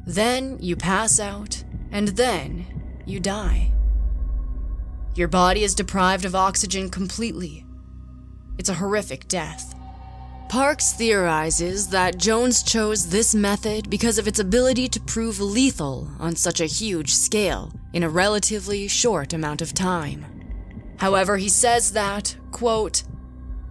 Then 0.07 0.59
you 0.61 0.77
pass 0.77 1.19
out, 1.19 1.65
and 1.91 2.07
then 2.07 3.03
you 3.05 3.19
die. 3.19 3.73
Your 5.15 5.29
body 5.29 5.65
is 5.65 5.75
deprived 5.75 6.25
of 6.25 6.35
oxygen 6.35 6.89
completely. 6.89 7.67
It's 8.59 8.69
a 8.69 8.75
horrific 8.75 9.27
death. 9.27 9.75
Parks 10.49 10.93
theorizes 10.93 11.89
that 11.89 12.19
Jones 12.19 12.63
chose 12.63 13.09
this 13.09 13.35
method 13.35 13.89
because 13.89 14.19
of 14.19 14.27
its 14.27 14.39
ability 14.39 14.89
to 14.89 15.01
prove 15.01 15.41
lethal 15.41 16.11
on 16.19 16.37
such 16.37 16.61
a 16.61 16.67
huge 16.67 17.15
scale 17.15 17.73
in 17.93 18.03
a 18.03 18.09
relatively 18.09 18.89
short 18.89 19.33
amount 19.33 19.63
of 19.63 19.75
time. 19.75 20.27
However, 20.99 21.37
he 21.37 21.49
says 21.49 21.93
that, 21.93 22.37
quote, 22.51 23.05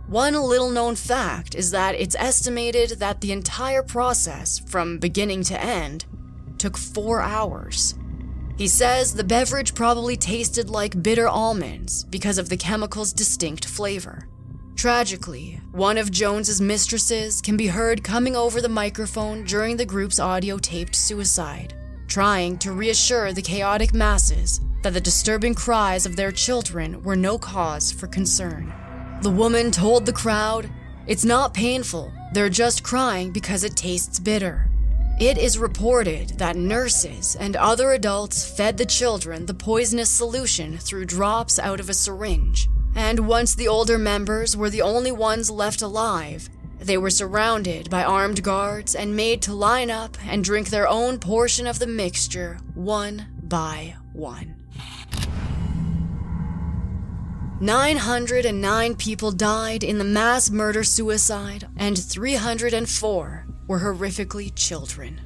one 0.07 0.33
little 0.33 0.71
known 0.71 0.95
fact 0.95 1.53
is 1.53 1.71
that 1.71 1.95
it's 1.95 2.15
estimated 2.17 2.99
that 2.99 3.21
the 3.21 3.31
entire 3.31 3.83
process, 3.83 4.57
from 4.57 4.97
beginning 4.97 5.43
to 5.43 5.61
end, 5.61 6.05
took 6.57 6.77
four 6.77 7.21
hours. 7.21 7.93
He 8.59 8.67
says 8.67 9.13
the 9.13 9.23
beverage 9.23 9.73
probably 9.73 10.17
tasted 10.17 10.69
like 10.69 11.01
bitter 11.01 11.29
almonds 11.29 12.03
because 12.03 12.37
of 12.37 12.49
the 12.49 12.57
chemical's 12.57 13.13
distinct 13.13 13.63
flavor. 13.63 14.27
Tragically, 14.75 15.61
one 15.71 15.97
of 15.97 16.11
Jones's 16.11 16.59
mistresses 16.59 17.39
can 17.39 17.55
be 17.55 17.67
heard 17.67 18.03
coming 18.03 18.35
over 18.35 18.59
the 18.59 18.67
microphone 18.67 19.45
during 19.45 19.77
the 19.77 19.85
group's 19.85 20.19
audio 20.19 20.57
taped 20.57 20.93
suicide, 20.93 21.73
trying 22.09 22.57
to 22.57 22.73
reassure 22.73 23.31
the 23.31 23.41
chaotic 23.41 23.93
masses 23.93 24.59
that 24.83 24.93
the 24.93 24.99
disturbing 24.99 25.55
cries 25.55 26.05
of 26.05 26.17
their 26.17 26.33
children 26.33 27.01
were 27.01 27.15
no 27.15 27.37
cause 27.37 27.93
for 27.93 28.07
concern. 28.07 28.73
The 29.21 29.31
woman 29.31 29.71
told 29.71 30.05
the 30.05 30.11
crowd, 30.11 30.69
It's 31.07 31.23
not 31.23 31.53
painful, 31.53 32.11
they're 32.33 32.49
just 32.49 32.83
crying 32.83 33.31
because 33.31 33.63
it 33.63 33.77
tastes 33.77 34.19
bitter. 34.19 34.68
It 35.19 35.37
is 35.37 35.59
reported 35.59 36.29
that 36.37 36.55
nurses 36.55 37.35
and 37.35 37.57
other 37.57 37.91
adults 37.91 38.49
fed 38.49 38.77
the 38.77 38.85
children 38.85 39.47
the 39.47 39.53
poisonous 39.53 40.09
solution 40.09 40.77
through 40.77 41.07
drops 41.07 41.59
out 41.59 41.81
of 41.81 41.89
a 41.89 41.93
syringe. 41.93 42.69
And 42.95 43.27
once 43.27 43.53
the 43.53 43.67
older 43.67 43.97
members 43.97 44.55
were 44.55 44.69
the 44.69 44.81
only 44.81 45.11
ones 45.11 45.51
left 45.51 45.81
alive, 45.81 46.47
they 46.79 46.97
were 46.97 47.09
surrounded 47.09 47.89
by 47.89 48.05
armed 48.05 48.41
guards 48.43 48.95
and 48.95 49.13
made 49.13 49.41
to 49.41 49.53
line 49.53 49.91
up 49.91 50.17
and 50.25 50.41
drink 50.41 50.69
their 50.69 50.87
own 50.87 51.19
portion 51.19 51.67
of 51.67 51.79
the 51.79 51.87
mixture 51.87 52.57
one 52.73 53.27
by 53.43 53.95
one. 54.13 54.55
909 57.59 58.95
people 58.95 59.33
died 59.33 59.83
in 59.83 59.97
the 59.97 60.05
mass 60.05 60.49
murder 60.49 60.85
suicide, 60.85 61.67
and 61.75 61.97
304 62.01 63.48
were 63.69 63.79
horrifically 63.79 64.51
children. 64.55 65.21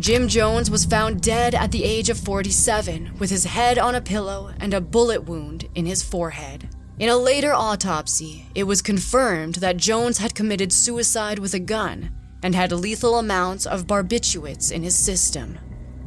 Jim 0.00 0.26
Jones 0.26 0.68
was 0.68 0.84
found 0.84 1.22
dead 1.22 1.54
at 1.54 1.70
the 1.70 1.84
age 1.84 2.10
of 2.10 2.18
47 2.18 3.16
with 3.20 3.30
his 3.30 3.44
head 3.44 3.78
on 3.78 3.94
a 3.94 4.00
pillow 4.00 4.52
and 4.58 4.74
a 4.74 4.80
bullet 4.80 5.22
wound 5.22 5.68
in 5.76 5.86
his 5.86 6.02
forehead. 6.02 6.68
In 6.98 7.08
a 7.08 7.16
later 7.16 7.54
autopsy, 7.54 8.46
it 8.56 8.64
was 8.64 8.82
confirmed 8.82 9.56
that 9.56 9.76
Jones 9.76 10.18
had 10.18 10.34
committed 10.34 10.72
suicide 10.72 11.38
with 11.38 11.54
a 11.54 11.60
gun 11.60 12.10
and 12.42 12.56
had 12.56 12.72
lethal 12.72 13.20
amounts 13.20 13.66
of 13.66 13.86
barbiturates 13.86 14.72
in 14.72 14.82
his 14.82 14.96
system. 14.96 15.56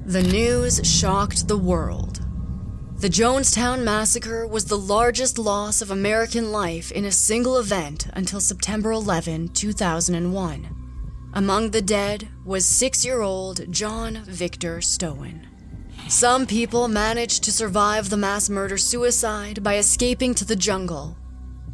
The 0.05 0.23
news 0.23 0.81
shocked 0.83 1.47
the 1.47 1.57
world. 1.57 2.26
The 2.99 3.09
Jonestown 3.09 3.83
Massacre 3.83 4.47
was 4.47 4.65
the 4.65 4.77
largest 4.77 5.37
loss 5.37 5.83
of 5.83 5.91
American 5.91 6.51
life 6.51 6.91
in 6.91 7.05
a 7.05 7.11
single 7.11 7.59
event 7.59 8.07
until 8.13 8.39
September 8.39 8.89
11, 8.91 9.49
2001. 9.49 11.29
Among 11.31 11.69
the 11.69 11.81
dead 11.83 12.27
was 12.43 12.65
six 12.65 13.05
year 13.05 13.21
old 13.21 13.71
John 13.71 14.23
Victor 14.25 14.81
Stoen. 14.81 15.45
Some 16.07 16.47
people 16.47 16.87
managed 16.87 17.43
to 17.43 17.51
survive 17.51 18.09
the 18.09 18.17
mass 18.17 18.49
murder 18.49 18.79
suicide 18.79 19.61
by 19.61 19.77
escaping 19.77 20.33
to 20.33 20.43
the 20.43 20.55
jungle. 20.55 21.19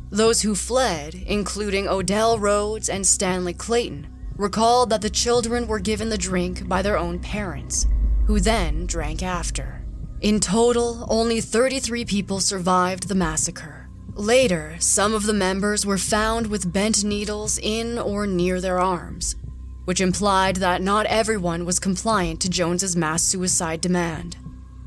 Those 0.09 0.41
who 0.41 0.55
fled, 0.55 1.15
including 1.15 1.87
Odell 1.87 2.37
Rhodes 2.37 2.89
and 2.89 3.07
Stanley 3.07 3.53
Clayton, 3.53 4.07
recalled 4.35 4.89
that 4.89 5.01
the 5.01 5.09
children 5.09 5.67
were 5.67 5.79
given 5.79 6.09
the 6.09 6.17
drink 6.17 6.67
by 6.67 6.81
their 6.81 6.97
own 6.97 7.19
parents, 7.19 7.87
who 8.25 8.41
then 8.41 8.85
drank 8.85 9.23
after. 9.23 9.82
In 10.23 10.39
total, 10.39 11.05
only 11.09 11.41
33 11.41 12.05
people 12.05 12.39
survived 12.39 13.09
the 13.09 13.13
massacre. 13.13 13.89
Later, 14.13 14.77
some 14.79 15.13
of 15.13 15.25
the 15.25 15.33
members 15.33 15.85
were 15.85 15.97
found 15.97 16.47
with 16.47 16.71
bent 16.71 17.03
needles 17.03 17.59
in 17.61 17.99
or 17.99 18.25
near 18.25 18.61
their 18.61 18.79
arms, 18.79 19.35
which 19.83 19.99
implied 19.99 20.55
that 20.57 20.81
not 20.81 21.05
everyone 21.07 21.65
was 21.65 21.77
compliant 21.77 22.39
to 22.39 22.49
Jones's 22.49 22.95
mass 22.95 23.21
suicide 23.21 23.81
demand. 23.81 24.37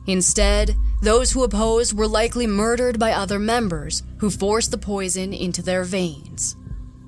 Instead, 0.07 0.75
those 1.03 1.33
who 1.33 1.45
opposed 1.45 1.95
were 1.95 2.09
likely 2.09 2.47
murdered 2.47 2.99
by 2.99 3.13
other 3.13 3.39
members 3.39 4.05
who 4.21 4.31
forced 4.31 4.71
the 4.71 4.79
poison 4.79 5.35
into 5.35 5.61
their 5.61 5.85
veins. 5.85 6.57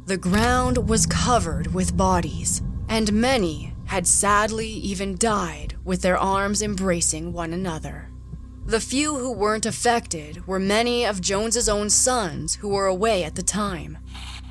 The 0.04 0.18
ground 0.18 0.86
was 0.86 1.06
covered 1.06 1.72
with 1.72 1.96
bodies, 1.96 2.60
and 2.90 3.10
many 3.10 3.72
had 3.86 4.06
sadly 4.06 4.68
even 4.68 5.16
died 5.16 5.78
with 5.82 6.02
their 6.02 6.18
arms 6.18 6.60
embracing 6.60 7.32
one 7.32 7.54
another. 7.54 8.07
The 8.68 8.80
few 8.80 9.16
who 9.16 9.32
weren't 9.32 9.64
affected 9.64 10.46
were 10.46 10.58
many 10.58 11.06
of 11.06 11.22
Jones's 11.22 11.70
own 11.70 11.88
sons 11.88 12.56
who 12.56 12.68
were 12.68 12.84
away 12.84 13.24
at 13.24 13.34
the 13.34 13.42
time. 13.42 13.96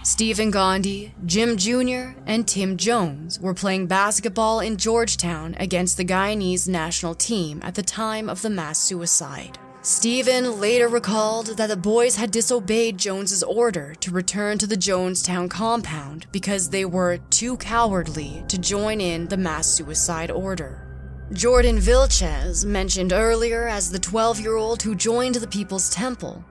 Stephen 0.02 0.50
Gandhi, 0.50 1.14
Jim 1.28 1.56
Jr., 1.56 2.20
and 2.26 2.48
Tim 2.48 2.78
Jones 2.78 3.40
were 3.40 3.54
playing 3.54 3.86
basketball 3.86 4.60
in 4.60 4.78
Georgetown 4.78 5.54
against 5.60 5.98
the 5.98 6.04
Guyanese 6.04 6.68
national 6.68 7.14
team 7.14 7.62
at 7.64 7.76
the 7.76 7.84
time 7.84 8.28
of 8.28 8.42
the 8.42 8.50
mass 8.50 8.80
suicide. 8.80 9.60
Stephen 9.84 10.60
later 10.60 10.88
recalled 10.88 11.56
that 11.58 11.68
the 11.68 11.78
boys 11.78 12.16
had 12.16 12.32
disobeyed 12.32 12.98
Jones's 12.98 13.44
order 13.44 13.94
to 14.00 14.10
return 14.10 14.58
to 14.58 14.66
the 14.66 14.76
Jonestown 14.76 15.48
compound 15.48 16.26
because 16.32 16.72
they 16.72 16.86
were 16.86 17.20
too 17.30 17.56
cowardly 17.58 18.44
to 18.48 18.58
join 18.58 19.00
in 19.00 19.28
the 19.28 19.38
mass 19.38 19.68
suicide 19.68 20.32
order. 20.32 20.87
Jordan 21.34 21.78
Vilchez, 21.78 22.64
mentioned 22.64 23.12
earlier 23.12 23.68
as 23.68 23.92
the 23.92 24.00
12 24.00 24.40
year 24.40 24.56
old 24.56 24.82
who 24.82 24.96
joined 24.96 25.36
the 25.36 25.48
People's 25.48 25.90
Temple, 25.90 26.44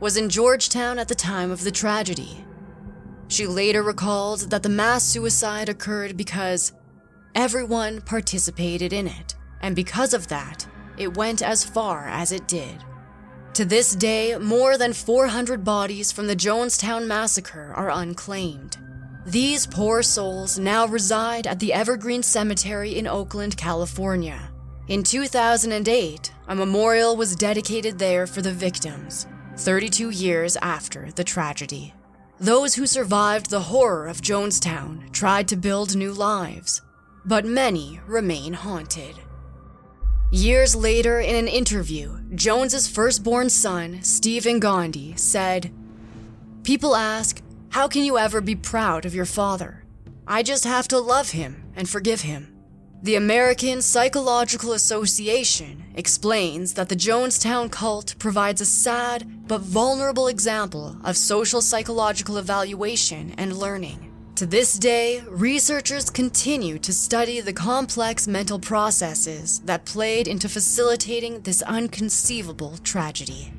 was 0.00 0.16
in 0.16 0.30
Georgetown 0.30 0.98
at 0.98 1.08
the 1.08 1.14
time 1.14 1.50
of 1.50 1.62
the 1.62 1.70
tragedy. 1.70 2.42
She 3.28 3.46
later 3.46 3.82
recalled 3.82 4.50
that 4.50 4.62
the 4.62 4.70
mass 4.70 5.04
suicide 5.04 5.68
occurred 5.68 6.16
because 6.16 6.72
everyone 7.34 8.00
participated 8.00 8.94
in 8.94 9.06
it, 9.08 9.34
and 9.60 9.76
because 9.76 10.14
of 10.14 10.28
that, 10.28 10.66
it 10.96 11.18
went 11.18 11.42
as 11.42 11.62
far 11.62 12.08
as 12.08 12.32
it 12.32 12.48
did. 12.48 12.82
To 13.54 13.66
this 13.66 13.94
day, 13.94 14.38
more 14.38 14.78
than 14.78 14.94
400 14.94 15.62
bodies 15.64 16.12
from 16.12 16.28
the 16.28 16.36
Jonestown 16.36 17.06
massacre 17.06 17.74
are 17.76 17.90
unclaimed. 17.90 18.78
These 19.26 19.66
poor 19.66 20.02
souls 20.02 20.58
now 20.58 20.86
reside 20.86 21.46
at 21.46 21.58
the 21.58 21.72
Evergreen 21.72 22.22
Cemetery 22.22 22.98
in 22.98 23.06
Oakland, 23.06 23.56
California. 23.56 24.50
In 24.86 25.02
2008, 25.02 26.30
a 26.46 26.54
memorial 26.54 27.16
was 27.16 27.34
dedicated 27.34 27.98
there 27.98 28.26
for 28.26 28.42
the 28.42 28.52
victims, 28.52 29.26
32 29.56 30.10
years 30.10 30.58
after 30.58 31.10
the 31.12 31.24
tragedy. 31.24 31.94
Those 32.38 32.74
who 32.74 32.86
survived 32.86 33.48
the 33.48 33.60
horror 33.60 34.08
of 34.08 34.20
Jonestown 34.20 35.10
tried 35.10 35.48
to 35.48 35.56
build 35.56 35.96
new 35.96 36.12
lives, 36.12 36.82
but 37.24 37.46
many 37.46 38.00
remain 38.06 38.52
haunted. 38.52 39.18
Years 40.30 40.76
later, 40.76 41.20
in 41.20 41.34
an 41.34 41.48
interview, 41.48 42.18
Jones's 42.34 42.88
firstborn 42.88 43.48
son, 43.48 44.02
Stephen 44.02 44.60
Gandhi, 44.60 45.16
said, 45.16 45.72
People 46.62 46.96
ask, 46.96 47.40
how 47.74 47.88
can 47.88 48.04
you 48.04 48.16
ever 48.16 48.40
be 48.40 48.54
proud 48.54 49.04
of 49.04 49.16
your 49.16 49.24
father? 49.24 49.82
I 50.28 50.44
just 50.44 50.62
have 50.62 50.86
to 50.88 51.00
love 51.00 51.30
him 51.30 51.72
and 51.74 51.88
forgive 51.88 52.20
him. 52.20 52.54
The 53.02 53.16
American 53.16 53.82
Psychological 53.82 54.74
Association 54.74 55.82
explains 55.96 56.74
that 56.74 56.88
the 56.88 56.94
Jonestown 56.94 57.72
cult 57.72 58.14
provides 58.20 58.60
a 58.60 58.64
sad 58.64 59.48
but 59.48 59.60
vulnerable 59.60 60.28
example 60.28 60.96
of 61.02 61.16
social 61.16 61.60
psychological 61.60 62.38
evaluation 62.38 63.34
and 63.38 63.56
learning. 63.56 64.08
To 64.36 64.46
this 64.46 64.78
day, 64.78 65.24
researchers 65.28 66.10
continue 66.10 66.78
to 66.78 66.92
study 66.92 67.40
the 67.40 67.52
complex 67.52 68.28
mental 68.28 68.60
processes 68.60 69.58
that 69.64 69.84
played 69.84 70.28
into 70.28 70.48
facilitating 70.48 71.40
this 71.40 71.60
unconceivable 71.62 72.76
tragedy. 72.84 73.52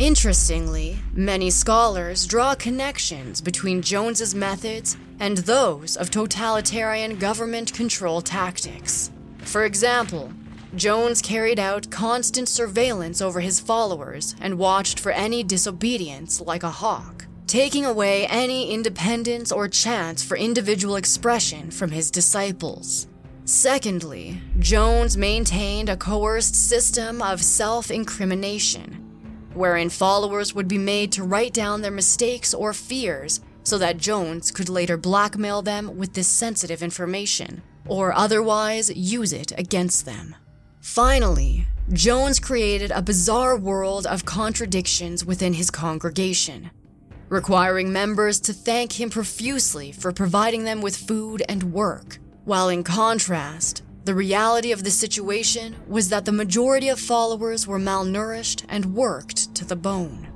Interestingly, 0.00 0.98
many 1.12 1.50
scholars 1.50 2.26
draw 2.26 2.54
connections 2.54 3.42
between 3.42 3.82
Jones's 3.82 4.34
methods 4.34 4.96
and 5.18 5.36
those 5.36 5.94
of 5.94 6.10
totalitarian 6.10 7.18
government 7.18 7.74
control 7.74 8.22
tactics. 8.22 9.10
For 9.40 9.66
example, 9.66 10.32
Jones 10.74 11.20
carried 11.20 11.58
out 11.58 11.90
constant 11.90 12.48
surveillance 12.48 13.20
over 13.20 13.40
his 13.40 13.60
followers 13.60 14.34
and 14.40 14.56
watched 14.56 14.98
for 14.98 15.12
any 15.12 15.42
disobedience 15.42 16.40
like 16.40 16.62
a 16.62 16.70
hawk, 16.70 17.26
taking 17.46 17.84
away 17.84 18.26
any 18.28 18.72
independence 18.72 19.52
or 19.52 19.68
chance 19.68 20.22
for 20.22 20.34
individual 20.34 20.96
expression 20.96 21.70
from 21.70 21.90
his 21.90 22.10
disciples. 22.10 23.06
Secondly, 23.44 24.40
Jones 24.60 25.18
maintained 25.18 25.90
a 25.90 25.96
coerced 25.98 26.54
system 26.54 27.20
of 27.20 27.42
self 27.42 27.90
incrimination 27.90 29.09
wherein 29.54 29.90
followers 29.90 30.54
would 30.54 30.68
be 30.68 30.78
made 30.78 31.12
to 31.12 31.24
write 31.24 31.52
down 31.52 31.82
their 31.82 31.90
mistakes 31.90 32.54
or 32.54 32.72
fears 32.72 33.40
so 33.62 33.78
that 33.78 33.98
Jones 33.98 34.50
could 34.50 34.68
later 34.68 34.96
blackmail 34.96 35.62
them 35.62 35.96
with 35.96 36.14
this 36.14 36.28
sensitive 36.28 36.82
information, 36.82 37.62
or 37.86 38.12
otherwise 38.12 38.90
use 38.94 39.32
it 39.32 39.52
against 39.58 40.04
them. 40.04 40.34
Finally, 40.80 41.66
Jones 41.92 42.40
created 42.40 42.90
a 42.90 43.02
bizarre 43.02 43.56
world 43.56 44.06
of 44.06 44.24
contradictions 44.24 45.24
within 45.24 45.52
his 45.52 45.70
congregation, 45.70 46.70
requiring 47.28 47.92
members 47.92 48.40
to 48.40 48.52
thank 48.52 48.98
him 48.98 49.10
profusely 49.10 49.92
for 49.92 50.12
providing 50.12 50.64
them 50.64 50.80
with 50.80 50.96
food 50.96 51.42
and 51.48 51.72
work, 51.72 52.18
while 52.44 52.68
in 52.68 52.82
contrast, 52.82 53.82
the 54.10 54.16
reality 54.16 54.72
of 54.72 54.82
the 54.82 54.90
situation 54.90 55.76
was 55.86 56.08
that 56.08 56.24
the 56.24 56.32
majority 56.32 56.88
of 56.88 56.98
followers 56.98 57.64
were 57.64 57.78
malnourished 57.78 58.64
and 58.68 58.96
worked 58.96 59.54
to 59.54 59.64
the 59.64 59.76
bone. 59.76 60.26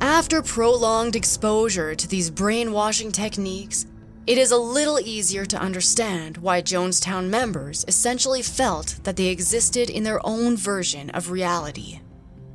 After 0.00 0.40
prolonged 0.40 1.14
exposure 1.14 1.94
to 1.94 2.08
these 2.08 2.30
brainwashing 2.30 3.12
techniques, 3.12 3.84
it 4.26 4.38
is 4.38 4.50
a 4.50 4.56
little 4.56 4.98
easier 4.98 5.44
to 5.44 5.60
understand 5.60 6.38
why 6.38 6.62
Jonestown 6.62 7.28
members 7.28 7.84
essentially 7.86 8.40
felt 8.40 8.98
that 9.02 9.16
they 9.16 9.26
existed 9.26 9.90
in 9.90 10.04
their 10.04 10.26
own 10.26 10.56
version 10.56 11.10
of 11.10 11.30
reality. 11.30 12.00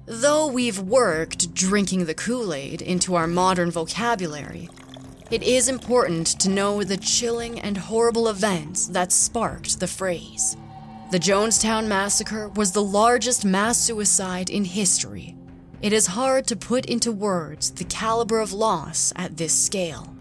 Though 0.07 0.47
we've 0.47 0.79
worked 0.79 1.53
drinking 1.53 2.05
the 2.05 2.15
Kool 2.15 2.51
Aid 2.51 2.81
into 2.81 3.13
our 3.13 3.27
modern 3.27 3.69
vocabulary, 3.69 4.69
it 5.29 5.43
is 5.43 5.69
important 5.69 6.25
to 6.39 6.49
know 6.49 6.83
the 6.83 6.97
chilling 6.97 7.59
and 7.59 7.77
horrible 7.77 8.27
events 8.27 8.87
that 8.87 9.11
sparked 9.11 9.79
the 9.79 9.87
phrase. 9.87 10.57
The 11.11 11.19
Jonestown 11.19 11.87
Massacre 11.87 12.49
was 12.49 12.71
the 12.71 12.83
largest 12.83 13.45
mass 13.45 13.77
suicide 13.77 14.49
in 14.49 14.65
history. 14.65 15.35
It 15.81 15.93
is 15.93 16.07
hard 16.07 16.47
to 16.47 16.55
put 16.55 16.87
into 16.87 17.11
words 17.11 17.69
the 17.71 17.83
caliber 17.83 18.39
of 18.39 18.51
loss 18.51 19.13
at 19.15 19.37
this 19.37 19.53
scale. 19.53 20.15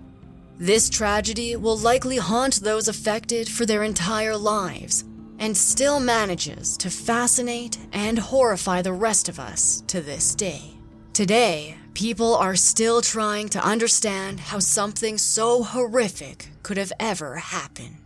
This 0.59 0.91
tragedy 0.91 1.57
will 1.57 1.79
likely 1.79 2.19
haunt 2.19 2.61
those 2.61 2.89
affected 2.89 3.49
for 3.49 3.65
their 3.65 3.83
entire 3.83 4.37
lives 4.37 5.05
and 5.39 5.57
still 5.57 5.99
manages 5.99 6.77
to 6.77 6.91
fascinate 6.91 7.79
and 7.93 8.19
horrify 8.19 8.83
the 8.83 8.93
rest 8.93 9.29
of 9.29 9.41
us 9.41 9.83
to 9.87 10.01
this 10.01 10.35
day. 10.35 10.63
Today, 11.15 11.77
people 11.95 12.35
are 12.35 12.57
still 12.57 13.01
trying 13.01 13.49
to 13.51 13.65
understand 13.65 14.41
how 14.41 14.59
something 14.59 15.17
so 15.17 15.63
horrific 15.63 16.49
could 16.63 16.77
have 16.77 16.93
ever 17.01 17.37
happened. 17.37 18.02